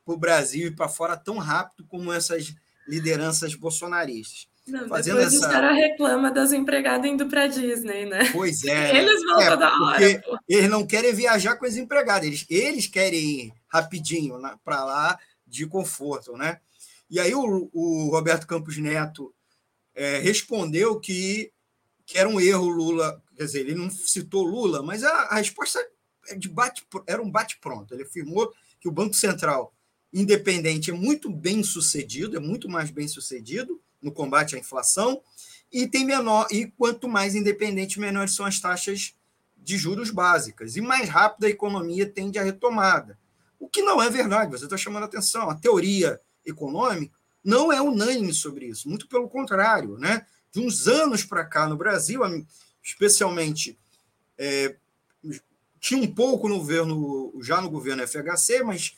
para 0.10 0.16
o 0.16 0.18
Brasil 0.18 0.68
e 0.68 0.72
para 0.72 0.90
fora 0.90 1.16
tão 1.16 1.38
rápido 1.38 1.86
como 1.88 2.12
essas 2.12 2.56
lideranças 2.88 3.54
bolsonaristas. 3.54 4.48
Não, 4.68 4.88
fazendo 4.88 5.18
depois 5.18 5.34
essa... 5.34 5.46
os 5.46 5.52
caras 5.52 5.76
reclamam 5.76 6.34
das 6.34 6.52
empregadas 6.52 7.10
indo 7.10 7.28
para 7.28 7.48
Disney, 7.48 8.06
né? 8.06 8.32
Pois 8.32 8.64
é. 8.64 8.98
Eles 8.98 9.22
voltam 9.24 9.54
é, 9.54 9.58
da 9.58 9.82
hora. 9.82 10.24
Eles 10.48 10.70
não 10.70 10.86
querem 10.86 11.14
viajar 11.14 11.56
com 11.58 11.66
as 11.66 11.76
empregadas, 11.76 12.28
eles, 12.28 12.46
eles 12.50 12.88
querem 12.88 13.20
ir 13.20 13.54
rapidinho 13.68 14.40
para 14.64 14.84
lá 14.84 15.20
de 15.46 15.68
conforto, 15.68 16.36
né? 16.36 16.60
E 17.10 17.20
aí 17.20 17.34
o, 17.34 17.70
o 17.74 18.10
Roberto 18.10 18.48
Campos 18.48 18.78
Neto 18.78 19.34
é, 19.96 20.20
respondeu 20.20 21.00
que, 21.00 21.52
que 22.06 22.18
era 22.18 22.30
um 22.30 22.40
erro 22.40 22.68
Lula, 22.68 23.22
quer 23.36 23.46
dizer, 23.46 23.62
ele 23.62 23.76
não 23.76 23.90
citou 23.90 24.44
Lula, 24.44 24.84
mas 24.84 25.04
a, 25.04 25.12
a 25.12 25.36
resposta 25.36 25.80
é 26.28 26.36
de 26.36 26.48
bate, 26.48 26.86
era 27.08 27.22
um 27.22 27.30
bate-pronto. 27.30 27.94
Ele 27.94 28.04
afirmou 28.04 28.52
que 28.80 28.88
o 28.88 28.92
Banco 28.92 29.16
Central 29.16 29.74
independente 30.14 30.92
é 30.92 30.94
muito 30.94 31.30
bem 31.30 31.64
sucedido, 31.64 32.36
é 32.36 32.40
muito 32.40 32.68
mais 32.68 32.90
bem 32.90 33.08
sucedido 33.08 33.80
no 34.02 34.12
combate 34.12 34.56
à 34.56 34.60
inflação 34.60 35.22
e 35.72 35.88
tem 35.88 36.06
menor 36.06 36.48
e 36.52 36.68
quanto 36.68 37.08
mais 37.08 37.36
independente, 37.36 38.00
menores 38.00 38.34
são 38.34 38.46
as 38.46 38.60
taxas 38.60 39.14
de 39.58 39.78
juros 39.78 40.10
básicas 40.10 40.76
e 40.76 40.82
mais 40.82 41.08
rápido 41.10 41.46
a 41.46 41.50
economia 41.50 42.10
tende 42.10 42.40
a 42.40 42.44
retomada. 42.44 43.20
O 43.60 43.68
que 43.68 43.82
não 43.82 44.02
é 44.02 44.10
verdade, 44.10 44.52
você 44.52 44.64
está 44.64 44.78
chamando 44.78 45.04
a 45.04 45.06
atenção. 45.06 45.50
A 45.50 45.56
teoria 45.56 46.20
econômica 46.46 47.14
não 47.44 47.72
é 47.72 47.82
unânime 47.82 48.34
sobre 48.34 48.66
isso, 48.66 48.90
muito 48.90 49.08
pelo 49.08 49.30
contrário. 49.30 49.98
Né? 49.98 50.26
De 50.52 50.60
uns 50.60 50.88
anos 50.88 51.24
para 51.24 51.46
cá 51.46 51.68
no 51.68 51.78
Brasil, 51.78 52.22
especialmente, 52.82 53.78
é, 54.38 54.76
tinha 55.80 56.02
um 56.02 56.14
pouco 56.14 56.48
no 56.48 56.58
governo, 56.58 57.34
já 57.42 57.62
no 57.62 57.70
governo 57.70 58.08
FHC, 58.08 58.64
mas 58.64 58.96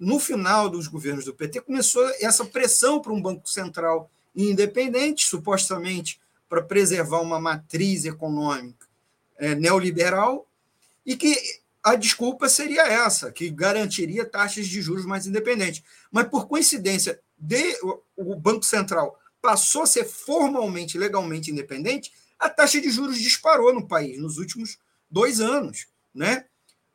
no 0.00 0.18
final 0.18 0.68
dos 0.68 0.86
governos 0.86 1.24
do 1.24 1.34
PT 1.34 1.60
começou 1.60 2.06
essa 2.20 2.44
pressão 2.44 3.00
para 3.00 3.12
um 3.12 3.20
Banco 3.20 3.48
Central 3.48 4.10
independente, 4.34 5.26
supostamente 5.26 6.20
para 6.48 6.62
preservar 6.62 7.20
uma 7.20 7.40
matriz 7.40 8.04
econômica 8.04 8.86
é, 9.38 9.54
neoliberal, 9.54 10.46
e 11.04 11.16
que 11.16 11.36
a 11.82 11.94
desculpa 11.94 12.48
seria 12.48 12.82
essa, 12.82 13.30
que 13.30 13.48
garantiria 13.48 14.24
taxas 14.24 14.66
de 14.66 14.82
juros 14.82 15.06
mais 15.06 15.26
independentes. 15.26 15.82
Mas, 16.10 16.28
por 16.28 16.48
coincidência, 16.48 17.20
de, 17.38 17.78
o 18.16 18.34
Banco 18.34 18.64
Central 18.64 19.18
passou 19.40 19.82
a 19.82 19.86
ser 19.86 20.04
formalmente, 20.04 20.98
legalmente 20.98 21.50
independente, 21.50 22.12
a 22.38 22.50
taxa 22.50 22.80
de 22.80 22.90
juros 22.90 23.18
disparou 23.18 23.72
no 23.72 23.86
país 23.86 24.18
nos 24.18 24.38
últimos 24.38 24.78
dois 25.10 25.40
anos. 25.40 25.86
Né? 26.14 26.44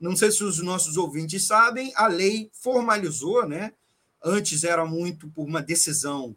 Não 0.02 0.16
sei 0.16 0.32
se 0.32 0.44
os 0.44 0.58
nossos 0.60 0.98
ouvintes 0.98 1.46
sabem, 1.46 1.94
a 1.96 2.08
lei 2.08 2.50
formalizou, 2.52 3.48
né? 3.48 3.72
antes 4.24 4.64
era 4.64 4.86
muito 4.86 5.30
por 5.30 5.46
uma 5.46 5.62
decisão 5.62 6.36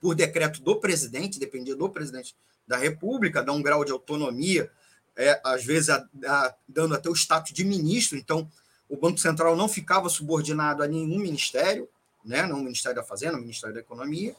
por 0.00 0.14
decreto 0.14 0.62
do 0.62 0.80
presidente, 0.80 1.38
dependia 1.38 1.76
do 1.76 1.88
presidente 1.88 2.34
da 2.66 2.76
República, 2.76 3.42
dá 3.42 3.52
um 3.52 3.62
grau 3.62 3.84
de 3.84 3.92
autonomia, 3.92 4.70
é, 5.16 5.40
às 5.44 5.64
vezes 5.64 5.90
a, 5.90 6.08
a, 6.26 6.54
dando 6.68 6.94
até 6.94 7.08
o 7.08 7.14
status 7.14 7.52
de 7.52 7.64
ministro, 7.64 8.18
então 8.18 8.50
o 8.88 8.96
Banco 8.96 9.18
Central 9.18 9.54
não 9.54 9.68
ficava 9.68 10.08
subordinado 10.08 10.82
a 10.82 10.88
nenhum 10.88 11.18
ministério, 11.18 11.88
né, 12.24 12.46
não 12.46 12.60
o 12.60 12.64
Ministério 12.64 12.96
da 12.96 13.04
Fazenda, 13.04 13.36
o 13.36 13.40
Ministério 13.40 13.74
da 13.74 13.80
Economia, 13.80 14.34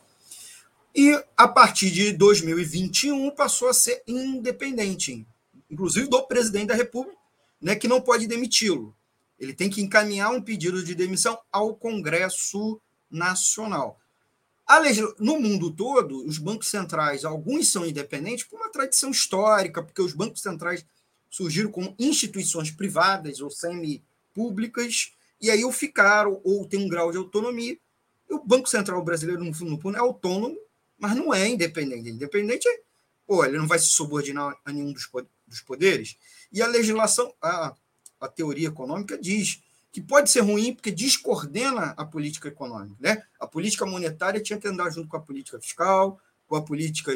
e 0.96 1.22
a 1.36 1.48
partir 1.48 1.92
de 1.92 2.12
2021 2.14 3.32
passou 3.32 3.70
a 3.70 3.74
ser 3.74 4.04
independente, 4.06 5.26
inclusive 5.70 6.08
do 6.08 6.22
presidente 6.24 6.68
da 6.68 6.76
República, 6.76 7.18
né, 7.64 7.78
que 7.78 7.88
não 7.88 8.02
pode 8.02 8.28
demiti-lo. 8.28 8.94
Ele 9.40 9.54
tem 9.54 9.70
que 9.70 9.82
encaminhar 9.82 10.32
um 10.32 10.42
pedido 10.42 10.84
de 10.84 10.94
demissão 10.94 11.40
ao 11.50 11.74
Congresso 11.74 12.80
Nacional. 13.10 14.00
No 15.18 15.40
mundo 15.40 15.72
todo, 15.72 16.26
os 16.26 16.38
bancos 16.38 16.68
centrais, 16.68 17.24
alguns 17.24 17.72
são 17.72 17.86
independentes 17.86 18.44
por 18.44 18.58
uma 18.58 18.70
tradição 18.70 19.12
histórica, 19.12 19.82
porque 19.82 20.02
os 20.02 20.14
bancos 20.14 20.42
centrais 20.42 20.86
surgiram 21.30 21.72
como 21.72 21.96
instituições 21.98 22.70
privadas 22.70 23.40
ou 23.40 23.50
semi-públicas, 23.50 25.14
e 25.40 25.50
aí 25.50 25.64
ou 25.64 25.72
ficaram, 25.72 26.42
ou 26.44 26.66
tem 26.68 26.80
um 26.80 26.90
grau 26.90 27.12
de 27.12 27.18
autonomia. 27.18 27.78
E 28.30 28.34
o 28.34 28.44
Banco 28.44 28.70
Central 28.70 29.04
brasileiro, 29.04 29.44
no 29.44 29.54
fundo, 29.54 29.96
é 29.96 30.00
autônomo, 30.00 30.58
mas 30.98 31.16
não 31.16 31.34
é 31.34 31.48
independente. 31.48 32.10
Independente 32.10 32.68
é, 32.68 32.82
pô, 33.26 33.44
ele 33.44 33.58
não 33.58 33.68
vai 33.68 33.80
se 33.80 33.88
subordinar 33.88 34.58
a 34.64 34.72
nenhum 34.72 34.94
dos 34.94 35.62
poderes. 35.62 36.18
E 36.54 36.62
a 36.62 36.68
legislação, 36.68 37.34
a, 37.42 37.74
a 38.22 38.28
teoria 38.28 38.68
econômica 38.68 39.18
diz 39.18 39.60
que 39.92 40.00
pode 40.00 40.30
ser 40.30 40.42
ruim 40.42 40.74
porque 40.74 40.92
descoordena 40.92 41.96
a 41.98 42.06
política 42.06 42.48
econômica. 42.48 42.96
Né? 43.00 43.24
A 43.40 43.48
política 43.48 43.86
monetária 43.86 44.40
tinha 44.40 44.60
que 44.60 44.68
andar 44.68 44.92
junto 44.92 45.10
com 45.10 45.18
a 45.18 45.22
política 45.22 45.60
fiscal, 45.60 46.20
com 46.48 46.56
a 46.56 46.62
política 46.62 47.12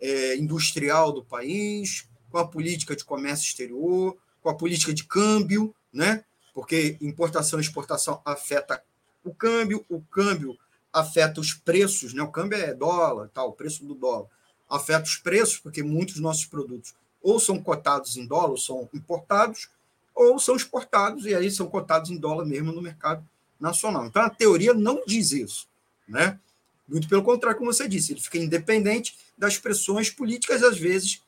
é, 0.00 0.36
industrial 0.36 1.12
do 1.12 1.24
país, 1.24 2.08
com 2.30 2.38
a 2.38 2.46
política 2.46 2.94
de 2.94 3.04
comércio 3.04 3.46
exterior, 3.46 4.16
com 4.40 4.48
a 4.48 4.54
política 4.54 4.94
de 4.94 5.04
câmbio, 5.04 5.74
né? 5.92 6.24
porque 6.54 6.96
importação 7.00 7.58
e 7.58 7.62
exportação 7.62 8.22
afeta 8.24 8.82
o 9.24 9.34
câmbio, 9.34 9.84
o 9.88 10.00
câmbio 10.00 10.56
afeta 10.92 11.40
os 11.40 11.52
preços, 11.52 12.14
né? 12.14 12.22
o 12.22 12.30
câmbio 12.30 12.56
é 12.58 12.72
dólar, 12.72 13.28
tal, 13.34 13.48
o 13.48 13.52
preço 13.52 13.84
do 13.84 13.94
dólar, 13.94 14.28
afeta 14.68 15.04
os 15.04 15.16
preços, 15.16 15.58
porque 15.58 15.82
muitos 15.82 16.14
dos 16.14 16.22
nossos 16.22 16.46
produtos 16.46 16.94
ou 17.26 17.40
são 17.40 17.60
cotados 17.60 18.16
em 18.16 18.24
dólar, 18.24 18.50
ou 18.50 18.56
são 18.56 18.88
importados, 18.94 19.68
ou 20.14 20.38
são 20.38 20.54
exportados 20.54 21.26
e 21.26 21.34
aí 21.34 21.50
são 21.50 21.66
cotados 21.66 22.08
em 22.08 22.16
dólar 22.16 22.44
mesmo 22.44 22.70
no 22.70 22.80
mercado 22.80 23.28
nacional. 23.58 24.06
Então 24.06 24.22
a 24.22 24.30
teoria 24.30 24.72
não 24.72 25.02
diz 25.04 25.32
isso, 25.32 25.66
né? 26.06 26.38
Muito 26.86 27.08
pelo 27.08 27.24
contrário, 27.24 27.58
como 27.58 27.72
você 27.72 27.88
disse, 27.88 28.12
ele 28.12 28.20
fica 28.20 28.38
independente 28.38 29.18
das 29.36 29.58
pressões 29.58 30.08
políticas 30.08 30.62
às 30.62 30.78
vezes 30.78 31.20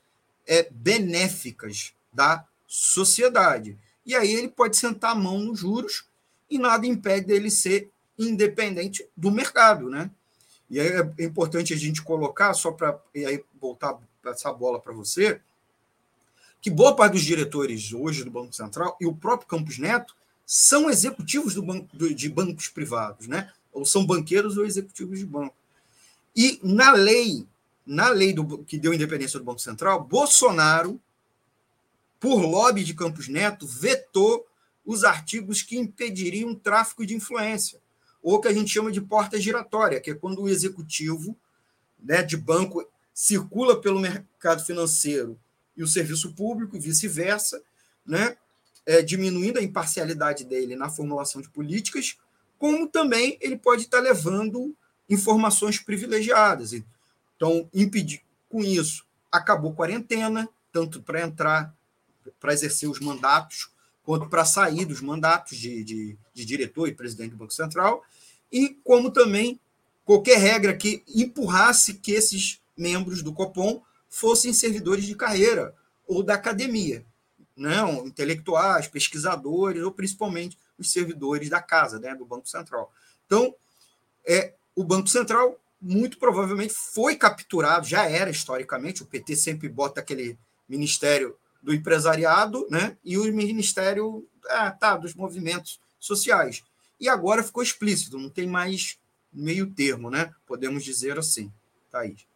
é, 0.47 0.69
benéficas 0.71 1.93
da 2.13 2.45
sociedade. 2.65 3.77
E 4.07 4.15
aí 4.15 4.33
ele 4.33 4.49
pode 4.49 4.77
sentar 4.77 5.11
a 5.11 5.17
mão 5.17 5.41
nos 5.41 5.59
juros 5.59 6.05
e 6.49 6.61
nada 6.61 6.87
impede 6.87 7.27
dele 7.27 7.51
ser 7.51 7.91
independente 8.17 9.05
do 9.17 9.33
mercado, 9.33 9.91
né? 9.91 10.09
E 10.71 10.79
aí 10.79 10.91
é 11.19 11.25
importante 11.25 11.75
a 11.75 11.77
gente 11.77 12.03
colocar, 12.03 12.55
só 12.55 12.71
para 12.71 12.97
voltar 13.61 13.99
essa 14.25 14.53
bola 14.53 14.79
para 14.79 14.93
você, 14.93 15.41
que 16.61 16.71
boa 16.71 16.95
parte 16.95 17.13
dos 17.13 17.23
diretores 17.23 17.93
hoje 17.93 18.25
do 18.25 18.31
Banco 18.31 18.53
Central 18.53 18.97
e 19.01 19.07
o 19.07 19.15
próprio 19.15 19.49
Campos 19.49 19.79
Neto 19.79 20.15
são 20.45 20.89
executivos 20.91 21.55
do 21.55 21.63
banco, 21.63 21.97
de 22.15 22.29
bancos 22.29 22.69
privados, 22.69 23.29
né? 23.29 23.53
Ou 23.73 23.85
são 23.85 24.05
banqueiros 24.05 24.57
ou 24.57 24.65
executivos 24.65 25.19
de 25.19 25.27
banco. 25.27 25.55
E 26.35 26.59
na 26.63 26.93
lei, 26.93 27.47
na 27.87 28.09
lei 28.09 28.33
do, 28.33 28.59
que 28.65 28.79
deu 28.79 28.95
independência 28.95 29.39
do 29.39 29.45
Banco 29.45 29.61
Central, 29.61 30.03
Bolsonaro, 30.05 31.01
por 32.19 32.41
lobby 32.41 32.83
de 32.83 32.95
Campos 32.95 33.29
Neto, 33.29 33.67
vetou 33.67 34.47
os 34.85 35.05
artigos 35.05 35.63
que 35.63 35.77
impediriam 35.77 36.55
tráfico 36.55 37.05
de 37.05 37.15
influência, 37.15 37.79
ou 38.23 38.41
que 38.41 38.49
a 38.49 38.53
gente 38.53 38.71
chama 38.71 38.91
de 38.91 39.01
porta 39.01 39.39
giratória, 39.39 40.01
que 40.01 40.11
é 40.11 40.15
quando 40.15 40.43
o 40.43 40.49
executivo 40.49 41.37
né, 42.03 42.23
de 42.23 42.37
banco 42.37 42.85
circula 43.13 43.81
pelo 43.81 44.01
mercado 44.01 44.65
financeiro 44.65 45.39
e 45.79 45.83
o 45.83 45.87
serviço 45.87 46.35
público, 46.35 46.79
vice-versa, 46.79 47.63
né? 48.05 48.37
É, 48.85 49.01
diminuindo 49.01 49.59
a 49.59 49.63
imparcialidade 49.63 50.45
dele 50.45 50.75
na 50.75 50.91
formulação 50.91 51.41
de 51.41 51.49
políticas, 51.49 52.19
como 52.59 52.89
também 52.89 53.39
ele 53.41 53.57
pode 53.57 53.83
estar 53.83 54.01
levando 54.01 54.75
informações 55.09 55.79
privilegiadas. 55.79 56.73
Então, 57.37 57.69
impedir 57.73 58.23
com 58.49 58.61
isso, 58.61 59.05
acabou 59.31 59.73
a 59.73 59.75
quarentena, 59.75 60.49
tanto 60.73 61.03
para 61.03 61.21
entrar, 61.21 61.75
para 62.41 62.53
exercer 62.53 62.89
os 62.89 62.99
mandatos, 62.99 63.71
quanto 64.03 64.27
para 64.29 64.45
sair 64.45 64.87
dos 64.87 65.03
mandatos 65.03 65.59
de, 65.59 65.85
de, 65.85 66.19
de 66.33 66.45
diretor 66.45 66.89
e 66.89 66.95
presidente 66.95 67.33
do 67.33 67.37
Banco 67.37 67.53
Central, 67.53 68.03
e 68.51 68.71
como 68.83 69.11
também 69.11 69.61
qualquer 70.05 70.39
regra 70.39 70.75
que 70.75 71.05
empurrasse 71.15 71.95
que 71.95 72.13
esses 72.13 72.59
membros 72.75 73.23
do 73.23 73.35
Copom 73.35 73.83
fossem 74.09 74.53
servidores 74.53 75.05
de 75.05 75.15
carreira 75.15 75.75
ou 76.07 76.23
da 76.23 76.35
academia, 76.35 77.05
não, 77.57 78.03
né? 78.03 78.09
intelectuais, 78.09 78.89
pesquisadores, 78.89 79.83
ou 79.83 79.93
principalmente 79.93 80.59
os 80.79 80.93
servidores 80.93 81.49
da 81.51 81.61
casa, 81.61 81.99
né, 81.99 82.15
do 82.15 82.25
Banco 82.25 82.49
Central. 82.49 82.93
Então, 83.27 83.55
é, 84.27 84.55
o 84.75 84.85
Banco 84.85 85.09
Central 85.09 85.59
muito 85.81 86.19
provavelmente 86.19 86.73
foi 86.73 87.17
capturado, 87.17 87.87
já 87.87 88.09
era 88.09 88.31
historicamente, 88.31 89.03
o 89.03 89.07
PT 89.07 89.37
sempre 89.37 89.69
bota 89.69 90.01
aquele 90.01 90.39
ministério 90.69 91.37
do 91.63 91.75
empresariado, 91.75 92.67
né, 92.71 92.97
e 93.05 93.19
o 93.19 93.25
ministério 93.33 94.27
é, 94.49 94.71
tá, 94.71 94.97
dos 94.97 95.15
movimentos 95.15 95.81
sociais. 95.99 96.63
E 97.01 97.09
agora 97.09 97.43
ficou 97.43 97.63
explícito, 97.63 98.19
não 98.19 98.31
tem 98.31 98.47
mais 98.47 98.99
meio 99.33 99.71
termo, 99.71 100.11
né? 100.11 100.35
Podemos 100.47 100.85
dizer 100.85 101.19
assim, 101.19 101.53
Thaís. 101.91 102.28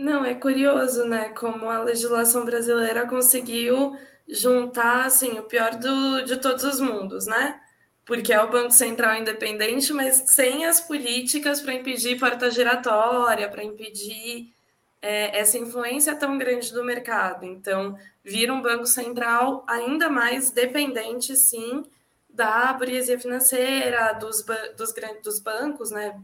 Não, 0.00 0.24
é 0.24 0.34
curioso, 0.34 1.04
né? 1.04 1.28
Como 1.28 1.68
a 1.68 1.82
legislação 1.82 2.42
brasileira 2.42 3.06
conseguiu 3.06 3.94
juntar 4.26 5.04
assim, 5.04 5.38
o 5.38 5.42
pior 5.42 5.74
do, 5.74 6.22
de 6.22 6.38
todos 6.38 6.64
os 6.64 6.80
mundos, 6.80 7.26
né? 7.26 7.60
Porque 8.06 8.32
é 8.32 8.42
o 8.42 8.48
Banco 8.50 8.70
Central 8.70 9.16
independente, 9.16 9.92
mas 9.92 10.24
sem 10.28 10.64
as 10.64 10.80
políticas 10.80 11.60
para 11.60 11.74
impedir 11.74 12.18
porta 12.18 12.50
giratória, 12.50 13.50
para 13.50 13.62
impedir 13.62 14.54
é, 15.02 15.38
essa 15.38 15.58
influência 15.58 16.16
tão 16.16 16.38
grande 16.38 16.72
do 16.72 16.82
mercado. 16.82 17.44
Então, 17.44 17.94
vira 18.24 18.54
um 18.54 18.62
Banco 18.62 18.86
Central 18.86 19.66
ainda 19.68 20.08
mais 20.08 20.50
dependente, 20.50 21.36
sim, 21.36 21.84
da 22.26 22.72
burguesia 22.72 23.20
financeira, 23.20 24.14
dos, 24.14 24.42
dos, 24.78 24.94
dos 25.22 25.40
bancos, 25.40 25.90
né? 25.90 26.18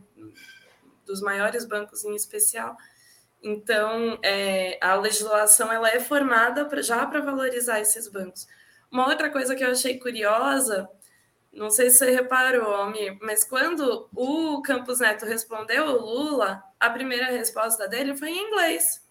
Dos 1.05 1.21
maiores 1.21 1.67
bancos 1.67 2.07
em 2.07 2.15
especial 2.15 2.75
então, 3.43 4.19
é, 4.23 4.79
a 4.81 4.95
legislação 4.97 5.73
ela 5.73 5.89
é 5.91 6.01
formada 6.01 6.65
pra, 6.65 6.83
já 6.83 7.07
para 7.07 7.21
valorizar 7.21 7.81
esses 7.81 8.09
bancos. 8.09 8.47
Uma 8.91 9.09
outra 9.09 9.31
coisa 9.31 9.55
que 9.55 9.65
eu 9.65 9.71
achei 9.71 9.99
curiosa, 9.99 10.89
Não 11.53 11.71
sei 11.71 11.91
se 11.91 11.99
você 11.99 12.11
reparou, 12.11 12.75
Almir, 12.75 13.19
mas 13.23 13.43
quando 13.45 14.09
o 14.15 14.61
Campos 14.63 15.01
Neto 15.01 15.25
respondeu 15.25 15.87
o 15.87 16.01
Lula, 16.01 16.63
a 16.79 16.91
primeira 16.91 17.27
resposta 17.27 17.89
dele 17.89 18.17
foi 18.17 18.29
em 18.31 18.49
inglês. 18.49 19.03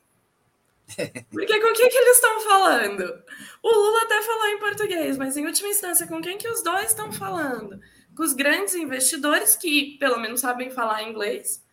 Porque 1.31 1.59
com 1.59 1.73
quem 1.73 1.89
que 1.89 1.97
eles 1.97 2.15
estão 2.17 2.41
falando? 2.41 3.23
O 3.63 3.69
Lula 3.69 4.03
até 4.03 4.21
falou 4.21 4.47
em 4.47 4.59
português, 4.59 5.17
mas 5.17 5.35
em 5.35 5.45
última 5.45 5.69
instância, 5.69 6.07
com 6.07 6.21
quem 6.21 6.38
que 6.38 6.47
os 6.47 6.61
dois 6.61 6.88
estão 6.88 7.11
falando? 7.11 7.79
Com 8.15 8.23
os 8.23 8.33
grandes 8.33 8.75
investidores 8.75 9.55
que 9.55 9.97
pelo 9.97 10.19
menos 10.19 10.41
sabem 10.41 10.69
falar 10.69 11.01
inglês 11.03 11.64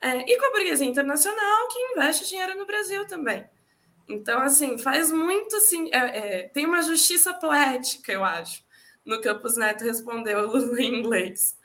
é, 0.00 0.18
e 0.30 0.38
com 0.38 0.46
a 0.46 0.50
burguesia 0.50 0.86
internacional 0.86 1.68
que 1.68 1.78
investe 1.92 2.28
dinheiro 2.28 2.56
no 2.56 2.66
Brasil 2.66 3.06
também. 3.06 3.44
Então, 4.08 4.40
assim, 4.40 4.78
faz 4.78 5.12
muito 5.12 5.54
assim. 5.56 5.88
É, 5.92 5.98
é, 5.98 6.48
tem 6.48 6.66
uma 6.66 6.82
justiça 6.82 7.34
poética, 7.34 8.12
eu 8.12 8.24
acho, 8.24 8.64
no 9.04 9.20
Campos 9.20 9.56
Neto 9.56 9.84
respondeu 9.84 10.38
o 10.40 10.46
Lula 10.46 10.80
em 10.80 10.98
inglês. 10.98 11.56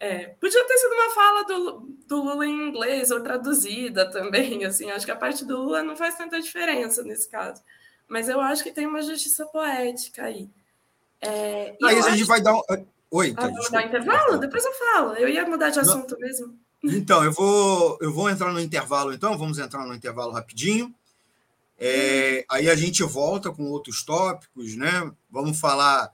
É, 0.00 0.26
podia 0.40 0.64
ter 0.66 0.76
sido 0.76 0.92
uma 0.92 1.10
fala 1.10 1.44
do, 1.44 1.80
do, 2.06 2.22
Lula 2.22 2.44
em 2.46 2.68
inglês 2.68 3.10
ou 3.10 3.22
traduzida 3.22 4.10
também, 4.10 4.64
assim, 4.66 4.90
acho 4.90 5.06
que 5.06 5.12
a 5.12 5.16
parte 5.16 5.44
do 5.44 5.56
Lula 5.56 5.82
não 5.82 5.96
faz 5.96 6.16
tanta 6.16 6.40
diferença 6.40 7.02
nesse 7.02 7.28
caso. 7.28 7.62
Mas 8.08 8.28
eu 8.28 8.40
acho 8.40 8.62
que 8.62 8.72
tem 8.72 8.86
uma 8.86 9.02
justiça 9.02 9.46
poética 9.46 10.24
aí. 10.24 10.48
É, 11.20 11.76
aí 11.82 11.98
a 11.98 12.02
gente 12.02 12.14
acho... 12.14 12.26
vai 12.26 12.40
dar 12.40 12.54
um... 12.54 12.62
Oi, 13.10 13.32
tá, 13.32 13.44
ah, 13.44 13.48
vou 13.48 13.70
dar 13.70 13.82
um 13.82 13.86
intervalo? 13.86 14.38
Depois 14.38 14.64
eu 14.64 14.72
falo. 14.72 15.14
Eu 15.14 15.28
ia 15.28 15.46
mudar 15.46 15.70
de 15.70 15.78
assunto 15.78 16.12
não. 16.12 16.18
mesmo. 16.18 16.58
Então, 16.86 17.24
eu 17.24 17.32
vou, 17.32 17.98
eu 18.02 18.12
vou 18.12 18.28
entrar 18.28 18.52
no 18.52 18.60
intervalo, 18.60 19.14
então, 19.14 19.38
vamos 19.38 19.58
entrar 19.58 19.86
no 19.86 19.94
intervalo 19.94 20.32
rapidinho. 20.32 20.94
É, 21.78 22.44
aí 22.48 22.68
a 22.68 22.76
gente 22.76 23.02
volta 23.02 23.50
com 23.50 23.64
outros 23.70 24.02
tópicos, 24.02 24.76
né? 24.76 25.10
Vamos 25.30 25.58
falar 25.58 26.12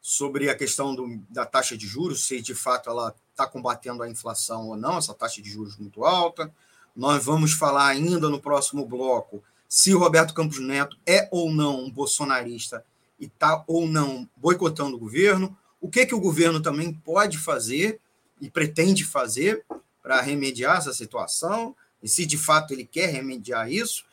sobre 0.00 0.48
a 0.48 0.54
questão 0.54 0.94
do, 0.94 1.20
da 1.28 1.44
taxa 1.44 1.76
de 1.76 1.86
juros, 1.86 2.24
se 2.24 2.40
de 2.40 2.54
fato 2.54 2.88
ela 2.88 3.14
está 3.30 3.46
combatendo 3.46 4.02
a 4.02 4.08
inflação 4.08 4.68
ou 4.68 4.76
não, 4.76 4.96
essa 4.96 5.12
taxa 5.12 5.42
de 5.42 5.50
juros 5.50 5.76
muito 5.76 6.04
alta. 6.04 6.50
Nós 6.94 7.22
vamos 7.22 7.52
falar 7.52 7.88
ainda 7.88 8.30
no 8.30 8.40
próximo 8.40 8.86
bloco 8.86 9.44
se 9.68 9.94
o 9.94 9.98
Roberto 9.98 10.32
Campos 10.32 10.60
Neto 10.60 10.96
é 11.04 11.28
ou 11.30 11.52
não 11.52 11.84
um 11.84 11.90
bolsonarista 11.90 12.82
e 13.20 13.26
está 13.26 13.62
ou 13.66 13.86
não 13.86 14.26
boicotando 14.34 14.96
o 14.96 14.98
governo, 14.98 15.56
o 15.78 15.90
que, 15.90 16.06
que 16.06 16.14
o 16.14 16.20
governo 16.20 16.60
também 16.60 16.92
pode 16.92 17.36
fazer 17.36 18.00
e 18.40 18.48
pretende 18.48 19.04
fazer 19.04 19.64
para 20.06 20.20
remediar 20.20 20.78
essa 20.78 20.92
situação, 20.92 21.74
e 22.00 22.08
se 22.08 22.24
de 22.24 22.38
fato 22.38 22.72
ele 22.72 22.86
quer 22.86 23.08
remediar 23.08 23.68
isso, 23.68 24.04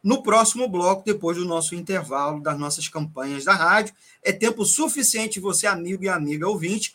no 0.00 0.22
próximo 0.22 0.68
bloco, 0.68 1.04
depois 1.04 1.36
do 1.36 1.44
nosso 1.44 1.74
intervalo 1.74 2.40
das 2.40 2.56
nossas 2.56 2.86
campanhas 2.86 3.44
da 3.44 3.52
rádio. 3.52 3.92
É 4.22 4.32
tempo 4.32 4.64
suficiente 4.64 5.40
você, 5.40 5.66
amigo 5.66 6.04
e 6.04 6.08
amiga 6.08 6.48
ouvinte, 6.48 6.94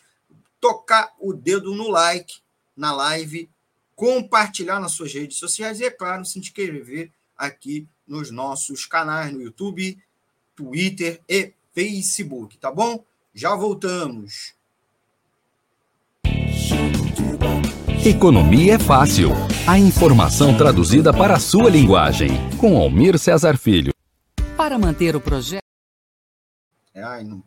tocar 0.58 1.12
o 1.20 1.34
dedo 1.34 1.74
no 1.74 1.90
like 1.90 2.38
na 2.74 2.90
live, 2.90 3.50
compartilhar 3.94 4.80
nas 4.80 4.92
suas 4.92 5.12
redes 5.12 5.36
sociais 5.36 5.78
e, 5.80 5.84
é 5.84 5.90
claro, 5.90 6.24
se 6.24 6.38
inscrever 6.38 7.12
aqui 7.36 7.86
nos 8.06 8.30
nossos 8.30 8.86
canais 8.86 9.30
no 9.30 9.42
YouTube, 9.42 10.02
Twitter 10.56 11.20
e 11.28 11.52
Facebook, 11.74 12.56
tá 12.56 12.70
bom? 12.70 13.04
Já 13.34 13.54
voltamos. 13.54 14.57
Economia 18.08 18.76
é 18.76 18.78
fácil. 18.78 19.32
A 19.66 19.78
informação 19.78 20.56
traduzida 20.56 21.12
para 21.12 21.34
a 21.34 21.38
sua 21.38 21.68
linguagem. 21.68 22.30
Com 22.56 22.78
Almir 22.78 23.18
Cesar 23.18 23.58
Filho. 23.58 23.92
Para 24.56 24.78
manter 24.78 25.14
o 25.14 25.20
projeto. 25.20 25.60
É, 26.94 27.02
ai, 27.02 27.22
não. 27.22 27.42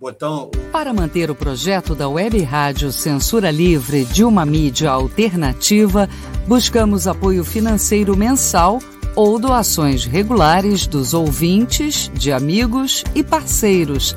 Botão. 0.00 0.50
Para 0.72 0.90
manter 0.94 1.30
o 1.30 1.34
projeto 1.34 1.94
da 1.94 2.08
Web 2.08 2.40
Rádio 2.44 2.90
Censura 2.90 3.50
Livre 3.50 4.06
de 4.06 4.24
uma 4.24 4.46
mídia 4.46 4.90
alternativa, 4.90 6.08
buscamos 6.48 7.06
apoio 7.06 7.44
financeiro 7.44 8.16
mensal 8.16 8.78
ou 9.14 9.38
doações 9.38 10.06
regulares 10.06 10.86
dos 10.86 11.12
ouvintes, 11.12 12.10
de 12.14 12.32
amigos 12.32 13.04
e 13.14 13.22
parceiros 13.22 14.16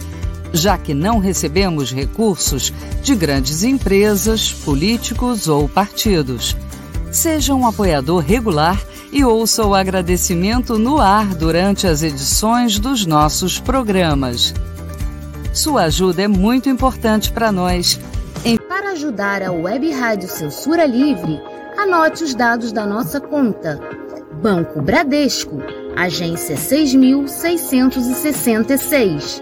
já 0.58 0.78
que 0.78 0.94
não 0.94 1.20
recebemos 1.20 1.92
recursos 1.92 2.74
de 3.02 3.16
grandes 3.16 3.64
empresas, 3.64 4.52
políticos 4.52 5.48
ou 5.48 5.70
partidos. 5.70 6.58
Seja 7.12 7.56
um 7.56 7.66
apoiador 7.66 8.20
regular 8.20 8.80
e 9.12 9.24
ouça 9.24 9.66
o 9.66 9.74
agradecimento 9.74 10.78
no 10.78 11.00
ar 11.00 11.34
durante 11.36 11.88
as 11.88 12.04
edições 12.04 12.78
dos 12.78 13.06
nossos 13.06 13.58
programas. 13.60 14.54
Sua 15.54 15.84
ajuda 15.84 16.24
é 16.24 16.28
muito 16.28 16.68
importante 16.70 17.32
para 17.32 17.50
nós. 17.52 17.98
Para 18.68 18.92
ajudar 18.92 19.42
a 19.42 19.52
Web 19.52 19.90
Rádio 19.92 20.30
Censura 20.30 20.86
Livre, 20.86 21.42
anote 21.78 22.24
os 22.24 22.36
dados 22.36 22.72
da 22.72 22.86
nossa 22.86 23.20
conta. 23.20 23.82
Banco 24.42 24.82
Bradesco, 24.82 25.58
agência 25.96 26.56
6666 26.56 29.42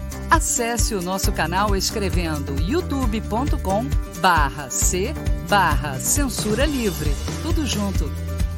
Acesse 0.31 0.95
o 0.95 1.01
nosso 1.01 1.29
canal 1.33 1.75
escrevendo 1.75 2.55
youtube.com 2.57 3.85
barra 4.21 4.69
C 4.69 5.13
barra 5.49 5.99
Censura 5.99 6.65
Livre. 6.65 7.11
Tudo 7.43 7.65
junto. 7.65 8.09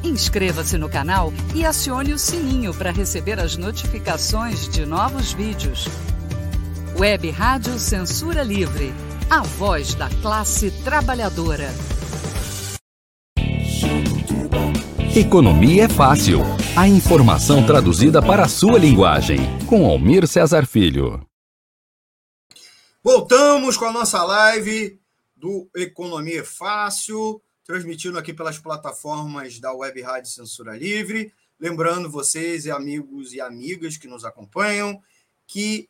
Inscreva-se 0.04 0.78
no 0.78 0.88
canal 0.88 1.34
e 1.56 1.66
acione 1.66 2.14
o 2.14 2.20
sininho 2.20 2.76
para 2.76 2.92
receber 2.92 3.40
as 3.40 3.58
notificações 3.58 4.70
de 4.70 4.86
novos 4.86 5.34
vídeos. 5.34 5.88
Web 6.96 7.32
Rádio 7.32 7.80
Censura 7.80 8.44
Livre. 8.44 8.94
A 9.28 9.42
voz 9.42 9.96
da 9.96 10.10
classe 10.22 10.70
trabalhadora. 10.84 11.72
Economia 15.16 15.86
é 15.86 15.90
fácil. 15.90 16.42
A 16.76 16.88
informação 16.88 17.66
traduzida 17.66 18.22
para 18.22 18.44
a 18.44 18.48
sua 18.48 18.78
linguagem. 18.78 19.40
Com 19.66 19.88
Almir 19.88 20.28
Cesar 20.28 20.68
Filho. 20.68 21.20
Voltamos 23.06 23.76
com 23.76 23.84
a 23.84 23.92
nossa 23.92 24.24
live 24.24 24.98
do 25.36 25.70
Economia 25.76 26.40
é 26.40 26.44
Fácil, 26.44 27.42
transmitindo 27.66 28.18
aqui 28.18 28.34
pelas 28.34 28.58
plataformas 28.58 29.60
da 29.60 29.74
Web 29.74 30.02
Rádio 30.02 30.32
Censura 30.32 30.78
Livre. 30.78 31.34
Lembrando 31.60 32.10
vocês 32.10 32.66
amigos 32.66 33.34
e 33.34 33.42
amigas 33.42 33.98
que 33.98 34.08
nos 34.08 34.24
acompanham 34.24 35.04
que 35.46 35.90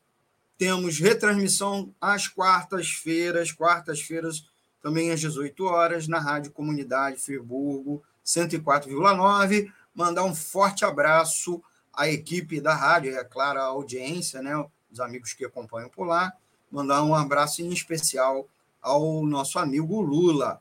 temos 0.57 0.97
retransmissão 0.97 1.93
às 2.01 2.27
quartas-feiras, 2.27 3.51
quartas-feiras 3.51 4.49
também 4.81 5.11
às 5.11 5.19
18 5.19 5.65
horas, 5.65 6.07
na 6.07 6.19
Rádio 6.19 6.51
Comunidade 6.51 7.21
Friburgo 7.21 8.01
104,9. 8.25 9.71
Mandar 9.93 10.23
um 10.23 10.33
forte 10.33 10.83
abraço 10.83 11.61
à 11.93 12.09
equipe 12.09 12.59
da 12.59 12.73
rádio, 12.73 13.15
é 13.15 13.23
claro, 13.23 13.59
a 13.59 13.65
audiência, 13.65 14.41
né, 14.41 14.53
os 14.91 14.99
amigos 14.99 15.33
que 15.33 15.45
acompanham 15.45 15.89
por 15.89 16.07
lá 16.07 16.33
mandar 16.73 17.03
um 17.03 17.13
abraço 17.13 17.61
em 17.61 17.71
especial 17.71 18.49
ao 18.81 19.23
nosso 19.27 19.59
amigo 19.59 20.01
Lula. 20.01 20.59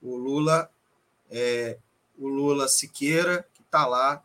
O 0.00 0.16
Lula, 0.16 0.70
é, 1.30 1.76
o 2.18 2.26
Lula 2.26 2.66
Siqueira, 2.66 3.46
que 3.52 3.60
está 3.60 3.86
lá, 3.86 4.24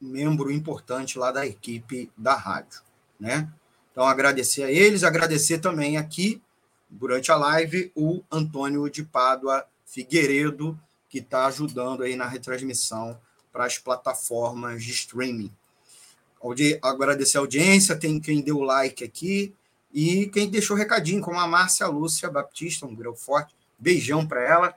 membro 0.00 0.50
importante 0.50 1.18
lá 1.18 1.30
da 1.30 1.46
equipe 1.46 2.10
da 2.16 2.34
rádio. 2.34 2.80
Né? 3.20 3.52
Então, 3.92 4.04
agradecer 4.04 4.62
a 4.62 4.72
eles, 4.72 5.04
agradecer 5.04 5.58
também 5.58 5.98
aqui 5.98 6.40
durante 6.88 7.30
a 7.30 7.36
live, 7.36 7.92
o 7.94 8.22
Antônio 8.32 8.88
de 8.88 9.02
Pádua 9.02 9.66
Figueiredo, 9.84 10.80
que 11.10 11.18
está 11.18 11.44
ajudando 11.46 12.02
aí 12.02 12.16
na 12.16 12.26
retransmissão 12.26 13.20
para 13.52 13.66
as 13.66 13.76
plataformas 13.76 14.82
de 14.82 14.90
streaming. 14.90 15.52
Agradecer 16.80 17.36
a 17.36 17.40
audiência, 17.40 17.94
tem 17.94 18.18
quem 18.18 18.40
deu 18.40 18.60
like 18.60 19.04
aqui 19.04 19.54
e 19.92 20.26
quem 20.26 20.50
deixou 20.50 20.76
recadinho, 20.76 21.22
como 21.22 21.38
a 21.38 21.46
Márcia 21.46 21.86
Lúcia 21.86 22.28
Baptista, 22.30 22.86
um 22.86 22.94
grau 22.94 23.14
forte. 23.14 23.54
Beijão 23.78 24.26
para 24.26 24.42
ela, 24.42 24.74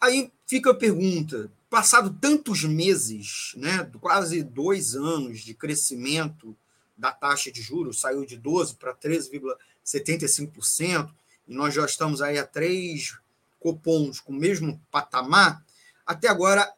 Aí 0.00 0.30
fica 0.46 0.70
a 0.70 0.74
pergunta: 0.74 1.50
passado 1.70 2.16
tantos 2.20 2.64
meses, 2.64 3.52
né, 3.56 3.90
quase 4.00 4.42
dois 4.42 4.94
anos 4.94 5.40
de 5.40 5.54
crescimento 5.54 6.56
da 6.96 7.12
taxa 7.12 7.50
de 7.50 7.60
juros, 7.60 8.00
saiu 8.00 8.24
de 8.24 8.38
12% 8.38 8.76
para 8.76 8.94
13,75%, 8.94 11.10
e 11.48 11.54
nós 11.54 11.74
já 11.74 11.84
estamos 11.84 12.22
aí 12.22 12.38
a 12.38 12.46
três 12.46 13.18
copons 13.66 14.20
com 14.20 14.32
o 14.32 14.36
mesmo 14.36 14.80
patamar, 14.92 15.64
até 16.06 16.28
agora 16.28 16.72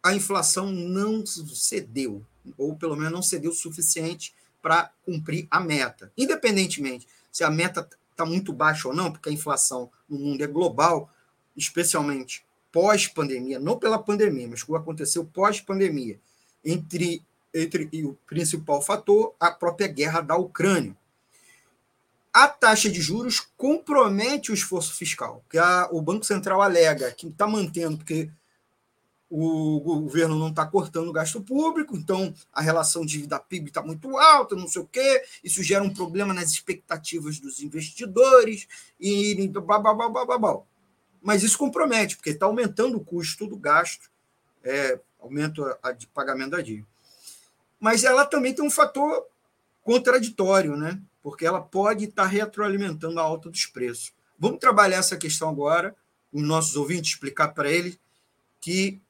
a 0.00 0.14
inflação 0.14 0.70
não 0.70 1.26
cedeu, 1.26 2.24
ou 2.56 2.76
pelo 2.76 2.94
menos 2.94 3.12
não 3.12 3.22
cedeu 3.22 3.50
o 3.50 3.54
suficiente 3.54 4.32
para 4.62 4.92
cumprir 5.04 5.48
a 5.50 5.58
meta. 5.58 6.12
Independentemente 6.16 7.08
se 7.32 7.42
a 7.42 7.50
meta 7.50 7.88
está 8.12 8.24
muito 8.24 8.52
baixa 8.52 8.86
ou 8.86 8.94
não, 8.94 9.10
porque 9.10 9.28
a 9.28 9.32
inflação 9.32 9.90
no 10.08 10.16
mundo 10.16 10.42
é 10.42 10.46
global, 10.46 11.12
especialmente 11.56 12.44
pós-pandemia, 12.70 13.58
não 13.58 13.76
pela 13.76 13.98
pandemia, 13.98 14.46
mas 14.46 14.62
o 14.62 14.66
que 14.66 14.76
aconteceu 14.76 15.24
pós-pandemia, 15.24 16.20
entre, 16.64 17.20
entre 17.52 18.04
o 18.04 18.14
principal 18.26 18.80
fator, 18.80 19.34
a 19.40 19.50
própria 19.50 19.88
guerra 19.88 20.20
da 20.20 20.36
Ucrânia. 20.36 20.96
A 22.32 22.46
taxa 22.46 22.90
de 22.90 23.00
juros 23.00 23.40
compromete 23.56 24.50
o 24.50 24.54
esforço 24.54 24.94
fiscal, 24.94 25.44
que 25.50 25.58
a, 25.58 25.88
o 25.90 26.00
Banco 26.00 26.24
Central 26.24 26.62
alega 26.62 27.10
que 27.12 27.28
está 27.28 27.46
mantendo, 27.46 27.98
porque 27.98 28.30
o 29.30 29.80
governo 29.80 30.38
não 30.38 30.48
está 30.48 30.64
cortando 30.64 31.08
o 31.08 31.12
gasto 31.12 31.40
público, 31.42 31.96
então 31.96 32.32
a 32.52 32.62
relação 32.62 33.04
dívida-PIB 33.04 33.68
está 33.68 33.82
muito 33.82 34.16
alta, 34.16 34.56
não 34.56 34.66
sei 34.66 34.80
o 34.80 34.86
quê, 34.86 35.22
isso 35.44 35.62
gera 35.62 35.84
um 35.84 35.92
problema 35.92 36.32
nas 36.32 36.50
expectativas 36.50 37.38
dos 37.38 37.60
investidores, 37.60 38.66
e 38.98 39.48
blá, 39.48 40.62
mas 41.20 41.42
isso 41.42 41.58
compromete, 41.58 42.16
porque 42.16 42.30
está 42.30 42.46
aumentando 42.46 42.96
o 42.96 43.04
custo 43.04 43.46
do 43.46 43.56
gasto, 43.56 44.10
é, 44.62 44.98
aumenta 45.20 45.78
a 45.82 45.92
de 45.92 46.06
pagamento 46.06 46.50
da 46.50 46.62
dívida. 46.62 46.88
Mas 47.78 48.04
ela 48.04 48.24
também 48.24 48.54
tem 48.54 48.64
um 48.64 48.70
fator 48.70 49.26
contraditório, 49.82 50.76
né? 50.76 51.00
Porque 51.22 51.46
ela 51.46 51.60
pode 51.60 52.04
estar 52.04 52.26
retroalimentando 52.26 53.18
a 53.20 53.22
alta 53.22 53.50
dos 53.50 53.66
preços. 53.66 54.12
Vamos 54.38 54.58
trabalhar 54.58 54.98
essa 54.98 55.16
questão 55.16 55.48
agora, 55.48 55.94
os 56.32 56.42
nossos 56.42 56.76
ouvintes, 56.76 57.12
explicar 57.12 57.48
para 57.48 57.70
eles 57.70 57.98
que 58.60 59.00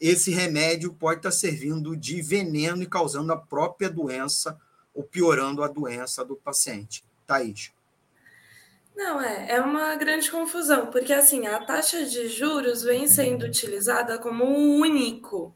esse 0.00 0.32
remédio 0.32 0.92
pode 0.92 1.20
estar 1.20 1.30
servindo 1.30 1.96
de 1.96 2.20
veneno 2.20 2.82
e 2.82 2.86
causando 2.86 3.32
a 3.32 3.36
própria 3.36 3.88
doença 3.88 4.58
ou 4.92 5.04
piorando 5.04 5.62
a 5.62 5.68
doença 5.68 6.24
do 6.24 6.34
paciente. 6.34 7.04
Thaís. 7.26 7.72
Não, 8.94 9.20
é, 9.20 9.52
é 9.52 9.60
uma 9.60 9.94
grande 9.96 10.30
confusão, 10.30 10.86
porque 10.86 11.12
assim, 11.12 11.46
a 11.46 11.64
taxa 11.64 12.04
de 12.04 12.28
juros 12.28 12.82
vem 12.82 13.08
sendo 13.08 13.46
utilizada 13.46 14.18
como 14.18 14.44
um 14.44 14.78
único 14.80 15.54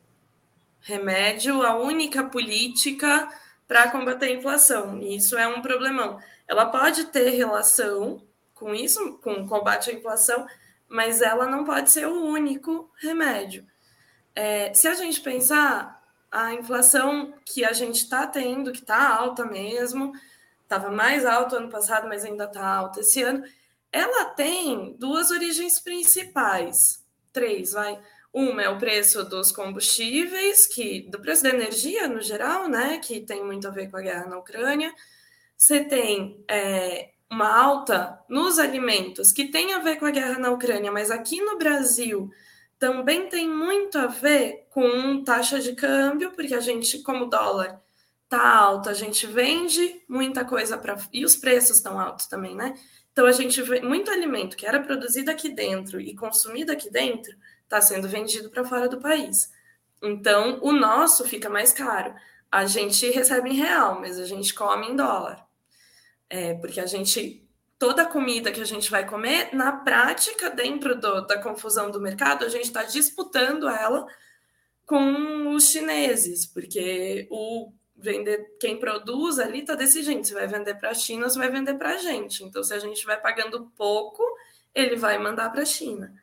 remédio, 0.81 1.63
a 1.63 1.77
única 1.77 2.25
política 2.25 3.29
para 3.67 3.91
combater 3.91 4.27
a 4.27 4.33
inflação. 4.33 4.99
E 4.99 5.17
isso 5.17 5.37
é 5.37 5.47
um 5.47 5.63
problemão. 5.63 6.19
Ela 6.47 6.67
pode 6.67 7.07
ter 7.07 7.31
relação 7.31 8.23
com 8.55 8.75
isso, 8.75 9.19
com 9.19 9.33
o 9.33 9.49
combate 9.49 9.91
à 9.91 9.93
inflação, 9.93 10.47
mas 10.89 11.21
ela 11.21 11.47
não 11.47 11.65
pode 11.65 11.91
ser 11.91 12.07
o 12.07 12.25
único 12.25 12.91
remédio. 12.99 13.67
É, 14.35 14.73
se 14.73 14.87
a 14.87 14.95
gente 14.95 15.21
pensar, 15.21 16.03
a 16.31 16.55
inflação 16.55 17.35
que 17.45 17.65
a 17.65 17.73
gente 17.73 17.97
está 17.97 18.27
tendo, 18.27 18.73
que 18.73 18.81
está 18.81 19.15
alta 19.17 19.45
mesmo, 19.45 20.13
estava 20.63 20.91
mais 20.91 21.25
alta 21.25 21.57
ano 21.57 21.71
passado, 21.71 22.09
mas 22.09 22.25
ainda 22.25 22.45
está 22.45 22.67
alta 22.67 23.01
esse 23.01 23.23
ano, 23.23 23.43
ela 23.93 24.27
tem 24.27 24.95
duas 24.99 25.31
origens 25.31 25.81
principais. 25.81 27.05
Três, 27.33 27.73
vai. 27.73 27.99
Uma 28.37 28.65
é 28.65 28.69
o 28.69 28.77
preço 28.77 29.25
dos 29.25 29.51
combustíveis, 29.51 30.67
que 30.67 31.09
do 31.09 31.19
preço 31.19 31.43
da 31.43 31.49
energia 31.49 32.07
no 32.07 32.21
geral, 32.21 32.69
né, 32.69 32.99
que 32.99 33.23
tem 33.23 33.43
muito 33.43 33.67
a 33.67 33.71
ver 33.71 33.91
com 33.91 33.97
a 33.97 34.03
guerra 34.03 34.27
na 34.27 34.37
Ucrânia. 34.37 34.95
Você 35.57 35.83
tem 35.83 36.45
é, 36.47 37.13
uma 37.31 37.49
alta 37.49 38.23
nos 38.29 38.59
alimentos, 38.59 39.33
que 39.33 39.47
tem 39.47 39.73
a 39.73 39.79
ver 39.79 39.97
com 39.97 40.05
a 40.05 40.11
guerra 40.11 40.39
na 40.39 40.51
Ucrânia, 40.51 40.93
mas 40.93 41.11
aqui 41.11 41.41
no 41.41 41.57
Brasil 41.57 42.31
também 42.79 43.27
tem 43.27 43.49
muito 43.49 43.97
a 43.97 44.07
ver 44.07 44.67
com 44.69 45.25
taxa 45.25 45.59
de 45.59 45.75
câmbio, 45.75 46.31
porque 46.33 46.55
a 46.55 46.61
gente, 46.61 46.99
como 46.99 47.25
o 47.25 47.31
dólar 47.31 47.81
tá 48.29 48.55
alto, 48.55 48.91
a 48.91 48.93
gente 48.93 49.27
vende 49.27 50.03
muita 50.07 50.45
coisa 50.45 50.77
para 50.77 50.99
e 51.11 51.25
os 51.25 51.37
preços 51.37 51.79
estão 51.79 51.99
altos 51.99 52.27
também, 52.27 52.55
né? 52.55 52.75
Então 53.13 53.25
a 53.25 53.33
gente 53.33 53.63
vê 53.63 53.81
muito 53.81 54.11
alimento 54.11 54.59
que 54.59 54.67
era 54.67 54.79
produzido 54.79 55.31
aqui 55.31 55.49
dentro 55.49 55.99
e 55.99 56.15
consumido 56.15 56.71
aqui 56.71 56.91
dentro 56.91 57.35
está 57.67 57.81
sendo 57.81 58.09
vendido 58.09 58.49
para 58.51 58.65
fora 58.65 58.89
do 58.89 59.01
país. 59.01 59.53
Então 60.03 60.59
o 60.63 60.73
nosso 60.73 61.25
fica 61.25 61.51
mais 61.51 61.73
caro. 61.73 62.15
A 62.51 62.65
gente 62.65 63.11
recebe 63.11 63.51
em 63.51 63.55
real, 63.55 64.01
mas 64.01 64.19
a 64.19 64.25
gente 64.25 64.55
come 64.55 64.89
em 64.89 64.97
dólar. 64.97 65.47
É, 66.31 66.55
porque 66.55 66.81
a 66.81 66.87
gente 66.87 67.47
toda 67.79 68.03
a 68.03 68.07
comida 68.07 68.51
que 68.51 68.61
a 68.61 68.65
gente 68.65 68.91
vai 68.91 69.07
comer, 69.07 69.55
na 69.55 69.71
prática, 69.71 70.49
dentro 70.49 70.99
do, 70.99 71.27
da 71.27 71.41
confusão 71.43 71.91
do 71.91 72.01
mercado, 72.01 72.45
a 72.45 72.49
gente 72.49 72.65
está 72.65 72.83
disputando 72.83 73.69
ela 73.69 74.07
com 74.87 75.55
os 75.55 75.71
chineses, 75.71 76.47
porque 76.47 77.27
o 77.31 77.73
vender 77.99 78.57
quem 78.61 78.79
produz 78.79 79.39
ali 79.39 79.61
está 79.61 79.77
jeito. 79.85 80.27
Você 80.27 80.35
vai 80.35 80.47
vender 80.47 80.75
para 80.75 80.91
a 80.91 80.95
China, 80.95 81.29
você 81.29 81.39
vai 81.39 81.51
vender 81.51 81.75
para 81.75 81.91
a 81.91 81.97
gente. 81.99 82.45
Então, 82.45 82.63
se 82.63 82.75
a 82.75 82.79
gente 82.79 83.05
vai 83.05 83.21
pagando 83.21 83.73
pouco, 83.77 84.23
ele 84.75 84.97
vai 84.97 85.19
mandar 85.19 85.51
para 85.51 85.63
a 85.63 85.67
China. 85.67 86.15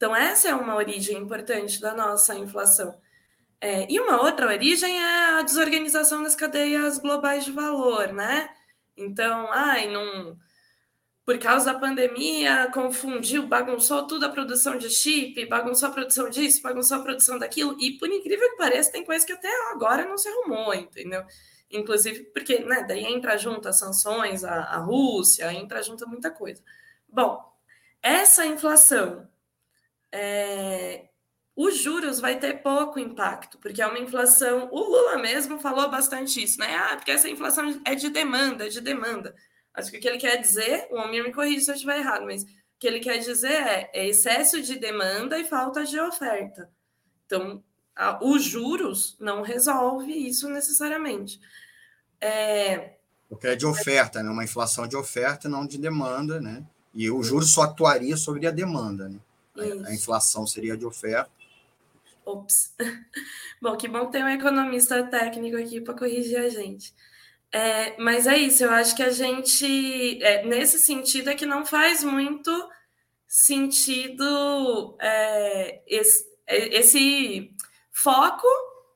Então, 0.00 0.16
essa 0.16 0.48
é 0.48 0.54
uma 0.54 0.76
origem 0.76 1.18
importante 1.18 1.78
da 1.78 1.92
nossa 1.94 2.34
inflação. 2.34 2.98
É, 3.60 3.86
e 3.92 4.00
uma 4.00 4.22
outra 4.22 4.46
origem 4.46 4.98
é 4.98 5.38
a 5.38 5.42
desorganização 5.42 6.22
das 6.22 6.34
cadeias 6.34 6.96
globais 6.96 7.44
de 7.44 7.52
valor, 7.52 8.10
né? 8.10 8.48
Então, 8.96 9.52
ai, 9.52 9.92
por 11.22 11.38
causa 11.38 11.70
da 11.74 11.78
pandemia, 11.78 12.70
confundiu, 12.72 13.46
bagunçou 13.46 14.06
tudo 14.06 14.24
a 14.24 14.30
produção 14.30 14.78
de 14.78 14.88
chip, 14.88 15.44
bagunçou 15.44 15.90
a 15.90 15.92
produção 15.92 16.30
disso, 16.30 16.62
bagunçou 16.62 16.96
a 16.96 17.02
produção 17.02 17.38
daquilo, 17.38 17.76
e 17.78 17.98
por 17.98 18.08
incrível 18.08 18.48
que 18.52 18.56
pareça, 18.56 18.90
tem 18.90 19.04
coisa 19.04 19.26
que 19.26 19.32
até 19.32 19.50
agora 19.70 20.06
não 20.06 20.16
se 20.16 20.30
arrumou, 20.30 20.72
entendeu? 20.72 21.22
Inclusive, 21.70 22.24
porque 22.32 22.60
né, 22.60 22.86
daí 22.88 23.04
entra 23.04 23.36
junto 23.36 23.68
as 23.68 23.78
sanções, 23.78 24.44
a, 24.44 24.62
a 24.62 24.78
Rússia, 24.78 25.52
entra 25.52 25.82
junto 25.82 26.08
muita 26.08 26.30
coisa. 26.30 26.62
Bom, 27.06 27.38
essa 28.02 28.46
inflação, 28.46 29.28
é, 30.12 31.08
os 31.56 31.78
juros 31.78 32.20
vai 32.20 32.38
ter 32.38 32.62
pouco 32.62 32.98
impacto, 32.98 33.58
porque 33.58 33.82
é 33.82 33.86
uma 33.86 33.98
inflação. 33.98 34.68
O 34.72 34.80
Lula 34.80 35.18
mesmo 35.18 35.58
falou 35.60 35.90
bastante 35.90 36.42
isso, 36.42 36.58
né? 36.58 36.74
Ah, 36.74 36.96
porque 36.96 37.10
essa 37.10 37.28
inflação 37.28 37.80
é 37.84 37.94
de 37.94 38.08
demanda, 38.08 38.66
é 38.66 38.68
de 38.68 38.80
demanda. 38.80 39.34
Acho 39.74 39.90
que 39.90 39.98
o 39.98 40.00
que 40.00 40.08
ele 40.08 40.18
quer 40.18 40.36
dizer, 40.36 40.88
o 40.90 40.98
Almir 40.98 41.22
me 41.22 41.32
corrige 41.32 41.60
se 41.60 41.70
eu 41.70 41.74
estiver 41.74 41.98
errado, 41.98 42.24
mas 42.24 42.42
o 42.42 42.46
que 42.78 42.86
ele 42.86 43.00
quer 43.00 43.18
dizer 43.18 43.52
é, 43.52 43.90
é 43.92 44.06
excesso 44.08 44.60
de 44.62 44.78
demanda 44.78 45.38
e 45.38 45.44
falta 45.44 45.84
de 45.84 45.98
oferta. 46.00 46.70
Então, 47.26 47.62
a, 47.94 48.18
os 48.24 48.42
juros 48.42 49.16
não 49.20 49.42
resolve 49.42 50.12
isso 50.12 50.48
necessariamente. 50.48 51.40
É, 52.20 52.94
porque 53.30 53.46
é 53.46 53.54
de 53.54 53.64
oferta, 53.64 54.24
né? 54.24 54.28
Uma 54.28 54.42
inflação 54.42 54.88
de 54.88 54.96
oferta, 54.96 55.48
não 55.48 55.64
de 55.64 55.78
demanda, 55.78 56.40
né? 56.40 56.66
E 56.92 57.08
o 57.08 57.22
juros 57.22 57.52
só 57.52 57.62
atuaria 57.62 58.16
sobre 58.16 58.44
a 58.48 58.50
demanda, 58.50 59.08
né? 59.08 59.20
A, 59.56 59.88
a 59.88 59.94
inflação 59.94 60.46
seria 60.46 60.76
de 60.76 60.86
oferta 60.86 61.30
Ops. 62.24 62.74
Bom, 63.60 63.76
que 63.76 63.88
bom 63.88 64.06
ter 64.06 64.24
um 64.24 64.28
economista 64.28 65.02
técnico 65.04 65.56
aqui 65.56 65.80
para 65.80 65.94
corrigir 65.94 66.38
a 66.38 66.48
gente. 66.48 66.94
É, 67.52 68.00
mas 68.00 68.26
é 68.26 68.36
isso, 68.38 68.62
eu 68.64 68.70
acho 68.70 68.94
que 68.94 69.02
a 69.02 69.10
gente, 69.10 70.22
é, 70.22 70.44
nesse 70.44 70.78
sentido, 70.78 71.28
é 71.30 71.34
que 71.34 71.44
não 71.44 71.66
faz 71.66 72.04
muito 72.04 72.50
sentido 73.26 74.96
é, 75.00 75.82
esse, 75.86 76.24
é, 76.46 76.78
esse, 76.78 77.52
foco 77.92 78.46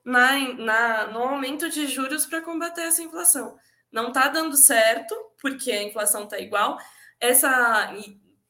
na, 0.03 0.53
na, 0.55 1.07
no 1.07 1.19
aumento 1.19 1.69
de 1.69 1.85
juros 1.85 2.25
para 2.25 2.41
combater 2.41 2.81
essa 2.81 3.03
inflação. 3.03 3.57
Não 3.91 4.07
está 4.07 4.29
dando 4.29 4.55
certo, 4.55 5.15
porque 5.39 5.71
a 5.71 5.83
inflação 5.83 6.23
está 6.23 6.39
igual. 6.39 6.79
Essa, 7.19 7.93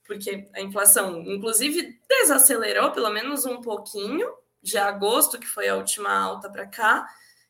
porque 0.05 0.47
a 0.53 0.61
inflação, 0.61 1.21
inclusive, 1.21 1.99
desacelerou 2.07 2.91
pelo 2.91 3.09
menos 3.09 3.45
um 3.45 3.61
pouquinho, 3.61 4.31
de 4.65 4.79
agosto, 4.79 5.39
que 5.39 5.45
foi 5.45 5.69
a 5.69 5.75
última 5.75 6.11
alta 6.11 6.49
para 6.49 6.65
cá. 6.65 7.07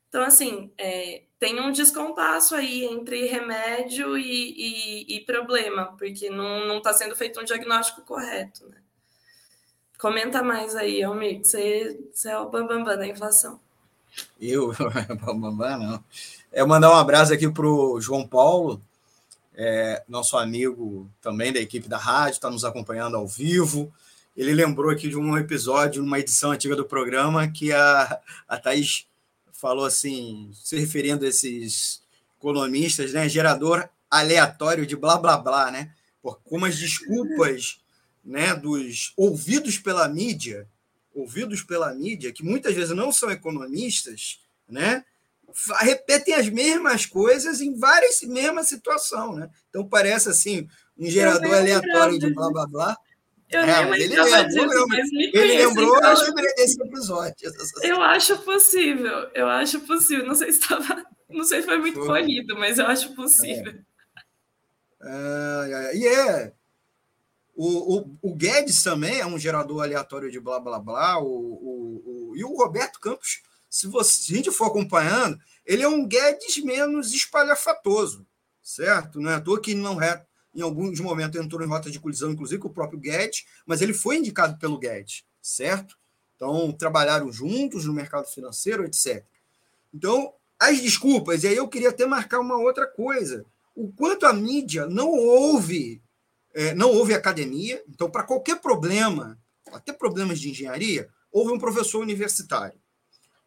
Então, 0.09 0.21
assim, 0.21 0.69
é, 0.77 1.23
tem 1.39 1.61
um 1.61 1.71
descompasso 1.71 2.53
aí 2.55 2.83
entre 2.83 3.25
remédio 3.25 4.17
e, 4.17 5.05
e, 5.07 5.15
e 5.15 5.19
problema, 5.21 5.95
porque 5.97 6.29
não 6.29 6.77
está 6.77 6.91
sendo 6.91 7.15
feito 7.15 7.39
um 7.39 7.45
diagnóstico 7.45 8.01
correto. 8.01 8.67
Né? 8.67 8.77
Comenta 9.97 10.43
mais 10.43 10.75
aí, 10.75 11.01
Almir, 11.01 11.39
que 11.39 11.47
você, 11.47 11.99
você 12.13 12.29
é 12.29 12.37
o 12.37 12.49
bambambam 12.49 12.83
bam, 12.83 12.91
bam 12.91 12.97
da 12.97 13.07
inflação. 13.07 13.59
Eu? 14.39 14.73
bambambam, 15.25 15.79
não. 15.79 16.03
É 16.51 16.65
mandar 16.65 16.91
um 16.91 16.95
abraço 16.95 17.33
aqui 17.33 17.49
para 17.49 17.65
o 17.65 17.99
João 18.01 18.27
Paulo, 18.27 18.81
é, 19.55 20.03
nosso 20.07 20.37
amigo 20.37 21.09
também 21.21 21.51
da 21.51 21.59
equipe 21.59 21.87
da 21.87 21.97
rádio, 21.97 22.35
está 22.35 22.49
nos 22.49 22.65
acompanhando 22.65 23.17
ao 23.17 23.27
vivo 23.27 23.91
ele 24.35 24.53
lembrou 24.53 24.91
aqui 24.91 25.07
de 25.07 25.15
um 25.15 25.37
episódio, 25.37 26.03
numa 26.03 26.19
edição 26.19 26.51
antiga 26.51 26.75
do 26.75 26.83
programa, 26.83 27.47
que 27.47 27.71
a, 27.71 28.19
a 28.47 28.57
Thaís 28.57 29.07
falou 29.53 29.85
assim, 29.85 30.51
se 30.53 30.77
referindo 30.77 31.23
a 31.23 31.29
esses 31.29 32.01
economistas, 32.37 33.13
né? 33.13 33.29
Gerador 33.29 33.87
aleatório 34.11 34.85
de 34.85 34.95
blá 34.95 35.17
blá 35.17 35.37
blá, 35.37 35.71
né? 35.71 35.93
Por, 36.21 36.41
com 36.43 36.65
as 36.65 36.77
desculpas 36.77 37.79
né, 38.23 38.53
dos 38.53 39.13
ouvidos 39.15 39.77
pela 39.77 40.07
mídia, 40.09 40.67
ouvidos 41.13 41.63
pela 41.63 41.93
mídia, 41.93 42.33
que 42.33 42.43
muitas 42.43 42.75
vezes 42.75 42.93
não 42.93 43.13
são 43.13 43.31
economistas, 43.31 44.41
né? 44.67 45.05
Repetem 45.79 46.33
as 46.33 46.49
mesmas 46.49 47.05
coisas 47.05 47.61
em 47.61 47.77
várias 47.77 48.21
mesmas 48.21 48.67
situações, 48.67 49.37
né? 49.37 49.49
Então 49.69 49.87
parece 49.87 50.29
assim 50.29 50.67
um 50.97 51.05
gerador 51.05 51.53
aleatório 51.53 52.19
de 52.19 52.33
blá 52.33 52.51
blá 52.51 52.67
blá 52.67 52.97
eu 53.49 53.61
é, 53.61 53.89
nem 53.89 54.01
ele 54.01 54.21
lembrou, 54.21 54.47
disso, 54.47 54.87
mas 54.87 55.11
me 55.11 55.31
Ele 55.33 55.65
lembrou, 55.65 56.01
eu 56.01 56.19
lembrei 56.23 56.53
desse 56.55 56.81
episódio. 56.81 57.35
Eu 57.83 58.01
acho 58.01 58.37
possível, 58.39 59.29
eu 59.33 59.47
acho 59.47 59.79
possível. 59.81 60.25
Não 60.25 60.35
sei 60.35 60.51
se 60.51 60.59
estava, 60.59 61.05
não 61.29 61.43
sei 61.43 61.61
se 61.61 61.67
foi 61.67 61.77
muito 61.77 62.03
foi. 62.03 62.21
corrido, 62.21 62.57
mas 62.57 62.79
eu 62.79 62.87
acho 62.87 63.15
possível. 63.15 63.71
É. 63.71 63.95
É, 65.07 65.95
e 65.95 66.07
é. 66.07 66.53
O, 67.55 67.97
o, 67.97 68.17
o, 68.21 68.35
Guedes 68.35 68.83
também 68.83 69.19
é 69.19 69.25
um 69.25 69.39
gerador 69.39 69.83
aleatório 69.83 70.29
de 70.29 70.39
blá 70.39 70.59
blá 70.59 70.79
blá. 70.79 71.19
O, 71.19 71.25
o, 71.25 72.31
o, 72.31 72.35
e 72.35 72.43
o 72.43 72.53
Roberto 72.57 72.99
Campos, 72.99 73.43
se, 73.75 73.87
você, 73.87 74.23
se 74.23 74.33
a 74.33 74.37
gente 74.37 74.51
for 74.51 74.67
acompanhando, 74.67 75.37
ele 75.65 75.83
é 75.83 75.87
um 75.87 76.07
Guedes 76.07 76.63
menos 76.63 77.13
espalhafatoso, 77.13 78.25
certo? 78.63 79.19
Não 79.19 79.29
é 79.29 79.33
à 79.33 79.41
toa 79.41 79.59
que 79.59 79.75
não 79.75 80.01
é 80.01 80.25
em 80.53 80.61
alguns 80.61 80.97
momentos 81.01 81.37
entrou 81.37 81.61
em 81.61 81.67
rota 81.67 81.91
de 81.91 81.99
colisão, 81.99 82.31
inclusive 82.31 82.61
com 82.61 82.69
o 82.69 82.73
próprio 82.73 82.97
Guedes, 82.97 83.43
mas 83.65 83.81
ele 83.81 83.93
foi 83.93 84.15
indicado 84.15 84.57
pelo 84.57 84.79
Guedes, 84.79 85.25
certo? 85.41 85.97
Então, 86.37 86.71
trabalharam 86.71 87.29
juntos 87.33 87.83
no 87.83 87.91
mercado 87.91 88.27
financeiro, 88.27 88.85
etc. 88.85 89.25
Então, 89.93 90.33
as 90.57 90.79
desculpas, 90.79 91.43
e 91.43 91.49
aí 91.49 91.57
eu 91.57 91.67
queria 91.67 91.89
até 91.89 92.05
marcar 92.05 92.39
uma 92.39 92.55
outra 92.55 92.87
coisa. 92.87 93.45
O 93.75 93.91
quanto 93.91 94.25
a 94.25 94.31
mídia 94.31 94.85
não 94.85 95.09
ouve, 95.09 96.01
é, 96.53 96.73
não 96.73 96.93
ouve 96.93 97.13
academia, 97.13 97.83
então, 97.89 98.09
para 98.09 98.23
qualquer 98.23 98.61
problema, 98.61 99.37
até 99.73 99.91
problemas 99.91 100.39
de 100.39 100.49
engenharia, 100.49 101.09
houve 101.29 101.51
um 101.51 101.59
professor 101.59 101.99
universitário, 101.99 102.79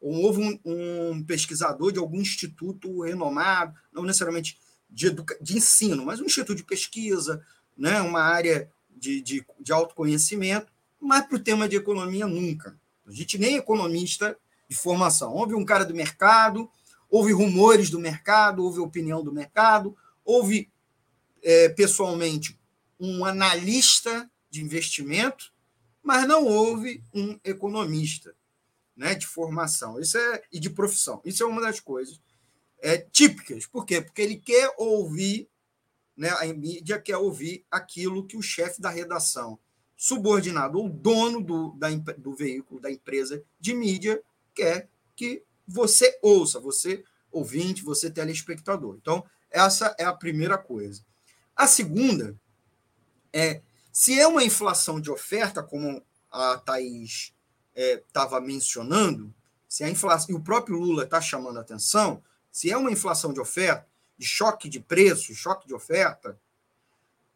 houve 0.00 0.40
um, 0.40 0.60
um 0.64 1.22
pesquisador 1.24 1.92
de 1.92 1.98
algum 1.98 2.20
instituto 2.20 3.02
renomado, 3.02 3.74
não 3.92 4.04
necessariamente 4.04 4.58
de, 4.88 5.10
de 5.40 5.56
ensino, 5.56 6.04
mas 6.04 6.20
um 6.20 6.26
instituto 6.26 6.56
de 6.56 6.64
pesquisa, 6.64 7.44
né, 7.76 8.00
uma 8.00 8.22
área 8.22 8.70
de, 8.90 9.20
de, 9.20 9.44
de 9.60 9.72
autoconhecimento, 9.72 10.72
mas 11.00 11.26
para 11.26 11.36
o 11.36 11.40
tema 11.40 11.68
de 11.68 11.76
economia 11.76 12.26
nunca. 12.26 12.78
A 13.06 13.12
gente 13.12 13.38
nem 13.38 13.54
é 13.54 13.58
economista 13.58 14.36
de 14.68 14.76
formação. 14.76 15.32
Houve 15.32 15.54
um 15.54 15.64
cara 15.64 15.84
do 15.84 15.94
mercado, 15.94 16.68
houve 17.08 17.32
rumores 17.32 17.90
do 17.90 17.98
mercado, 17.98 18.64
houve 18.64 18.80
opinião 18.80 19.22
do 19.22 19.32
mercado, 19.32 19.96
houve 20.24 20.70
é, 21.42 21.68
pessoalmente 21.70 22.58
um 22.98 23.24
analista 23.24 24.28
de 24.50 24.62
investimento, 24.62 25.52
mas 26.02 26.26
não 26.26 26.44
houve 26.44 27.02
um 27.14 27.38
economista 27.44 28.34
né, 28.98 29.14
de 29.14 29.26
formação 29.26 30.00
isso 30.00 30.18
é, 30.18 30.42
e 30.52 30.58
de 30.58 30.68
profissão. 30.68 31.22
Isso 31.24 31.44
é 31.44 31.46
uma 31.46 31.62
das 31.62 31.78
coisas 31.78 32.20
é, 32.82 32.98
típicas. 32.98 33.64
Por 33.64 33.86
quê? 33.86 34.02
Porque 34.02 34.20
ele 34.20 34.36
quer 34.36 34.74
ouvir, 34.76 35.48
né, 36.16 36.30
a 36.30 36.44
mídia 36.52 37.00
quer 37.00 37.16
ouvir 37.16 37.64
aquilo 37.70 38.26
que 38.26 38.36
o 38.36 38.42
chefe 38.42 38.80
da 38.80 38.90
redação, 38.90 39.56
subordinado 39.96 40.78
ou 40.78 40.88
dono 40.88 41.40
do, 41.40 41.70
da, 41.78 41.88
do 42.18 42.34
veículo, 42.34 42.80
da 42.80 42.90
empresa 42.90 43.42
de 43.60 43.72
mídia, 43.72 44.20
quer 44.52 44.88
que 45.14 45.44
você 45.66 46.18
ouça, 46.20 46.58
você 46.58 47.04
ouvinte, 47.30 47.84
você 47.84 48.10
telespectador. 48.10 48.96
Então, 49.00 49.24
essa 49.48 49.94
é 49.96 50.04
a 50.04 50.12
primeira 50.12 50.58
coisa. 50.58 51.04
A 51.54 51.68
segunda 51.68 52.36
é, 53.32 53.62
se 53.92 54.18
é 54.18 54.26
uma 54.26 54.42
inflação 54.42 55.00
de 55.00 55.10
oferta, 55.10 55.62
como 55.62 56.02
a 56.30 56.56
Thaís 56.58 57.32
estava 57.78 58.38
é, 58.38 58.40
mencionando, 58.40 59.32
se 59.68 59.84
a 59.84 59.90
inflação, 59.90 60.34
e 60.34 60.38
o 60.38 60.42
próprio 60.42 60.78
Lula 60.78 61.04
está 61.04 61.20
chamando 61.20 61.58
a 61.58 61.60
atenção, 61.60 62.22
se 62.50 62.70
é 62.70 62.76
uma 62.76 62.90
inflação 62.90 63.32
de 63.32 63.40
oferta, 63.40 63.86
de 64.16 64.26
choque 64.26 64.68
de 64.68 64.80
preço, 64.80 65.34
choque 65.34 65.66
de 65.66 65.74
oferta, 65.74 66.38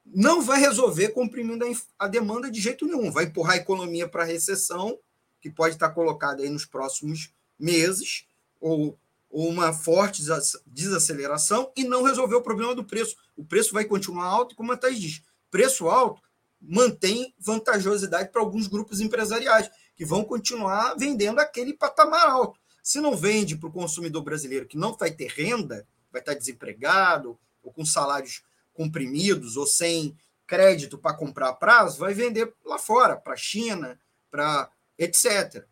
não 0.04 0.42
vai 0.42 0.58
resolver 0.58 1.10
comprimindo 1.10 1.64
a 1.96 2.08
demanda 2.08 2.50
de 2.50 2.60
jeito 2.60 2.86
nenhum. 2.86 3.12
Vai 3.12 3.24
empurrar 3.24 3.54
a 3.54 3.58
economia 3.58 4.08
para 4.08 4.22
a 4.22 4.26
recessão, 4.26 4.98
que 5.40 5.48
pode 5.48 5.74
estar 5.74 5.90
colocada 5.90 6.42
aí 6.42 6.48
nos 6.48 6.64
próximos 6.64 7.32
meses, 7.58 8.26
ou, 8.60 8.98
ou 9.30 9.48
uma 9.48 9.72
forte 9.72 10.22
desaceleração, 10.66 11.70
e 11.76 11.84
não 11.84 12.02
resolver 12.02 12.34
o 12.34 12.42
problema 12.42 12.74
do 12.74 12.84
preço. 12.84 13.16
O 13.36 13.44
preço 13.44 13.72
vai 13.72 13.84
continuar 13.84 14.26
alto, 14.26 14.56
como 14.56 14.72
a 14.72 14.76
Thais 14.76 15.00
diz. 15.00 15.22
Preço 15.50 15.88
alto 15.88 16.20
mantém 16.60 17.34
vantajosidade 17.38 18.30
para 18.30 18.40
alguns 18.40 18.68
grupos 18.68 19.00
empresariais, 19.00 19.68
que 20.02 20.06
vão 20.06 20.24
continuar 20.24 20.96
vendendo 20.96 21.38
aquele 21.38 21.72
patamar 21.72 22.26
alto. 22.28 22.58
Se 22.82 22.98
não 22.98 23.16
vende 23.16 23.56
para 23.56 23.68
o 23.68 23.72
consumidor 23.72 24.24
brasileiro 24.24 24.66
que 24.66 24.76
não 24.76 24.96
vai 24.96 25.12
ter 25.12 25.28
renda, 25.30 25.86
vai 26.10 26.20
estar 26.20 26.34
desempregado, 26.34 27.38
ou 27.62 27.72
com 27.72 27.84
salários 27.84 28.42
comprimidos, 28.74 29.56
ou 29.56 29.64
sem 29.64 30.18
crédito 30.44 30.98
para 30.98 31.14
comprar 31.14 31.50
a 31.50 31.52
prazo, 31.52 32.00
vai 32.00 32.12
vender 32.12 32.52
lá 32.64 32.80
fora, 32.80 33.14
para 33.14 33.34
a 33.34 33.36
China, 33.36 33.96
para 34.28 34.68
etc. 34.98 35.64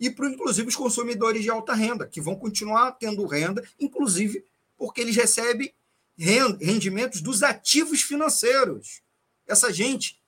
E 0.00 0.10
para, 0.10 0.30
inclusive, 0.30 0.66
os 0.66 0.74
consumidores 0.74 1.44
de 1.44 1.48
alta 1.48 1.72
renda, 1.72 2.08
que 2.08 2.20
vão 2.20 2.34
continuar 2.34 2.90
tendo 2.90 3.24
renda, 3.24 3.62
inclusive 3.78 4.44
porque 4.76 5.00
eles 5.00 5.14
recebem 5.14 5.72
rendimentos 6.18 7.20
dos 7.20 7.44
ativos 7.44 8.02
financeiros. 8.02 9.00
Essa 9.46 9.72
gente 9.72 10.20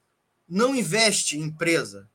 não 0.49 0.77
investe 0.77 1.37
em 1.37 1.43
empresa, 1.43 2.09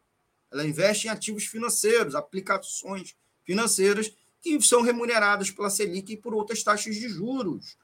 ela 0.54 0.66
investe 0.66 1.08
em 1.08 1.10
ativos 1.10 1.46
financeiros, 1.46 2.14
aplicações 2.14 3.16
financeiras 3.44 4.14
que 4.40 4.62
são 4.62 4.82
remuneradas 4.82 5.50
pela 5.50 5.70
Selic 5.70 6.14
e 6.14 6.18
por 6.18 6.36
outras 6.36 6.62
taxas 6.62 6.96
de 6.96 7.10
juros. 7.10 7.76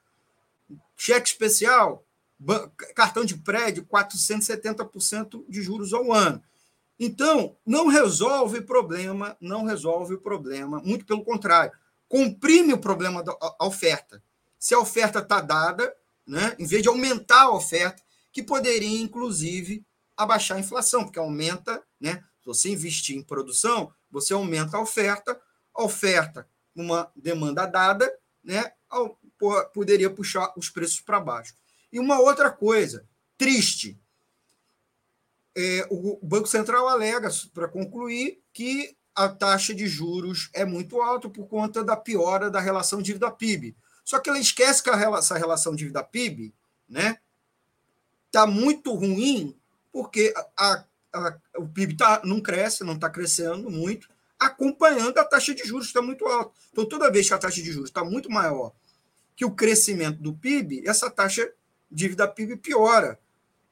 Cheque 0.96 1.28
especial, 1.28 2.06
cartão 2.94 3.24
de 3.24 3.36
prédio, 3.36 3.84
470% 3.84 5.44
de 5.48 5.62
juros 5.62 5.92
ao 5.92 6.12
ano. 6.12 6.42
Então, 6.98 7.56
não 7.66 7.88
resolve 7.88 8.60
problema, 8.60 9.36
não 9.40 9.64
resolve 9.64 10.14
o 10.14 10.20
problema, 10.20 10.80
muito 10.84 11.04
pelo 11.04 11.24
contrário, 11.24 11.72
comprime 12.08 12.74
o 12.74 12.78
problema 12.78 13.22
da 13.22 13.34
oferta. 13.62 14.22
Se 14.58 14.74
a 14.74 14.78
oferta 14.78 15.20
está 15.20 15.40
dada, 15.40 15.94
né, 16.26 16.54
em 16.58 16.66
vez 16.66 16.82
de 16.82 16.88
aumentar 16.88 17.44
a 17.44 17.54
oferta, 17.54 18.02
que 18.30 18.42
poderia, 18.42 19.00
inclusive, 19.00 19.84
abaixar 20.16 20.58
a 20.58 20.60
inflação, 20.60 21.04
porque 21.04 21.18
aumenta, 21.18 21.82
né? 21.98 22.22
Se 22.40 22.46
você 22.46 22.70
investir 22.70 23.16
em 23.16 23.22
produção, 23.22 23.92
você 24.10 24.32
aumenta 24.32 24.76
a 24.76 24.80
oferta, 24.80 25.40
a 25.74 25.82
oferta, 25.82 26.48
uma 26.74 27.10
demanda 27.14 27.66
dada, 27.66 28.12
né, 28.42 28.72
poderia 29.72 30.10
puxar 30.10 30.52
os 30.56 30.68
preços 30.68 31.00
para 31.00 31.20
baixo. 31.20 31.54
E 31.92 31.98
uma 31.98 32.20
outra 32.20 32.50
coisa, 32.50 33.06
triste, 33.36 34.00
é, 35.56 35.86
o 35.90 36.18
Banco 36.22 36.46
Central 36.46 36.88
alega, 36.88 37.28
para 37.52 37.68
concluir, 37.68 38.40
que 38.52 38.96
a 39.14 39.28
taxa 39.28 39.74
de 39.74 39.86
juros 39.86 40.48
é 40.52 40.64
muito 40.64 41.00
alta 41.00 41.28
por 41.28 41.46
conta 41.46 41.84
da 41.84 41.96
piora 41.96 42.50
da 42.50 42.60
relação 42.60 43.02
dívida-PIB. 43.02 43.76
Só 44.04 44.18
que 44.18 44.30
ela 44.30 44.38
esquece 44.38 44.82
que 44.82 44.90
a, 44.90 45.18
essa 45.18 45.36
relação 45.36 45.74
dívida-PIB 45.74 46.54
né, 46.88 47.18
está 48.26 48.46
muito 48.46 48.94
ruim 48.94 49.56
porque 49.92 50.32
a, 50.36 50.72
a, 50.72 50.84
o 51.56 51.68
PIB 51.68 51.96
tá, 51.96 52.20
não 52.24 52.40
cresce, 52.40 52.84
não 52.84 52.94
está 52.94 53.10
crescendo 53.10 53.70
muito, 53.70 54.08
acompanhando 54.38 55.18
a 55.18 55.24
taxa 55.24 55.54
de 55.54 55.64
juros 55.64 55.86
está 55.86 56.00
muito 56.00 56.26
alta. 56.26 56.52
Então, 56.72 56.86
toda 56.86 57.10
vez 57.10 57.28
que 57.28 57.34
a 57.34 57.38
taxa 57.38 57.62
de 57.62 57.72
juros 57.72 57.90
está 57.90 58.04
muito 58.04 58.30
maior 58.30 58.72
que 59.36 59.44
o 59.44 59.50
crescimento 59.50 60.20
do 60.20 60.34
PIB, 60.34 60.86
essa 60.86 61.10
taxa 61.10 61.50
dívida 61.90 62.28
PIB 62.28 62.56
piora. 62.56 63.18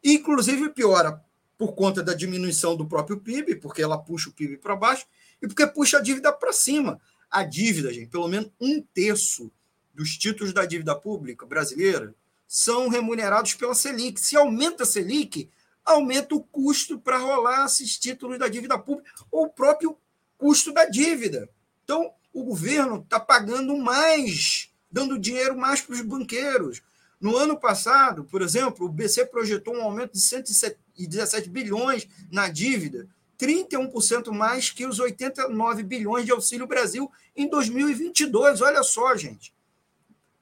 Inclusive 0.02 0.70
piora 0.70 1.22
por 1.58 1.74
conta 1.74 2.02
da 2.02 2.14
diminuição 2.14 2.76
do 2.76 2.86
próprio 2.86 3.18
PIB, 3.18 3.56
porque 3.56 3.82
ela 3.82 3.98
puxa 3.98 4.30
o 4.30 4.32
PIB 4.32 4.56
para 4.58 4.76
baixo, 4.76 5.06
e 5.42 5.46
porque 5.46 5.66
puxa 5.66 5.98
a 5.98 6.00
dívida 6.00 6.32
para 6.32 6.52
cima. 6.52 7.00
A 7.30 7.44
dívida, 7.44 7.92
gente, 7.92 8.08
pelo 8.08 8.28
menos 8.28 8.50
um 8.60 8.80
terço 8.80 9.52
dos 9.92 10.16
títulos 10.16 10.52
da 10.52 10.64
dívida 10.64 10.94
pública 10.94 11.44
brasileira 11.44 12.14
são 12.46 12.88
remunerados 12.88 13.54
pela 13.54 13.74
Selic. 13.74 14.18
Se 14.18 14.36
aumenta 14.36 14.84
a 14.84 14.86
Selic, 14.86 15.50
aumenta 15.88 16.34
o 16.34 16.42
custo 16.42 16.98
para 16.98 17.18
rolar 17.18 17.66
esses 17.66 17.98
títulos 17.98 18.38
da 18.38 18.48
dívida 18.48 18.78
pública, 18.78 19.10
ou 19.30 19.46
o 19.46 19.50
próprio 19.50 19.96
custo 20.36 20.72
da 20.72 20.84
dívida. 20.84 21.48
Então, 21.84 22.12
o 22.32 22.44
governo 22.44 23.00
está 23.02 23.18
pagando 23.18 23.76
mais, 23.76 24.70
dando 24.90 25.18
dinheiro 25.18 25.56
mais 25.56 25.80
para 25.80 25.94
os 25.94 26.02
banqueiros. 26.02 26.82
No 27.20 27.36
ano 27.36 27.58
passado, 27.58 28.24
por 28.24 28.42
exemplo, 28.42 28.86
o 28.86 28.88
BC 28.88 29.26
projetou 29.26 29.74
um 29.74 29.82
aumento 29.82 30.12
de 30.12 30.20
117 30.20 31.48
bilhões 31.48 32.06
na 32.30 32.48
dívida, 32.48 33.08
31% 33.38 34.30
mais 34.30 34.70
que 34.70 34.86
os 34.86 34.98
89 34.98 35.82
bilhões 35.82 36.24
de 36.24 36.32
Auxílio 36.32 36.66
Brasil 36.66 37.10
em 37.34 37.48
2022. 37.48 38.60
Olha 38.60 38.82
só, 38.82 39.16
gente. 39.16 39.54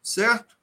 Certo? 0.03 0.56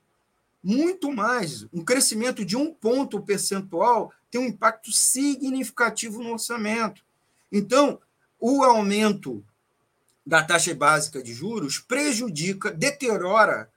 Muito 0.63 1.11
mais. 1.11 1.67
Um 1.73 1.83
crescimento 1.83 2.45
de 2.45 2.55
um 2.55 2.73
ponto 2.73 3.21
percentual 3.21 4.13
tem 4.31 4.39
um 4.39 4.45
impacto 4.45 4.91
significativo 4.91 6.23
no 6.23 6.31
orçamento. 6.31 7.03
Então, 7.51 7.99
o 8.39 8.63
aumento 8.63 9.43
da 10.25 10.41
taxa 10.41 10.73
básica 10.73 11.21
de 11.21 11.33
juros 11.33 11.79
prejudica, 11.79 12.71
deteriora 12.71 13.69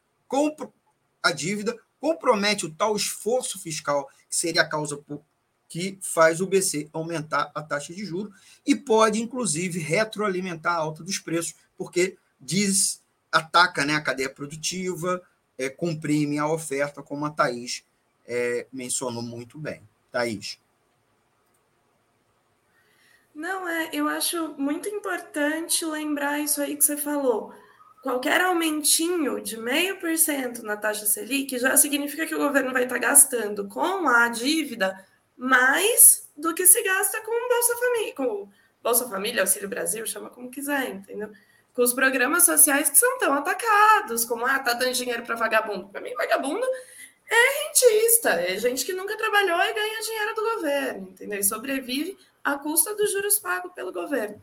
a 1.23 1.33
dívida, 1.33 1.77
compromete 2.01 2.67
o 2.67 2.71
tal 2.71 2.97
esforço 2.97 3.59
fiscal, 3.59 4.09
que 4.29 4.37
seria 4.37 4.63
a 4.63 4.69
causa 4.69 5.03
que 5.69 5.99
faz 6.01 6.41
o 6.41 6.47
BC 6.47 6.89
aumentar 6.93 7.51
a 7.55 7.63
taxa 7.63 7.93
de 7.93 8.05
juros 8.05 8.33
e 8.65 8.77
pode, 8.77 9.21
inclusive, 9.21 9.81
retroalimentar 9.81 10.75
a 10.75 10.79
alta 10.79 11.03
dos 11.03 11.19
preços, 11.19 11.55
porque 11.77 12.17
diz, 12.41 13.03
ataca 13.31 13.85
né, 13.85 13.95
a 13.95 14.01
cadeia 14.01 14.31
produtiva, 14.31 15.21
é, 15.59 15.69
comprime 15.69 16.39
a 16.39 16.49
oferta, 16.49 17.03
como 17.03 17.25
a 17.25 17.31
Thaís 17.31 17.85
é, 18.27 18.67
mencionou 18.73 19.23
muito 19.23 19.59
bem. 19.59 19.83
Thaís. 20.11 20.61
Não, 23.35 23.69
é, 23.69 23.91
eu 23.93 24.09
acho 24.09 24.55
muito 24.57 24.89
importante 24.89 25.85
lembrar 25.85 26.39
isso 26.39 26.61
aí 26.63 26.77
que 26.77 26.85
você 26.85 26.97
falou 26.97 27.53
qualquer 28.07 28.41
aumentinho 28.41 29.41
de 29.41 29.57
meio 29.57 29.99
por 29.99 30.17
cento 30.17 30.63
na 30.63 30.77
taxa 30.77 31.05
Selic 31.07 31.59
já 31.59 31.77
significa 31.77 32.25
que 32.25 32.37
o 32.37 32.39
governo 32.39 32.73
vai 32.73 32.85
estar 32.85 32.99
gastando 32.99 33.67
com 33.67 34.07
a 34.07 34.29
dívida 34.29 35.05
mais 35.37 36.31
do 36.37 36.55
que 36.55 36.65
se 36.67 36.81
gasta 36.85 37.21
com 37.23 37.49
Bolsa 37.49 37.77
Família, 37.77 38.15
com 38.15 38.49
Bolsa 38.81 39.09
Família, 39.09 39.43
Auxílio 39.43 39.69
Brasil, 39.69 40.07
chama 40.07 40.31
como 40.31 40.53
quiser, 40.53 40.89
entendeu? 40.89 41.33
Com 41.77 41.83
os 41.83 41.93
programas 41.93 42.45
sociais 42.45 42.91
que 42.91 42.99
são 42.99 43.19
tão 43.19 43.35
atacados, 43.35 44.25
como 44.25 44.45
ah, 44.45 44.59
tá 44.59 44.73
dando 44.73 44.95
dinheiro 44.95 45.23
para 45.23 45.37
vagabundo. 45.37 45.89
Para 45.89 46.01
mim, 46.01 46.15
vagabundo 46.15 46.67
é 47.29 47.67
rentista, 47.67 48.31
é 48.31 48.59
gente 48.59 48.85
que 48.85 48.93
nunca 48.93 49.17
trabalhou 49.17 49.61
e 49.61 49.75
ganha 49.75 50.01
dinheiro 50.01 50.35
do 50.35 50.55
governo, 50.55 51.09
entendeu? 51.11 51.39
E 51.39 51.45
sobrevive 51.45 52.17
à 52.43 52.57
custa 52.57 52.95
dos 52.95 53.13
juros 53.13 53.39
pagos 53.39 53.73
pelo 53.73 53.93
governo. 53.93 54.41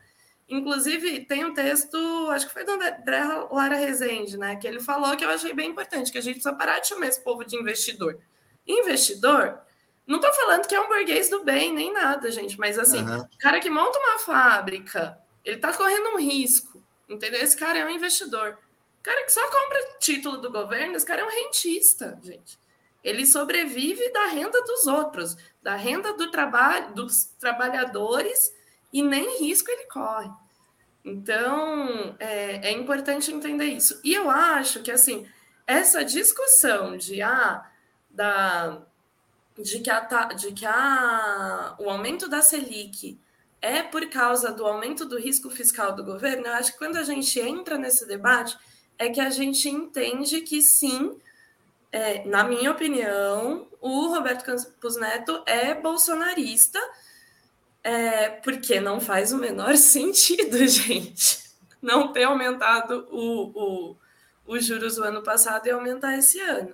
Inclusive, 0.47 1.25
tem 1.25 1.45
um 1.45 1.53
texto, 1.53 1.97
acho 2.29 2.47
que 2.47 2.53
foi 2.53 2.65
do 2.65 2.73
André 2.73 3.23
Lara 3.49 3.75
Rezende, 3.75 4.37
né? 4.37 4.57
Que 4.57 4.67
ele 4.67 4.81
falou 4.81 5.15
que 5.15 5.23
eu 5.23 5.29
achei 5.29 5.53
bem 5.53 5.71
importante, 5.71 6.11
que 6.11 6.17
a 6.17 6.21
gente 6.21 6.35
precisa 6.35 6.53
parar 6.53 6.79
de 6.79 6.87
chamar 6.87 7.07
esse 7.07 7.21
povo 7.21 7.45
de 7.45 7.55
investidor. 7.55 8.19
Investidor, 8.67 9.59
não 10.05 10.17
estou 10.17 10.33
falando 10.33 10.67
que 10.67 10.75
é 10.75 10.81
um 10.81 10.89
burguês 10.89 11.29
do 11.29 11.43
bem, 11.43 11.73
nem 11.73 11.93
nada, 11.93 12.29
gente, 12.29 12.59
mas 12.59 12.77
assim, 12.77 13.01
uhum. 13.01 13.25
cara 13.39 13.61
que 13.61 13.69
monta 13.69 13.97
uma 13.97 14.19
fábrica, 14.19 15.17
ele 15.45 15.55
está 15.55 15.71
correndo 15.71 16.09
um 16.09 16.19
risco, 16.19 16.82
entendeu? 17.13 17.41
Esse 17.41 17.57
cara 17.57 17.79
é 17.79 17.85
um 17.85 17.89
investidor. 17.89 18.57
cara 19.01 19.23
que 19.23 19.31
só 19.33 19.41
compra 19.49 19.97
título 19.99 20.37
do 20.37 20.51
governo, 20.51 20.95
esse 20.95 21.05
cara 21.05 21.21
é 21.21 21.25
um 21.25 21.29
rentista, 21.29 22.19
gente. 22.23 22.57
Ele 23.03 23.25
sobrevive 23.25 24.11
da 24.13 24.27
renda 24.27 24.61
dos 24.63 24.87
outros, 24.87 25.35
da 25.61 25.75
renda 25.75 26.13
do 26.13 26.31
trabalho, 26.31 26.93
dos 26.93 27.25
trabalhadores 27.37 28.53
e 28.93 29.01
nem 29.01 29.39
risco 29.39 29.69
ele 29.69 29.85
corre. 29.85 30.29
Então, 31.03 32.15
é, 32.17 32.69
é, 32.69 32.71
importante 32.71 33.31
entender 33.31 33.65
isso. 33.65 33.99
E 34.03 34.13
eu 34.13 34.29
acho 34.29 34.81
que, 34.81 34.91
assim, 34.91 35.27
essa 35.67 36.05
discussão 36.05 36.95
de, 36.95 37.21
ah, 37.21 37.69
da, 38.09 38.81
de 39.57 39.79
que, 39.79 39.89
a, 39.89 39.99
de 40.27 40.53
que 40.53 40.65
a, 40.65 41.75
o 41.77 41.89
aumento 41.89 42.29
da 42.29 42.41
Selic 42.41 43.19
é 43.63 43.81
por 43.81 44.05
causa 44.09 44.51
do 44.51 44.67
aumento 44.67 45.05
do 45.05 45.17
risco 45.17 45.49
fiscal 45.49 45.95
do 45.95 46.03
governo, 46.03 46.45
eu 46.45 46.53
acho 46.53 46.73
que 46.73 46.77
quando 46.77 46.97
a 46.97 47.03
gente 47.03 47.39
entra 47.39 47.77
nesse 47.77 48.05
debate, 48.05 48.57
é 48.99 49.09
que 49.09 49.21
a 49.21 49.29
gente 49.29 49.69
entende 49.69 50.41
que 50.41 50.61
sim, 50.61 51.17
é, 51.89 52.27
na 52.27 52.43
minha 52.43 52.69
opinião, 52.69 53.65
o 53.79 54.07
Roberto 54.07 54.43
Campos 54.43 54.97
Neto 54.97 55.41
é 55.45 55.73
bolsonarista, 55.73 56.77
é, 57.81 58.31
porque 58.31 58.81
não 58.81 58.99
faz 58.99 59.31
o 59.31 59.37
menor 59.37 59.77
sentido, 59.77 60.67
gente, 60.67 61.41
não 61.81 62.11
ter 62.11 62.23
aumentado 62.23 63.07
o, 63.11 63.93
o, 63.93 63.97
os 64.45 64.65
juros 64.65 64.97
do 64.97 65.05
ano 65.05 65.23
passado 65.23 65.67
e 65.67 65.71
aumentar 65.71 66.17
esse 66.17 66.37
ano. 66.41 66.73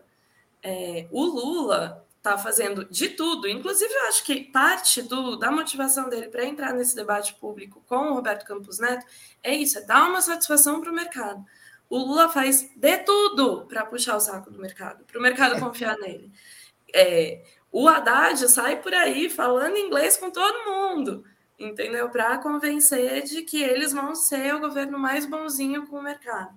É, 0.64 1.08
o 1.12 1.24
Lula 1.24 2.04
está 2.30 2.38
fazendo 2.38 2.86
de 2.86 3.10
tudo, 3.10 3.48
inclusive 3.48 3.92
eu 3.92 4.08
acho 4.08 4.24
que 4.24 4.44
parte 4.44 5.02
do, 5.02 5.36
da 5.36 5.52
motivação 5.52 6.08
dele 6.10 6.28
para 6.28 6.46
entrar 6.46 6.74
nesse 6.74 6.96
debate 6.96 7.34
público 7.36 7.84
com 7.88 8.12
o 8.12 8.14
Roberto 8.14 8.46
Campos 8.46 8.80
Neto 8.80 9.06
é 9.42 9.56
isso, 9.56 9.80
é 9.80 9.82
dar 9.82 10.08
uma 10.08 10.22
satisfação 10.22 10.80
para 10.80 10.92
o 10.92 10.96
mercado. 10.96 11.44
O 11.90 11.98
Lula 11.98 12.30
faz 12.30 12.70
de 12.76 12.98
tudo 13.00 13.66
para 13.66 13.86
puxar 13.86 14.16
o 14.16 14.20
saco 14.20 14.52
do 14.52 14.60
mercado, 14.60 15.04
para 15.06 15.18
o 15.18 15.22
mercado 15.22 15.60
confiar 15.60 15.98
nele. 15.98 16.32
É, 16.94 17.44
o 17.72 17.88
Haddad 17.88 18.48
sai 18.48 18.80
por 18.80 18.94
aí 18.94 19.30
falando 19.30 19.78
inglês 19.78 20.16
com 20.16 20.30
todo 20.30 20.70
mundo, 20.70 21.24
entendeu? 21.58 22.10
Para 22.10 22.38
convencer 22.38 23.24
de 23.24 23.42
que 23.42 23.64
eles 23.64 23.92
vão 23.92 24.14
ser 24.14 24.54
o 24.54 24.60
governo 24.60 25.00
mais 25.00 25.26
bonzinho 25.26 25.88
com 25.88 25.98
o 25.98 26.04
mercado. 26.04 26.56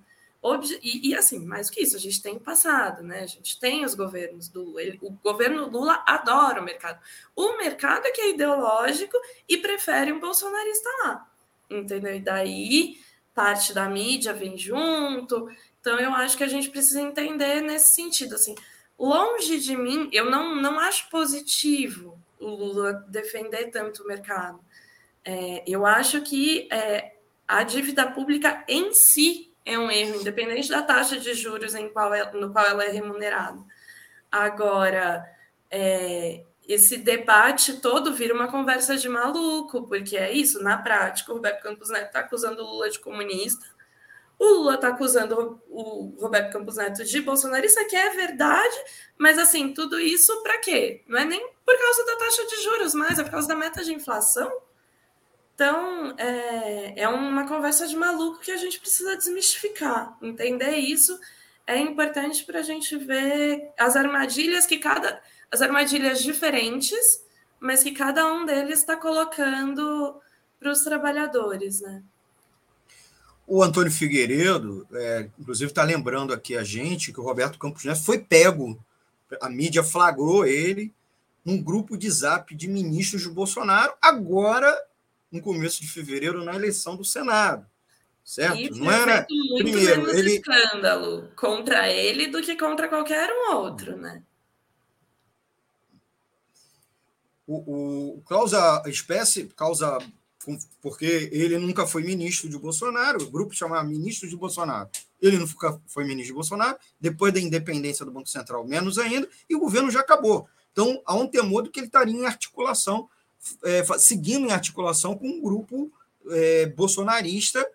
E, 0.82 1.10
e, 1.10 1.14
assim, 1.14 1.38
mais 1.38 1.68
do 1.68 1.72
que 1.72 1.82
isso, 1.82 1.96
a 1.96 2.00
gente 2.00 2.20
tem 2.20 2.38
passado, 2.38 3.02
né? 3.02 3.20
A 3.20 3.26
gente 3.26 3.60
tem 3.60 3.84
os 3.84 3.94
governos 3.94 4.48
do 4.48 4.64
Lula. 4.64 4.82
Ele, 4.82 4.98
o 5.00 5.10
governo 5.10 5.68
Lula 5.68 6.02
adora 6.06 6.60
o 6.60 6.64
mercado. 6.64 7.00
O 7.36 7.56
mercado 7.58 8.06
é 8.06 8.10
que 8.10 8.20
é 8.20 8.30
ideológico 8.30 9.16
e 9.48 9.58
prefere 9.58 10.12
um 10.12 10.18
bolsonarista 10.18 10.90
lá, 11.04 11.30
entendeu? 11.70 12.14
E 12.14 12.20
daí 12.20 12.98
parte 13.34 13.72
da 13.72 13.88
mídia 13.88 14.34
vem 14.34 14.58
junto. 14.58 15.48
Então 15.80 15.98
eu 15.98 16.12
acho 16.12 16.36
que 16.36 16.44
a 16.44 16.48
gente 16.48 16.70
precisa 16.70 17.00
entender 17.00 17.60
nesse 17.60 17.94
sentido, 17.94 18.34
assim 18.34 18.54
longe 19.02 19.58
de 19.58 19.76
mim, 19.76 20.08
eu 20.12 20.30
não, 20.30 20.54
não 20.54 20.78
acho 20.78 21.10
positivo 21.10 22.16
o 22.38 22.46
Lula 22.46 23.04
defender 23.08 23.68
tanto 23.70 24.04
o 24.04 24.06
mercado. 24.06 24.60
É, 25.24 25.64
eu 25.66 25.84
acho 25.84 26.22
que 26.22 26.68
é, 26.70 27.14
a 27.46 27.64
dívida 27.64 28.10
pública 28.10 28.64
em 28.68 28.92
si 28.94 29.51
é 29.64 29.78
um 29.78 29.90
erro, 29.90 30.20
independente 30.20 30.68
da 30.68 30.82
taxa 30.82 31.18
de 31.18 31.34
juros 31.34 31.74
em 31.74 31.88
qual 31.88 32.12
é, 32.12 32.30
no 32.32 32.52
qual 32.52 32.66
ela 32.66 32.84
é 32.84 32.90
remunerada. 32.90 33.62
Agora, 34.30 35.24
é, 35.70 36.44
esse 36.66 36.96
debate 36.96 37.80
todo 37.80 38.14
vira 38.14 38.34
uma 38.34 38.48
conversa 38.48 38.96
de 38.96 39.08
maluco, 39.08 39.86
porque 39.86 40.16
é 40.16 40.32
isso, 40.32 40.62
na 40.62 40.78
prática, 40.78 41.32
o 41.32 41.36
Roberto 41.36 41.62
Campos 41.62 41.90
Neto 41.90 42.06
está 42.06 42.20
acusando 42.20 42.62
o 42.62 42.66
Lula 42.66 42.90
de 42.90 42.98
comunista, 42.98 43.66
o 44.38 44.44
Lula 44.44 44.74
está 44.74 44.88
acusando 44.88 45.60
o 45.68 46.16
Roberto 46.20 46.52
Campos 46.52 46.76
Neto 46.76 47.04
de 47.04 47.20
bolsonarista, 47.20 47.84
que 47.84 47.94
é 47.94 48.10
verdade, 48.10 48.76
mas 49.16 49.38
assim, 49.38 49.72
tudo 49.72 50.00
isso 50.00 50.42
para 50.42 50.58
quê? 50.58 51.02
Não 51.06 51.18
é 51.18 51.24
nem 51.24 51.40
por 51.64 51.78
causa 51.78 52.04
da 52.06 52.16
taxa 52.16 52.46
de 52.46 52.62
juros, 52.62 52.94
mas 52.94 53.18
é 53.18 53.22
por 53.22 53.30
causa 53.30 53.48
da 53.48 53.54
meta 53.54 53.84
de 53.84 53.92
inflação. 53.92 54.50
Então, 55.54 56.14
é, 56.18 57.02
é 57.02 57.08
uma 57.08 57.46
conversa 57.46 57.86
de 57.86 57.96
maluco 57.96 58.40
que 58.40 58.50
a 58.50 58.56
gente 58.56 58.80
precisa 58.80 59.16
desmistificar. 59.16 60.16
Entender 60.22 60.76
isso 60.76 61.18
é 61.66 61.78
importante 61.78 62.44
para 62.44 62.60
a 62.60 62.62
gente 62.62 62.96
ver 62.96 63.70
as 63.78 63.96
armadilhas 63.96 64.66
que 64.66 64.78
cada. 64.78 65.20
as 65.50 65.62
armadilhas 65.62 66.22
diferentes, 66.22 67.22
mas 67.60 67.82
que 67.82 67.92
cada 67.92 68.32
um 68.32 68.44
deles 68.44 68.80
está 68.80 68.96
colocando 68.96 70.16
para 70.58 70.72
os 70.72 70.82
trabalhadores, 70.82 71.80
né? 71.80 72.02
O 73.46 73.62
Antônio 73.62 73.92
Figueiredo, 73.92 74.86
é, 74.92 75.28
inclusive, 75.38 75.70
está 75.70 75.82
lembrando 75.82 76.32
aqui 76.32 76.56
a 76.56 76.64
gente 76.64 77.12
que 77.12 77.20
o 77.20 77.24
Roberto 77.24 77.58
Campos 77.58 77.84
Neto 77.84 78.02
foi 78.02 78.18
pego, 78.18 78.78
a 79.40 79.50
mídia 79.50 79.82
flagrou 79.82 80.46
ele 80.46 80.92
num 81.44 81.62
grupo 81.62 81.96
de 81.96 82.08
zap 82.10 82.54
de 82.54 82.68
ministros 82.68 83.24
do 83.24 83.32
Bolsonaro, 83.32 83.92
agora 84.00 84.74
no 85.32 85.40
começo 85.40 85.80
de 85.80 85.88
fevereiro 85.88 86.44
na 86.44 86.54
eleição 86.54 86.94
do 86.94 87.04
Senado. 87.04 87.66
Certo? 88.22 88.56
E 88.56 88.70
não 88.70 88.88
era 88.88 89.26
muito 89.28 89.64
primeiro 89.64 90.02
menos 90.02 90.14
ele 90.16 90.34
escândalo 90.34 91.28
contra 91.34 91.90
ele 91.90 92.28
do 92.28 92.40
que 92.40 92.54
contra 92.54 92.88
qualquer 92.88 93.28
um 93.30 93.56
outro, 93.56 93.96
né? 93.96 94.22
O, 97.44 98.18
o 98.18 98.22
causa 98.22 98.80
espécie 98.86 99.46
causa 99.56 99.98
porque 100.80 101.28
ele 101.32 101.58
nunca 101.58 101.86
foi 101.86 102.02
ministro 102.02 102.48
de 102.48 102.58
Bolsonaro, 102.58 103.22
o 103.22 103.30
grupo 103.30 103.54
chamava 103.54 103.84
ministro 103.84 104.28
de 104.28 104.36
Bolsonaro. 104.36 104.88
Ele 105.20 105.38
nunca 105.38 105.80
foi 105.86 106.04
ministro 106.04 106.28
de 106.28 106.34
Bolsonaro, 106.34 106.78
depois 107.00 107.32
da 107.32 107.40
independência 107.40 108.04
do 108.04 108.10
Banco 108.10 108.28
Central, 108.28 108.66
menos 108.66 108.98
ainda, 108.98 109.28
e 109.48 109.54
o 109.54 109.60
governo 109.60 109.90
já 109.90 110.00
acabou. 110.00 110.48
Então, 110.72 111.00
há 111.04 111.14
um 111.14 111.28
temor 111.28 111.62
de 111.62 111.70
que 111.70 111.78
ele 111.78 111.86
estaria 111.86 112.14
em 112.14 112.26
articulação 112.26 113.08
é, 113.64 113.84
seguindo 113.98 114.46
em 114.46 114.52
articulação 114.52 115.16
com 115.16 115.28
um 115.28 115.40
grupo 115.40 115.90
é, 116.30 116.66
bolsonarista, 116.66 117.66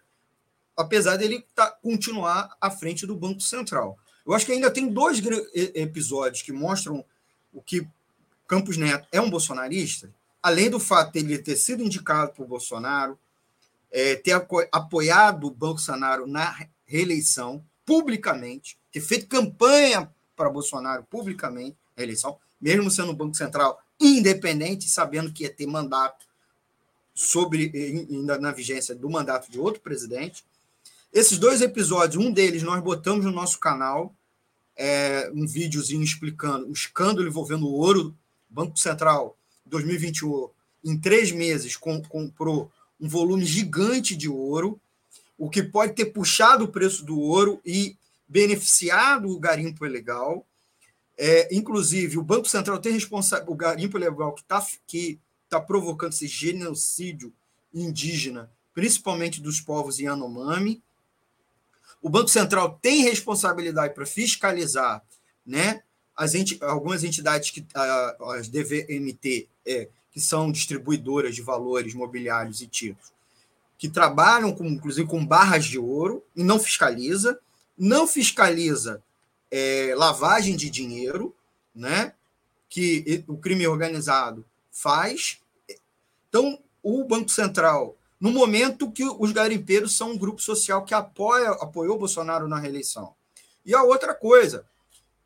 apesar 0.75 1.17
dele 1.17 1.45
tá, 1.55 1.71
continuar 1.71 2.55
à 2.61 2.69
frente 2.69 3.05
do 3.05 3.15
Banco 3.15 3.41
Central. 3.41 3.97
Eu 4.25 4.33
acho 4.33 4.45
que 4.45 4.51
ainda 4.51 4.69
tem 4.69 4.87
dois 4.87 5.21
episódios 5.73 6.41
que 6.41 6.51
mostram 6.51 7.03
o 7.53 7.61
que 7.61 7.87
Campos 8.47 8.77
Neto 8.77 9.07
é 9.11 9.19
um 9.19 9.29
bolsonarista, 9.29 10.13
além 10.41 10.69
do 10.69 10.79
fato 10.79 11.13
de 11.13 11.19
ele 11.19 11.37
ter 11.37 11.55
sido 11.55 11.83
indicado 11.83 12.33
por 12.33 12.47
Bolsonaro, 12.47 13.17
é, 13.91 14.15
ter 14.15 14.31
apoiado 14.71 15.47
o 15.47 15.51
Bolsonaro 15.51 16.27
na 16.27 16.65
reeleição 16.85 17.63
publicamente, 17.85 18.77
ter 18.91 19.01
feito 19.01 19.27
campanha 19.27 20.13
para 20.35 20.49
Bolsonaro 20.49 21.03
publicamente 21.09 21.77
na 21.95 22.03
eleição, 22.03 22.37
mesmo 22.59 22.91
sendo 22.91 23.11
o 23.11 23.15
Banco 23.15 23.35
Central 23.35 23.81
independente, 23.99 24.89
sabendo 24.89 25.31
que 25.31 25.43
ia 25.43 25.49
ter 25.49 25.65
mandato 25.65 26.25
sobre 27.13 27.71
ainda 28.09 28.37
na 28.37 28.51
vigência 28.51 28.93
do 28.93 29.09
mandato 29.09 29.51
de 29.51 29.59
outro 29.59 29.81
presidente. 29.81 30.43
Esses 31.11 31.39
dois 31.39 31.61
episódios, 31.61 32.23
um 32.23 32.31
deles 32.31 32.61
nós 32.61 32.83
botamos 32.83 33.25
no 33.25 33.31
nosso 33.31 33.59
canal, 33.59 34.13
é, 34.75 35.31
um 35.33 35.47
videozinho 35.47 36.03
explicando 36.03 36.67
o 36.67 36.73
escândalo 36.73 37.27
envolvendo 37.27 37.65
o 37.65 37.73
ouro. 37.73 38.15
Banco 38.49 38.77
Central, 38.77 39.35
2021, 39.65 40.49
em 40.83 40.97
três 40.97 41.31
meses, 41.31 41.75
com, 41.75 42.01
comprou 42.03 42.71
um 42.99 43.09
volume 43.09 43.45
gigante 43.45 44.15
de 44.15 44.29
ouro, 44.29 44.79
o 45.37 45.49
que 45.49 45.63
pode 45.63 45.93
ter 45.93 46.05
puxado 46.05 46.65
o 46.65 46.67
preço 46.67 47.03
do 47.03 47.19
ouro 47.19 47.59
e 47.65 47.95
beneficiado 48.27 49.29
o 49.29 49.39
garimpo 49.39 49.85
ilegal. 49.85 50.45
É, 51.17 51.53
inclusive, 51.53 52.17
o 52.17 52.23
Banco 52.23 52.47
Central 52.47 52.79
tem 52.79 52.93
responsabilidade, 52.93 53.51
o 53.51 53.55
garimpo 53.55 53.97
ilegal 53.97 54.33
que 54.33 54.41
está 54.41 54.65
que 54.85 55.19
tá 55.49 55.59
provocando 55.59 56.13
esse 56.13 56.27
genocídio 56.27 57.33
indígena, 57.73 58.51
principalmente 58.73 59.41
dos 59.41 59.59
povos 59.59 59.97
Yanomami. 59.97 60.81
O 62.01 62.09
Banco 62.09 62.29
Central 62.29 62.77
tem 62.79 63.01
responsabilidade 63.01 63.95
para 63.95 64.05
fiscalizar 64.05 65.03
né, 65.45 65.81
as 66.15 66.35
enti 66.35 66.59
algumas 66.61 67.03
entidades, 67.03 67.49
que 67.49 67.65
as 67.73 68.47
DVMT, 68.47 69.47
é, 69.65 69.89
que 70.11 70.21
são 70.21 70.51
distribuidoras 70.51 71.35
de 71.35 71.41
valores 71.41 71.93
mobiliários 71.95 72.61
e 72.61 72.67
títulos, 72.67 73.11
que 73.77 73.89
trabalham, 73.89 74.51
com, 74.51 74.65
inclusive, 74.65 75.07
com 75.07 75.25
barras 75.25 75.65
de 75.65 75.79
ouro, 75.79 76.23
e 76.35 76.43
não 76.43 76.59
fiscaliza. 76.59 77.39
Não 77.77 78.07
fiscaliza 78.07 79.03
é, 79.51 79.93
lavagem 79.95 80.55
de 80.55 80.69
dinheiro, 80.69 81.35
né? 81.73 82.13
que 82.69 83.23
o 83.27 83.37
crime 83.37 83.67
organizado 83.67 84.45
faz. 84.71 85.39
Então, 86.29 86.59
o 86.83 87.03
Banco 87.03 87.29
Central, 87.29 87.97
no 88.19 88.31
momento 88.31 88.91
que 88.91 89.03
os 89.03 89.31
garimpeiros 89.31 89.95
são 89.95 90.11
um 90.11 90.17
grupo 90.17 90.41
social 90.41 90.83
que 90.83 90.93
apoia, 90.93 91.49
apoiou 91.51 91.97
Bolsonaro 91.97 92.47
na 92.47 92.59
reeleição. 92.59 93.15
E 93.65 93.73
a 93.73 93.83
outra 93.83 94.13
coisa, 94.13 94.65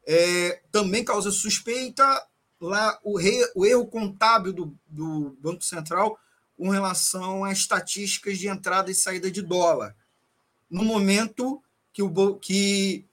é, 0.06 0.62
também 0.72 1.04
causa 1.04 1.32
suspeita 1.32 2.04
lá 2.60 3.00
o, 3.04 3.20
o 3.56 3.66
erro 3.66 3.88
contábil 3.88 4.54
do, 4.54 4.78
do 4.88 5.36
Banco 5.40 5.64
Central 5.64 6.18
com 6.58 6.70
relação 6.70 7.44
às 7.44 7.60
estatísticas 7.60 8.38
de 8.38 8.48
entrada 8.48 8.92
e 8.92 8.96
saída 8.96 9.32
de 9.32 9.42
dólar. 9.42 9.96
No 10.70 10.84
momento 10.84 11.62
que, 11.92 12.04
o, 12.04 12.36
que 12.36 13.06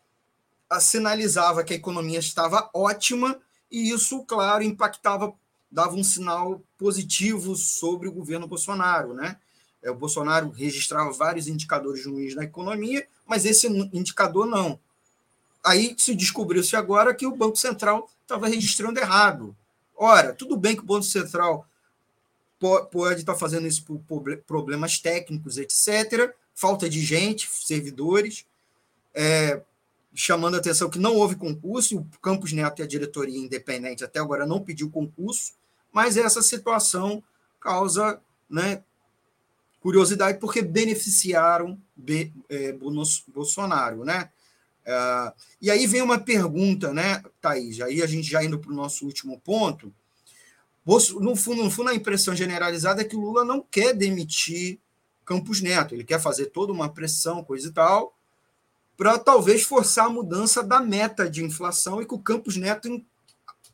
sinalizava 0.79 1.65
que 1.65 1.73
a 1.73 1.77
economia 1.77 2.19
estava 2.19 2.69
ótima 2.75 3.41
e 3.71 3.91
isso, 3.91 4.25
claro, 4.25 4.63
impactava, 4.63 5.33
dava 5.71 5.95
um 5.95 6.05
sinal 6.05 6.63
positivo 6.77 7.55
sobre 7.57 8.09
o 8.09 8.13
governo 8.13 8.47
Bolsonaro, 8.47 9.15
né? 9.15 9.37
É, 9.83 9.91
o 9.91 9.95
Bolsonaro 9.95 10.51
registrava 10.51 11.11
vários 11.13 11.47
indicadores 11.47 12.05
ruins 12.05 12.35
na 12.35 12.45
economia, 12.45 13.07
mas 13.27 13.45
esse 13.45 13.67
indicador 13.93 14.47
não. 14.47 14.79
Aí 15.65 15.95
se 15.99 16.15
descobriu-se 16.15 16.77
agora 16.77 17.15
que 17.15 17.27
o 17.27 17.37
Banco 17.37 17.57
Central 17.57 18.09
estava 18.23 18.49
registrando 18.49 18.99
errado. 18.99 19.57
Ora, 19.97 20.33
tudo 20.33 20.57
bem 20.57 20.75
que 20.75 20.83
o 20.83 20.87
Banco 20.87 21.05
Central 21.05 21.67
pode 22.91 23.21
estar 23.21 23.37
fazendo 23.37 23.67
isso 23.67 23.85
por 23.85 24.23
problemas 24.47 24.99
técnicos, 24.99 25.59
etc., 25.59 26.35
falta 26.55 26.89
de 26.89 27.01
gente, 27.01 27.49
servidores, 27.49 28.45
é, 29.15 29.63
chamando 30.19 30.57
a 30.57 30.59
atenção 30.59 30.91
que 30.91 30.99
não 30.99 31.15
houve 31.15 31.37
concurso, 31.37 31.99
o 31.99 32.19
Campos 32.21 32.53
Neto 32.53 32.81
e 32.81 32.83
a 32.83 32.89
diretoria 32.89 33.39
independente 33.39 34.03
até 34.03 34.19
agora 34.19 34.45
não 34.45 34.61
pediu 34.61 34.91
concurso, 34.91 35.53
mas 35.93 36.17
essa 36.17 36.43
situação 36.43 37.23
causa 37.61 38.21
né, 38.51 38.83
curiosidade 39.81 40.41
porque 40.41 40.61
beneficiaram 40.61 41.81
é, 42.49 42.73
Bolsonaro, 43.29 44.05
né? 44.05 44.29
Uh, 44.81 45.33
e 45.61 45.71
aí 45.71 45.87
vem 45.87 46.03
uma 46.03 46.19
pergunta, 46.19 46.93
né, 46.93 47.23
Thaís? 47.41 47.81
Aí 47.81 48.03
a 48.03 48.07
gente 48.07 48.29
já 48.29 48.43
indo 48.43 48.59
para 48.59 48.73
o 48.73 48.75
nosso 48.75 49.05
último 49.05 49.39
ponto. 49.39 49.95
No 51.21 51.37
fundo, 51.37 51.63
no 51.63 51.71
fundo, 51.71 51.91
a 51.91 51.95
impressão 51.95 52.35
generalizada 52.35 53.03
é 53.03 53.05
que 53.05 53.15
o 53.15 53.21
Lula 53.21 53.45
não 53.45 53.61
quer 53.61 53.95
demitir 53.95 54.81
Campos 55.25 55.61
Neto, 55.61 55.95
ele 55.95 56.05
quer 56.05 56.19
fazer 56.19 56.47
toda 56.47 56.73
uma 56.73 56.89
pressão, 56.89 57.45
coisa 57.45 57.69
e 57.69 57.73
tal, 57.73 58.18
para 58.99 59.17
talvez 59.17 59.63
forçar 59.63 60.07
a 60.07 60.11
mudança 60.11 60.61
da 60.61 60.81
meta 60.81 61.31
de 61.31 61.45
inflação 61.45 62.03
e 62.03 62.05
que 62.05 62.15
o 62.15 62.19
Campos 62.19 62.57
Neto 62.57 63.01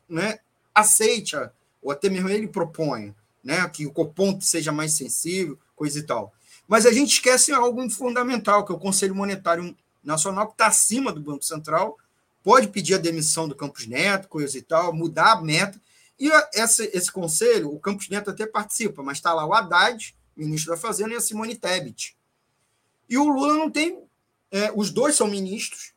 né, 0.07 0.37
aceite, 0.73 1.35
ou 1.81 1.91
até 1.91 2.11
mesmo 2.11 2.29
ele 2.29 2.47
proponha, 2.47 3.13
né, 3.43 3.67
que 3.69 3.87
o 3.87 3.91
Copom 3.91 4.39
seja 4.39 4.71
mais 4.71 4.93
sensível, 4.93 5.57
coisa 5.75 5.97
e 5.97 6.03
tal. 6.03 6.31
Mas 6.67 6.85
a 6.85 6.91
gente 6.91 7.13
esquece 7.13 7.51
algo 7.51 7.89
fundamental, 7.89 8.63
que 8.63 8.71
é 8.71 8.75
o 8.75 8.79
Conselho 8.79 9.15
Monetário 9.15 9.75
Nacional, 10.03 10.45
que 10.45 10.53
está 10.53 10.67
acima 10.67 11.11
do 11.11 11.19
Banco 11.19 11.43
Central, 11.43 11.97
pode 12.43 12.67
pedir 12.67 12.93
a 12.93 12.99
demissão 12.99 13.47
do 13.47 13.55
Campos 13.55 13.87
Neto, 13.87 14.27
coisa 14.27 14.55
e 14.55 14.61
tal, 14.61 14.93
mudar 14.93 15.31
a 15.31 15.41
meta. 15.41 15.81
E 16.19 16.29
essa, 16.53 16.83
esse 16.95 17.11
conselho, 17.11 17.73
o 17.73 17.79
Campos 17.79 18.09
Neto 18.09 18.29
até 18.29 18.45
participa, 18.45 19.01
mas 19.01 19.17
está 19.17 19.33
lá 19.33 19.43
o 19.43 19.53
Haddad, 19.55 20.15
ministro 20.37 20.71
da 20.71 20.77
Fazenda, 20.77 21.13
e 21.13 21.17
a 21.17 21.19
Simone 21.19 21.55
Tebet. 21.55 22.15
E 23.09 23.17
o 23.17 23.27
Lula 23.27 23.55
não 23.55 23.71
tem 23.71 24.04
é, 24.51 24.71
os 24.75 24.89
dois 24.89 25.15
são 25.15 25.27
ministros, 25.27 25.93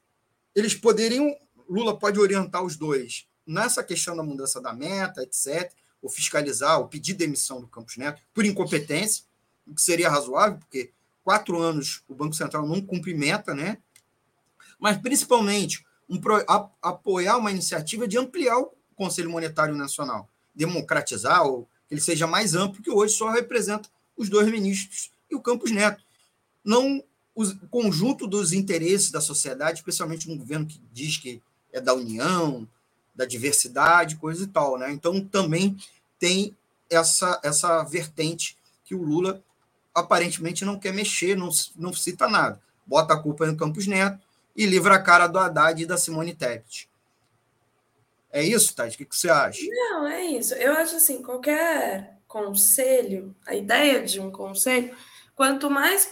eles 0.55 0.75
poderiam, 0.75 1.37
Lula 1.69 1.99
pode 1.99 2.19
orientar 2.19 2.63
os 2.65 2.77
dois 2.77 3.27
nessa 3.47 3.83
questão 3.83 4.17
da 4.17 4.23
mudança 4.23 4.61
da 4.61 4.73
meta, 4.73 5.23
etc., 5.23 5.73
ou 6.01 6.09
fiscalizar, 6.09 6.79
ou 6.79 6.89
pedir 6.89 7.15
demissão 7.15 7.61
do 7.61 7.67
Campos 7.67 7.97
Neto 7.97 8.21
por 8.33 8.45
incompetência, 8.45 9.25
o 9.67 9.75
que 9.75 9.83
seria 9.83 10.09
razoável, 10.09 10.59
porque 10.59 10.93
quatro 11.25 11.59
anos 11.61 12.03
o 12.09 12.15
Banco 12.15 12.35
Central 12.35 12.67
não 12.67 12.81
cumpre 12.81 13.15
meta, 13.15 13.55
né? 13.55 13.79
Mas, 14.79 14.97
principalmente, 14.97 15.85
um, 16.09 16.21
a, 16.49 16.71
apoiar 16.83 17.37
uma 17.37 17.51
iniciativa 17.51 18.07
de 18.07 18.17
ampliar 18.17 18.59
o 18.59 18.73
Conselho 18.95 19.31
Monetário 19.31 19.75
Nacional, 19.75 20.29
democratizar, 20.55 21.45
ou 21.45 21.69
que 21.87 21.95
ele 21.95 22.01
seja 22.01 22.27
mais 22.27 22.55
amplo, 22.55 22.83
que 22.83 22.91
hoje 22.91 23.15
só 23.15 23.31
representa 23.31 23.89
os 24.17 24.29
dois 24.29 24.49
ministros 24.51 25.11
e 25.31 25.35
o 25.35 25.41
Campos 25.41 25.71
Neto. 25.71 26.03
Não 26.65 27.03
o 27.39 27.69
conjunto 27.69 28.27
dos 28.27 28.53
interesses 28.53 29.11
da 29.11 29.21
sociedade, 29.21 29.79
especialmente 29.79 30.29
um 30.31 30.37
governo 30.37 30.67
que 30.67 30.81
diz 30.93 31.17
que 31.17 31.41
é 31.73 31.81
da 31.81 31.95
união, 31.95 32.67
da 33.15 33.25
diversidade, 33.25 34.17
coisa 34.17 34.43
e 34.45 34.47
tal. 34.49 34.77
Né? 34.77 34.91
Então, 34.91 35.25
também 35.25 35.77
tem 36.19 36.57
essa, 36.91 37.41
essa 37.45 37.85
vertente 37.85 38.57
que 38.85 38.95
o 38.95 39.03
Lula 39.03 39.43
aparentemente 39.95 40.65
não 40.65 40.79
quer 40.79 40.93
mexer, 40.93 41.37
não, 41.37 41.51
não 41.77 41.93
cita 41.93 42.29
nada. 42.29 42.61
Bota 42.87 43.15
a 43.15 43.21
culpa 43.23 43.47
no 43.47 43.57
Campos 43.57 43.87
Neto 43.87 44.19
e 44.57 44.67
livra 44.67 44.95
a 44.95 45.03
cara 45.03 45.27
do 45.27 45.39
Haddad 45.39 45.81
e 45.81 45.87
da 45.87 45.97
Simone 45.97 46.35
Tebet. 46.35 46.89
É 48.33 48.43
isso, 48.43 48.75
Tati? 48.75 48.95
O 48.95 48.99
que, 48.99 49.05
que 49.05 49.17
você 49.17 49.31
acha? 49.31 49.61
Não, 49.65 50.07
é 50.07 50.27
isso. 50.27 50.55
Eu 50.55 50.73
acho 50.73 50.97
assim, 50.97 51.23
qualquer 51.23 52.19
conselho, 52.27 53.35
a 53.47 53.55
ideia 53.55 54.03
de 54.03 54.21
um 54.21 54.31
conselho, 54.31 54.95
quanto 55.35 55.71
mais 55.71 56.05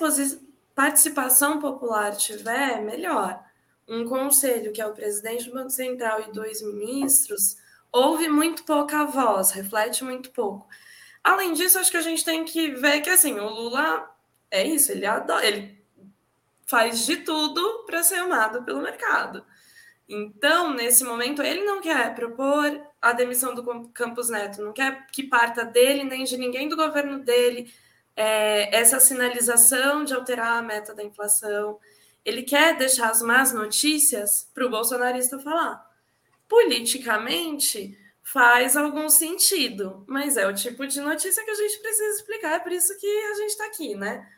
participação 0.77 1.59
popular 1.59 2.15
tiver, 2.15 2.83
melhor. 2.83 3.43
Um 3.89 4.07
conselho 4.07 4.73
que 4.73 4.81
é 4.81 4.87
o 4.87 4.93
presidente 4.93 5.47
do 5.47 5.55
Banco 5.55 5.71
Central 5.71 6.21
e 6.21 6.33
dois 6.33 6.61
ministros 6.61 7.57
ouve 7.91 8.29
muito 8.29 8.63
pouca 8.63 9.07
voz, 9.07 9.53
reflete 9.53 10.05
muito 10.05 10.31
pouco. 10.33 10.69
Além 11.25 11.55
disso, 11.55 11.79
acho 11.79 11.91
que 11.91 11.97
a 11.97 12.03
gente 12.03 12.23
tem 12.23 12.45
que 12.45 12.73
ver 12.73 13.01
que 13.01 13.09
assim, 13.09 13.41
o 13.41 13.49
Lula 13.49 14.15
é 14.51 14.65
isso, 14.65 14.93
ele 14.93 15.07
adora, 15.07 15.47
ele 15.47 15.83
faz 16.67 17.07
de 17.07 17.17
tudo 17.17 17.85
para 17.87 18.03
ser 18.03 18.17
amado 18.17 18.63
pelo 18.63 18.83
mercado. 18.83 19.47
Então, 20.07 20.75
nesse 20.75 21.05
momento, 21.05 21.43
ele 21.43 21.65
não 21.65 21.81
quer 21.81 22.15
propor 22.15 22.81
a 23.01 23.13
demissão 23.13 23.55
do 23.55 23.89
Campos 23.89 24.29
Neto, 24.29 24.63
não 24.63 24.75
quer 24.75 25.07
que 25.07 25.23
parta 25.23 25.65
dele 25.65 26.05
nem 26.05 26.23
de 26.25 26.37
ninguém 26.37 26.69
do 26.69 26.77
governo 26.77 27.21
dele 27.21 27.73
é, 28.17 28.75
essa 28.75 28.99
sinalização 28.99 30.03
de 30.05 30.15
alterar 30.15 30.59
a 30.59 30.63
meta 30.63 30.95
da 30.95 31.05
inflação. 31.05 31.79
Ele 32.25 32.43
quer 32.43 32.77
deixar 32.77 33.11
as 33.11 33.23
más 33.23 33.53
notícias 33.53 34.51
para 34.53 34.67
o 34.67 34.71
bolsonarista 34.71 35.39
falar. 35.39 35.87
Politicamente, 36.49 37.97
faz 38.27 38.77
algum 38.77 39.09
sentido, 39.09 40.05
mas 40.09 40.37
é 40.37 40.45
o 40.49 40.55
tipo 40.55 40.85
de 40.85 41.01
notícia 41.01 41.45
que 41.45 41.51
a 41.51 41.55
gente 41.55 41.79
precisa 41.79 42.17
explicar, 42.17 42.57
é 42.57 42.59
por 42.59 42.73
isso 42.73 42.99
que 42.99 43.07
a 43.07 43.35
gente 43.35 43.51
está 43.51 43.67
aqui, 43.67 43.95
né? 43.95 44.29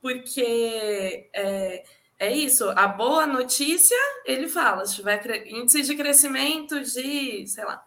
Porque 0.00 1.28
é, 1.34 1.84
é 2.20 2.32
isso, 2.32 2.70
a 2.70 2.86
boa 2.86 3.26
notícia, 3.26 3.96
ele 4.24 4.46
fala, 4.46 4.86
se 4.86 4.94
tiver 4.94 5.44
índice 5.48 5.82
de 5.82 5.96
crescimento 5.96 6.80
de, 6.80 7.48
sei 7.48 7.64
lá, 7.64 7.84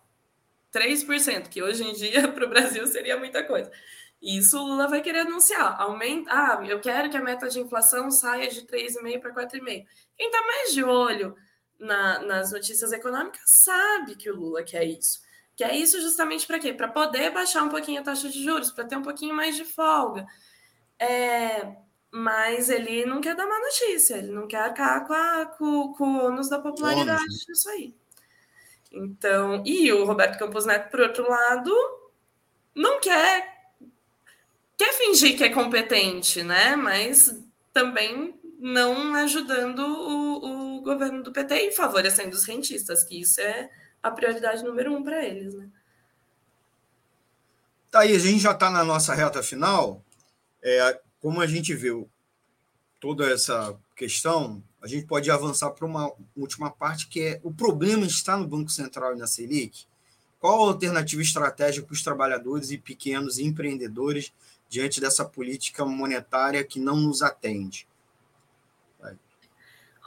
3%, 0.74 1.48
que 1.48 1.64
hoje 1.64 1.84
em 1.84 1.94
dia 1.94 2.28
para 2.34 2.46
o 2.46 2.50
Brasil 2.50 2.86
seria 2.86 3.18
muita 3.18 3.42
coisa. 3.44 3.72
Isso 4.22 4.59
o 4.59 4.67
Lula 4.67 4.88
vai 4.88 5.01
querer 5.01 5.20
anunciar. 5.20 5.80
Aumenta, 5.80 6.30
ah, 6.32 6.65
eu 6.65 6.80
quero 6.82 7.09
que 7.09 7.15
a 7.15 7.22
meta 7.22 7.47
de 7.47 7.59
inflação 7.59 8.11
saia 8.11 8.49
de 8.49 8.63
3,5% 8.63 9.20
para 9.22 9.34
4,5%. 9.34 9.86
Quem 10.17 10.28
está 10.28 10.45
mais 10.45 10.74
de 10.74 10.84
olho 10.84 11.36
na, 11.80 12.20
nas 12.20 12.51
notícias 12.51 12.91
econômicas 12.91 13.41
sabe 13.45 14.15
que 14.15 14.30
o 14.30 14.36
Lula 14.36 14.61
quer 14.63 14.84
isso. 14.84 15.22
Quer 15.55 15.74
isso 15.76 16.01
justamente 16.01 16.45
para 16.45 16.59
quê? 16.59 16.74
Para 16.74 16.88
poder 16.88 17.32
baixar 17.32 17.63
um 17.63 17.70
pouquinho 17.70 18.01
a 18.01 18.03
taxa 18.03 18.30
de 18.30 18.43
juros, 18.43 18.72
para 18.72 18.86
ter 18.86 18.97
um 18.97 19.01
pouquinho 19.01 19.36
mais 19.36 19.55
de 19.55 19.63
folga. 19.63 20.26
É, 20.97 21.76
mas 22.11 22.70
ele 22.70 23.05
não 23.05 23.22
quer 23.22 23.36
dar 23.36 23.47
má 23.47 23.59
notícia, 23.59 24.15
ele 24.15 24.32
não 24.32 24.47
quer 24.47 24.57
arcar 24.59 25.05
com, 25.05 25.13
a, 25.13 25.45
com, 25.45 25.93
com 25.93 26.15
o 26.15 26.26
ônus 26.28 26.49
da 26.49 26.59
popularidade 26.59 27.22
ônus. 27.22 27.45
disso 27.45 27.70
aí. 27.70 27.93
Então, 28.91 29.63
e 29.65 29.91
o 29.91 30.03
Roberto 30.03 30.39
Campos 30.39 30.65
Neto, 30.65 30.89
por 30.89 31.01
outro 31.01 31.30
lado, 31.30 31.72
não 32.76 32.99
quer 32.99 33.59
quer 34.80 34.94
fingir 34.94 35.38
que 35.38 35.44
é 35.44 35.50
competente, 35.50 36.42
né? 36.42 36.78
Mas 36.78 37.38
também 37.74 38.34
não 38.58 39.14
ajudando 39.16 39.80
o, 39.80 40.78
o 40.78 40.82
governo 40.82 41.22
do 41.22 41.34
PT 41.34 41.68
e 41.68 41.72
favorecendo 41.74 42.34
os 42.36 42.46
rentistas, 42.46 43.04
que 43.04 43.20
isso 43.20 43.42
é 43.42 43.70
a 44.02 44.10
prioridade 44.10 44.64
número 44.64 44.94
um 44.96 45.04
para 45.04 45.24
eles, 45.26 45.54
né? 45.54 45.68
Tá 47.92 48.02
aí, 48.02 48.16
a 48.16 48.20
gente 48.20 48.40
já 48.40 48.52
está 48.52 48.70
na 48.70 48.84
nossa 48.84 49.14
reta 49.14 49.44
final. 49.44 50.02
É, 50.64 51.00
como 51.20 51.42
a 51.42 51.48
gente 51.48 51.74
viu 51.74 52.10
toda 53.00 53.30
essa 53.30 53.78
questão, 53.96 54.64
a 54.82 54.88
gente 54.88 55.06
pode 55.08 55.30
avançar 55.30 55.72
para 55.72 55.86
uma 55.86 56.14
última 56.38 56.72
parte, 56.72 57.08
que 57.08 57.22
é 57.22 57.40
o 57.44 57.52
problema 57.52 58.06
está 58.06 58.38
no 58.38 58.48
Banco 58.48 58.70
Central 58.70 59.16
e 59.16 59.18
na 59.18 59.28
Selic. 59.28 59.86
Qual 60.40 60.62
a 60.62 60.72
alternativa 60.72 61.22
estratégica 61.22 61.86
para 61.86 61.94
os 61.94 62.04
trabalhadores 62.04 62.72
e 62.72 62.78
pequenos 62.78 63.40
empreendedores 63.40 64.32
diante 64.70 65.01
dessa 65.01 65.26
política 65.26 65.84
monetária 65.84 66.63
que 66.63 66.80
não 66.80 66.95
nos 66.95 67.22
atende? 67.24 67.88
Vai. 68.99 69.17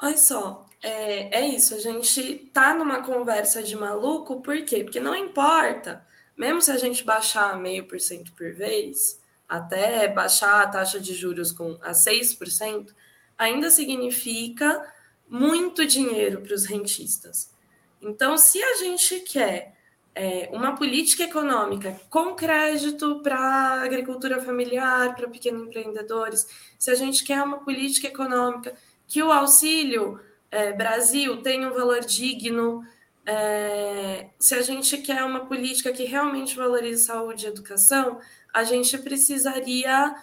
Olha 0.01 0.17
só, 0.17 0.67
é, 0.81 1.41
é 1.41 1.47
isso. 1.49 1.75
A 1.75 1.81
gente 1.81 2.51
tá 2.53 2.73
numa 2.73 3.03
conversa 3.03 3.63
de 3.63 3.77
maluco, 3.77 4.41
por 4.41 4.65
quê? 4.65 4.85
Porque 4.85 5.01
não 5.01 5.17
importa, 5.17 6.07
mesmo 6.37 6.63
se 6.63 6.71
a 6.71 6.79
gente 6.79 7.05
baixar 7.05 7.59
meio 7.59 7.87
por 7.87 8.01
cento 8.01 8.33
por 8.33 8.53
vez, 8.55 9.21
até 9.49 10.09
baixar 10.09 10.63
a 10.63 10.69
taxa 10.69 10.99
de 10.99 11.13
juros 11.13 11.53
com 11.53 11.79
a 11.83 11.91
6%, 11.91 12.95
ainda 13.37 13.69
significa 13.69 14.91
muito 15.29 15.85
dinheiro 15.85 16.41
para 16.41 16.55
os 16.55 16.65
rentistas. 16.65 17.53
Então, 18.01 18.39
se 18.39 18.63
a 18.63 18.77
gente 18.77 19.21
quer 19.21 19.77
é, 20.15 20.51
uma 20.53 20.75
política 20.75 21.25
econômica 21.25 22.01
com 22.11 22.35
crédito 22.35 23.21
para 23.23 23.83
agricultura 23.83 24.41
familiar, 24.41 25.15
para 25.15 25.29
pequenos 25.29 25.67
empreendedores, 25.67 26.47
se 26.79 26.91
a 26.91 26.95
gente 26.95 27.25
quer 27.25 27.43
uma 27.43 27.59
política 27.59 28.09
econômica 28.09 28.75
que 29.07 29.23
o 29.23 29.33
auxílio 29.33 30.21
é, 30.51 30.73
Brasil 30.73 31.43
tenha 31.43 31.69
um 31.69 31.73
valor 31.73 32.01
digno, 32.01 32.83
é, 33.25 34.31
se 34.39 34.55
a 34.55 34.63
gente 34.63 34.99
quer 34.99 35.25
uma 35.25 35.47
política 35.47 35.93
que 35.93 36.05
realmente 36.05 36.57
valorize 36.57 37.05
saúde 37.05 37.47
e 37.47 37.49
educação, 37.49 38.21
a 38.53 38.65
gente 38.65 38.99
precisaria, 38.99 40.15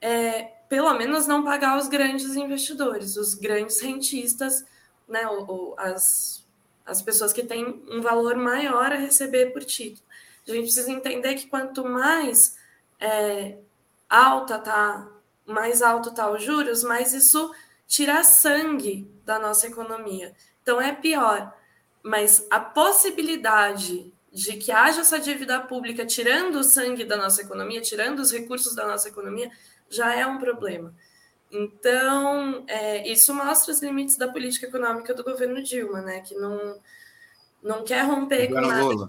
é, 0.00 0.42
pelo 0.68 0.92
menos, 0.94 1.26
não 1.26 1.42
pagar 1.42 1.78
os 1.78 1.88
grandes 1.88 2.36
investidores, 2.36 3.16
os 3.16 3.34
grandes 3.34 3.80
rentistas, 3.80 4.64
né, 5.08 5.26
ou, 5.26 5.50
ou 5.50 5.74
as, 5.78 6.46
as 6.88 7.02
pessoas 7.02 7.32
que 7.32 7.42
têm 7.42 7.84
um 7.88 8.00
valor 8.00 8.34
maior 8.36 8.92
a 8.92 8.96
receber 8.96 9.52
por 9.52 9.62
título. 9.62 10.06
A 10.48 10.52
gente 10.52 10.64
precisa 10.64 10.90
entender 10.90 11.34
que 11.34 11.46
quanto 11.46 11.84
mais 11.84 12.56
é, 12.98 13.58
alta 14.08 14.58
tá, 14.58 15.06
mais 15.44 15.82
alto 15.82 16.14
tá 16.14 16.30
os 16.30 16.42
juros, 16.42 16.82
mais 16.82 17.12
isso 17.12 17.54
tira 17.86 18.24
sangue 18.24 19.06
da 19.24 19.38
nossa 19.38 19.66
economia. 19.66 20.34
Então 20.62 20.80
é 20.80 20.92
pior. 20.92 21.54
Mas 22.02 22.46
a 22.48 22.58
possibilidade 22.58 24.10
de 24.32 24.56
que 24.56 24.72
haja 24.72 25.02
essa 25.02 25.18
dívida 25.18 25.60
pública 25.60 26.06
tirando 26.06 26.56
o 26.56 26.64
sangue 26.64 27.04
da 27.04 27.16
nossa 27.16 27.42
economia, 27.42 27.82
tirando 27.82 28.20
os 28.20 28.32
recursos 28.32 28.74
da 28.74 28.86
nossa 28.86 29.08
economia, 29.08 29.50
já 29.90 30.14
é 30.14 30.26
um 30.26 30.38
problema. 30.38 30.94
Então, 31.50 32.64
é, 32.66 33.08
isso 33.10 33.34
mostra 33.34 33.72
os 33.72 33.80
limites 33.80 34.16
da 34.16 34.28
política 34.28 34.66
econômica 34.66 35.14
do 35.14 35.24
governo 35.24 35.62
Dilma, 35.62 36.02
né? 36.02 36.20
Que 36.20 36.34
não, 36.34 36.78
não 37.62 37.84
quer 37.84 38.04
romper 38.04 38.48
governo 38.48 38.68
com 38.68 38.74
nada. 38.74 38.84
Lula. 38.84 39.08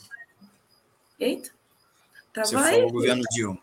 Eita. 1.20 1.52
Tá 2.34 2.46
Você 2.46 2.56
falou 2.56 2.88
o 2.88 2.92
governo 2.92 3.24
Dilma. 3.32 3.60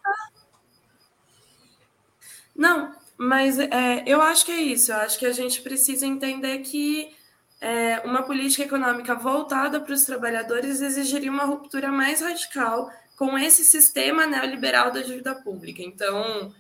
Não, 2.55 2.95
mas 3.17 3.59
é, 3.59 4.03
eu 4.07 4.21
acho 4.21 4.45
que 4.45 4.53
é 4.53 4.61
isso. 4.61 4.93
Eu 4.93 4.97
acho 4.97 5.19
que 5.19 5.27
a 5.27 5.33
gente 5.33 5.63
precisa 5.63 6.07
entender 6.07 6.59
que 6.59 7.17
é, 7.61 8.01
uma 8.01 8.23
política 8.23 8.65
econômica 8.65 9.15
voltada 9.15 9.81
para 9.81 9.95
os 9.95 10.05
trabalhadores 10.05 10.81
exigiria 10.81 11.31
uma 11.31 11.45
ruptura 11.45 11.91
mais 11.91 12.21
radical 12.21 12.91
com 13.17 13.39
esse 13.39 13.65
sistema 13.65 14.27
neoliberal 14.27 14.91
da 14.91 15.01
dívida 15.01 15.35
pública. 15.35 15.83
Então, 15.83 16.53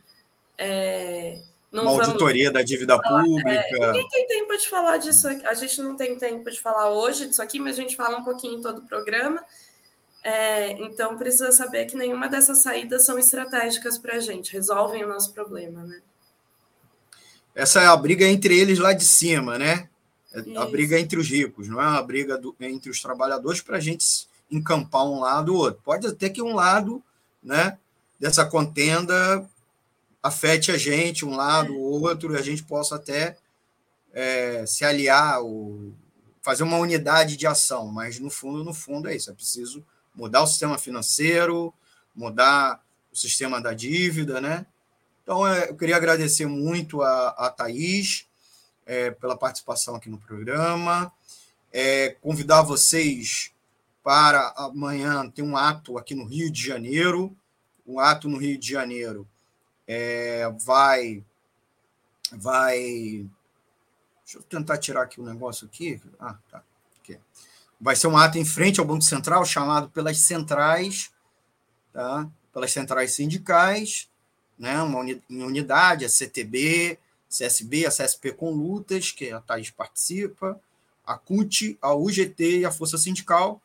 é, 0.56 1.42
uma 1.82 1.90
auditoria 1.90 2.50
da 2.50 2.62
dívida 2.62 2.96
falar, 3.00 3.24
pública. 3.24 3.50
É, 3.52 3.92
ninguém 3.92 4.08
tem 4.08 4.26
tempo 4.26 4.56
de 4.56 4.68
falar 4.68 4.96
disso. 4.98 5.28
A 5.28 5.54
gente 5.54 5.80
não 5.82 5.96
tem 5.96 6.16
tempo 6.16 6.50
de 6.50 6.60
falar 6.60 6.90
hoje 6.90 7.26
disso 7.26 7.42
aqui, 7.42 7.58
mas 7.58 7.78
a 7.78 7.82
gente 7.82 7.96
fala 7.96 8.18
um 8.18 8.24
pouquinho 8.24 8.58
em 8.58 8.62
todo 8.62 8.78
o 8.78 8.86
programa. 8.86 9.44
É, 10.22 10.72
então, 10.72 11.16
precisa 11.16 11.52
saber 11.52 11.86
que 11.86 11.96
nenhuma 11.96 12.28
dessas 12.28 12.60
saídas 12.60 13.04
são 13.06 13.16
estratégicas 13.18 13.96
para 13.96 14.16
a 14.16 14.20
gente, 14.20 14.52
resolvem 14.52 15.04
o 15.04 15.08
nosso 15.08 15.32
problema, 15.32 15.84
né? 15.84 16.00
Essa 17.54 17.80
é 17.80 17.86
a 17.86 17.96
briga 17.96 18.26
entre 18.26 18.58
eles 18.58 18.78
lá 18.78 18.92
de 18.92 19.04
cima, 19.04 19.56
né? 19.56 19.88
É 20.32 20.58
a 20.58 20.66
briga 20.66 20.98
entre 20.98 21.18
os 21.18 21.28
ricos, 21.30 21.68
não 21.68 21.80
é 21.80 21.86
uma 21.86 22.02
briga 22.02 22.36
do, 22.36 22.54
entre 22.60 22.90
os 22.90 23.00
trabalhadores 23.00 23.62
para 23.62 23.76
a 23.76 23.80
gente 23.80 24.28
encampar 24.50 25.06
um 25.06 25.20
lado 25.20 25.54
ou 25.54 25.60
outro. 25.60 25.80
Pode 25.82 26.06
até 26.06 26.28
que 26.28 26.42
um 26.42 26.54
lado 26.54 27.02
né, 27.42 27.78
dessa 28.18 28.44
contenda 28.44 29.48
afete 30.26 30.70
a 30.70 30.78
gente, 30.78 31.24
um 31.24 31.36
lado 31.36 31.76
ou 31.78 32.02
outro, 32.02 32.34
e 32.34 32.38
a 32.38 32.42
gente 32.42 32.62
possa 32.62 32.96
até 32.96 33.36
é, 34.12 34.64
se 34.66 34.84
aliar, 34.84 35.40
ou 35.40 35.92
fazer 36.42 36.62
uma 36.62 36.78
unidade 36.78 37.36
de 37.36 37.46
ação, 37.46 37.88
mas 37.88 38.18
no 38.18 38.30
fundo, 38.30 38.62
no 38.62 38.72
fundo 38.72 39.08
é 39.08 39.16
isso, 39.16 39.30
é 39.30 39.34
preciso 39.34 39.84
mudar 40.14 40.42
o 40.42 40.46
sistema 40.46 40.78
financeiro, 40.78 41.72
mudar 42.14 42.82
o 43.12 43.16
sistema 43.16 43.60
da 43.60 43.72
dívida, 43.72 44.40
né? 44.40 44.66
Então, 45.22 45.46
é, 45.46 45.70
eu 45.70 45.76
queria 45.76 45.96
agradecer 45.96 46.46
muito 46.46 47.02
a, 47.02 47.28
a 47.30 47.50
Thaís 47.50 48.26
é, 48.86 49.10
pela 49.10 49.36
participação 49.36 49.96
aqui 49.96 50.08
no 50.08 50.18
programa, 50.18 51.12
é, 51.72 52.10
convidar 52.20 52.62
vocês 52.62 53.50
para 54.02 54.54
amanhã 54.56 55.28
ter 55.28 55.42
um 55.42 55.56
ato 55.56 55.98
aqui 55.98 56.14
no 56.14 56.24
Rio 56.24 56.50
de 56.50 56.64
Janeiro, 56.64 57.36
um 57.84 57.98
ato 57.98 58.28
no 58.28 58.38
Rio 58.38 58.56
de 58.56 58.70
Janeiro 58.70 59.28
é, 59.86 60.50
vai 60.64 61.22
vai 62.32 63.28
deixa 64.24 64.38
eu 64.38 64.42
tentar 64.42 64.78
tirar 64.78 65.02
aqui 65.02 65.20
o 65.20 65.22
um 65.22 65.26
negócio 65.26 65.66
aqui. 65.66 66.00
Ah 66.18 66.36
tá 66.50 66.62
aqui. 67.00 67.18
vai 67.80 67.94
ser 67.94 68.08
um 68.08 68.16
ato 68.16 68.38
em 68.38 68.44
frente 68.44 68.80
ao 68.80 68.86
Banco 68.86 69.04
Central 69.04 69.44
chamado 69.44 69.88
pelas 69.90 70.18
centrais 70.18 71.12
tá? 71.92 72.28
Pelas 72.52 72.72
centrais 72.72 73.14
sindicais 73.14 74.08
né? 74.58 74.82
Uma 74.82 75.00
unidade 75.46 76.04
a 76.04 76.08
CTB 76.08 76.98
CSB 77.28 77.86
a 77.86 77.90
CSP 77.90 78.32
com 78.32 78.50
lutas 78.50 79.12
que 79.12 79.30
a 79.30 79.40
Thais 79.40 79.70
participa 79.70 80.60
a 81.06 81.16
CUT 81.16 81.78
a 81.80 81.94
UGT 81.94 82.60
e 82.60 82.64
a 82.64 82.72
Força 82.72 82.98
Sindical 82.98 83.62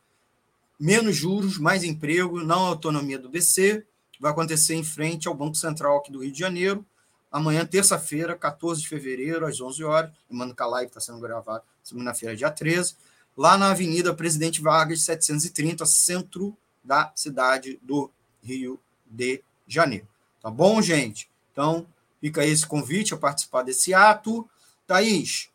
menos 0.80 1.16
juros 1.16 1.58
mais 1.58 1.84
emprego 1.84 2.44
não 2.44 2.68
autonomia 2.68 3.18
do 3.18 3.30
BC 3.30 3.86
vai 4.22 4.32
acontecer 4.32 4.76
em 4.76 4.84
frente 4.84 5.28
ao 5.28 5.34
Banco 5.34 5.56
Central 5.56 5.98
aqui 5.98 6.12
do 6.12 6.20
Rio 6.20 6.32
de 6.32 6.38
Janeiro, 6.40 6.86
amanhã, 7.32 7.66
terça-feira, 7.66 8.38
14 8.38 8.80
de 8.80 8.88
fevereiro, 8.88 9.48
às 9.48 9.60
11 9.60 9.84
horas. 9.84 10.12
Lembrando 10.30 10.54
que 10.54 10.62
a 10.62 10.68
live 10.68 10.90
está 10.90 11.00
sendo 11.00 11.20
gravada 11.20 11.64
segunda-feira, 11.82 12.36
dia 12.36 12.52
13, 12.52 12.96
lá 13.36 13.58
na 13.58 13.72
Avenida 13.72 14.14
Presidente 14.14 14.62
Vargas, 14.62 15.02
730, 15.02 15.84
centro 15.88 16.56
da 16.84 17.12
cidade 17.16 17.80
do 17.82 18.12
Rio 18.44 18.80
de 19.08 19.44
Janeiro. 19.66 20.08
Tá 20.40 20.52
bom, 20.52 20.80
gente? 20.84 21.28
Então, 21.52 21.88
fica 22.20 22.46
esse 22.46 22.66
convite 22.66 23.16
a 23.16 23.18
participar 23.18 23.64
desse 23.64 23.92
ato. 23.92 24.48
Thaís, 24.86 25.50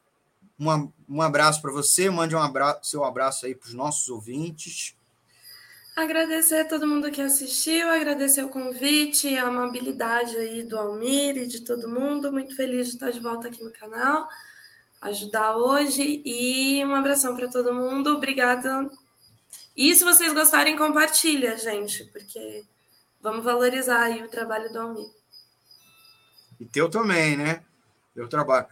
uma, 0.58 0.92
um 1.08 1.22
abraço 1.22 1.62
para 1.62 1.70
você, 1.70 2.10
mande 2.10 2.34
um 2.34 2.40
abraço, 2.40 2.80
seu 2.90 3.04
abraço 3.04 3.46
aí 3.46 3.54
para 3.54 3.68
os 3.68 3.74
nossos 3.74 4.08
ouvintes. 4.08 4.95
Agradecer 5.96 6.60
a 6.60 6.68
todo 6.68 6.86
mundo 6.86 7.10
que 7.10 7.22
assistiu, 7.22 7.88
agradecer 7.88 8.44
o 8.44 8.50
convite, 8.50 9.34
a 9.34 9.46
amabilidade 9.46 10.36
aí 10.36 10.62
do 10.62 10.78
Almir 10.78 11.38
e 11.38 11.46
de 11.46 11.62
todo 11.62 11.88
mundo. 11.88 12.30
Muito 12.30 12.54
feliz 12.54 12.88
de 12.88 12.92
estar 12.92 13.10
de 13.10 13.18
volta 13.18 13.48
aqui 13.48 13.64
no 13.64 13.72
canal, 13.72 14.28
ajudar 15.00 15.56
hoje 15.56 16.20
e 16.22 16.84
um 16.84 16.94
abração 16.94 17.34
para 17.34 17.48
todo 17.48 17.72
mundo. 17.72 18.14
Obrigada. 18.14 18.90
E 19.74 19.94
se 19.94 20.04
vocês 20.04 20.34
gostarem, 20.34 20.76
compartilha, 20.76 21.56
gente, 21.56 22.04
porque 22.12 22.62
vamos 23.22 23.42
valorizar 23.42 24.02
aí 24.02 24.22
o 24.22 24.28
trabalho 24.28 24.70
do 24.70 24.78
Almir. 24.78 25.10
E 26.60 26.66
teu 26.66 26.90
também, 26.90 27.38
né? 27.38 27.64
Teu 28.14 28.28
trabalho. 28.28 28.66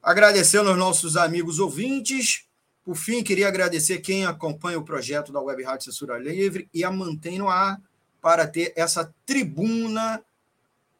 Agradecendo 0.00 0.70
aos 0.70 0.78
nossos 0.78 1.16
amigos 1.16 1.58
ouvintes. 1.58 2.43
Por 2.84 2.96
fim, 2.96 3.24
queria 3.24 3.48
agradecer 3.48 3.98
quem 4.00 4.26
acompanha 4.26 4.78
o 4.78 4.84
projeto 4.84 5.32
da 5.32 5.40
Web 5.40 5.62
Rádio 5.62 5.86
Censura 5.86 6.18
Livre 6.18 6.68
e 6.72 6.84
a 6.84 6.90
mantém 6.90 7.38
no 7.38 7.48
ar 7.48 7.80
para 8.20 8.46
ter 8.46 8.72
essa 8.76 9.12
tribuna 9.24 10.22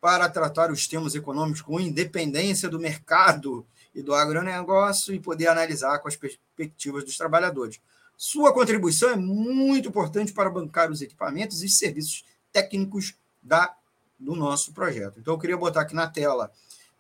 para 0.01 0.29
tratar 0.29 0.71
os 0.71 0.87
temas 0.87 1.15
econômicos 1.15 1.63
com 1.63 1.81
independência 1.81 2.69
do 2.69 2.79
mercado 2.79 3.67
e 3.95 4.03
do 4.03 4.15
agronegócio 4.15 5.15
e 5.15 5.21
poder 5.21 5.47
analisar 5.47 5.99
com 5.99 6.09
as 6.09 6.17
perspectivas 6.17 7.05
dos 7.05 7.17
trabalhadores. 7.17 7.81
Sua 8.17 8.53
contribuição 8.53 9.11
é 9.11 9.17
muito 9.17 9.89
importante 9.89 10.33
para 10.33 10.51
bancar 10.51 10.91
os 10.91 11.03
equipamentos 11.03 11.63
e 11.63 11.69
serviços 11.69 12.25
técnicos 12.53 13.15
da, 13.43 13.75
do 14.19 14.35
nosso 14.35 14.73
projeto. 14.73 15.19
Então, 15.19 15.35
eu 15.35 15.39
queria 15.39 15.57
botar 15.57 15.83
aqui 15.83 15.95
na 15.95 16.07
tela 16.07 16.51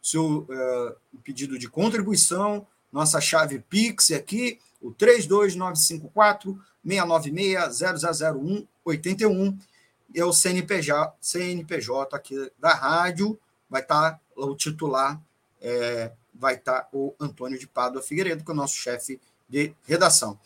seu 0.02 0.40
uh, 0.40 1.20
pedido 1.22 1.58
de 1.58 1.68
contribuição, 1.68 2.66
nossa 2.94 3.20
chave 3.20 3.58
Pix 3.58 4.12
aqui, 4.12 4.60
o 4.80 4.92
32954 4.92 6.56
696 6.86 7.80
0001 8.38 8.66
81 8.84 9.58
é 10.14 10.24
o 10.24 10.32
CNPJ, 10.32 11.12
CNPJ 11.20 12.14
aqui 12.14 12.52
da 12.56 12.72
rádio, 12.72 13.36
vai 13.68 13.82
estar 13.82 14.12
tá 14.12 14.20
o 14.36 14.54
titular, 14.54 15.20
é, 15.60 16.12
vai 16.32 16.54
estar 16.54 16.82
tá 16.82 16.88
o 16.92 17.12
Antônio 17.18 17.58
de 17.58 17.66
Pádua 17.66 18.00
Figueiredo, 18.00 18.44
que 18.44 18.50
é 18.52 18.54
o 18.54 18.56
nosso 18.56 18.76
chefe 18.76 19.20
de 19.48 19.74
redação. 19.84 20.38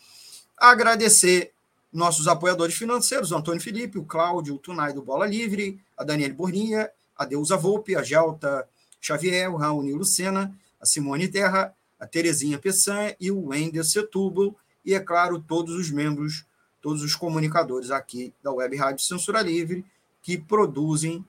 Agradecer 0.56 1.52
nossos 1.92 2.28
apoiadores 2.28 2.76
financeiros, 2.76 3.30
o 3.30 3.36
Antônio 3.36 3.60
Felipe, 3.60 3.98
o 3.98 4.06
Cláudio 4.06 4.54
o 4.54 4.58
Tunai 4.58 4.94
do 4.94 5.02
Bola 5.02 5.26
Livre, 5.26 5.78
a 5.98 6.02
Daniele 6.02 6.32
Borninha, 6.32 6.90
a 7.14 7.26
Deusa 7.26 7.58
Volpe, 7.58 7.94
a 7.94 8.02
Gelta 8.02 8.66
Xavier, 8.98 9.52
o 9.52 9.56
Raoni 9.56 9.92
Lucena, 9.92 10.54
a 10.80 10.86
Simone 10.86 11.28
Terra, 11.28 11.74
a 11.98 12.06
Terezinha 12.06 12.58
Peçanha 12.58 13.16
e 13.20 13.30
o 13.30 13.48
Wender 13.48 13.84
Setúbal, 13.84 14.54
e, 14.84 14.94
é 14.94 15.00
claro, 15.00 15.38
todos 15.40 15.74
os 15.74 15.90
membros, 15.90 16.46
todos 16.80 17.02
os 17.02 17.14
comunicadores 17.14 17.90
aqui 17.90 18.32
da 18.42 18.52
Web 18.52 18.76
Rádio 18.76 19.04
Censura 19.04 19.42
Livre 19.42 19.84
que 20.22 20.38
produzem, 20.38 21.24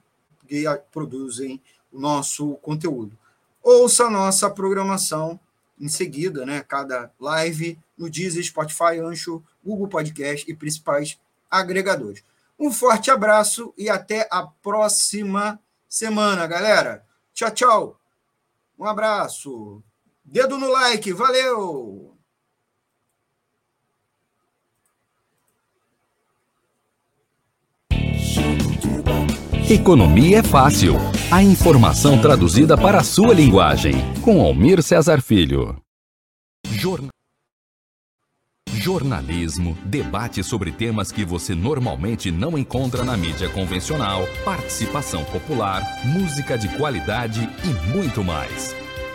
que 0.47 0.63
produzem 0.91 1.61
o 1.91 1.99
nosso 1.99 2.55
conteúdo. 2.55 3.17
Ouça 3.61 4.05
a 4.05 4.09
nossa 4.09 4.49
programação 4.49 5.39
em 5.79 5.87
seguida, 5.87 6.45
né? 6.45 6.63
Cada 6.67 7.11
live 7.19 7.79
no 7.97 8.09
Deezer, 8.09 8.43
Spotify, 8.43 8.99
Ancho, 9.01 9.43
Google 9.63 9.87
Podcast 9.87 10.49
e 10.49 10.55
principais 10.55 11.19
agregadores. 11.49 12.23
Um 12.59 12.71
forte 12.71 13.09
abraço 13.09 13.73
e 13.77 13.89
até 13.89 14.27
a 14.29 14.43
próxima 14.43 15.59
semana, 15.87 16.45
galera. 16.45 17.05
Tchau, 17.33 17.51
tchau. 17.51 17.99
Um 18.77 18.85
abraço. 18.85 19.81
Dedo 20.31 20.59
no 20.59 20.69
like, 20.69 21.11
valeu! 21.11 22.15
Economia 29.67 30.39
é 30.39 30.43
fácil. 30.43 30.97
A 31.31 31.41
informação 31.41 32.21
traduzida 32.21 32.77
para 32.77 32.99
a 32.99 33.03
sua 33.03 33.33
linguagem. 33.33 33.93
Com 34.21 34.39
Almir 34.41 34.83
Cesar 34.83 35.19
Filho. 35.19 35.81
Jornal. 36.63 37.09
Jornalismo, 38.71 39.75
debate 39.83 40.43
sobre 40.43 40.71
temas 40.71 41.11
que 41.11 41.25
você 41.25 41.55
normalmente 41.55 42.31
não 42.31 42.55
encontra 42.55 43.03
na 43.03 43.17
mídia 43.17 43.49
convencional, 43.49 44.27
participação 44.45 45.23
popular, 45.25 45.83
música 46.05 46.55
de 46.55 46.69
qualidade 46.77 47.49
e 47.63 47.91
muito 47.91 48.23
mais. 48.23 48.75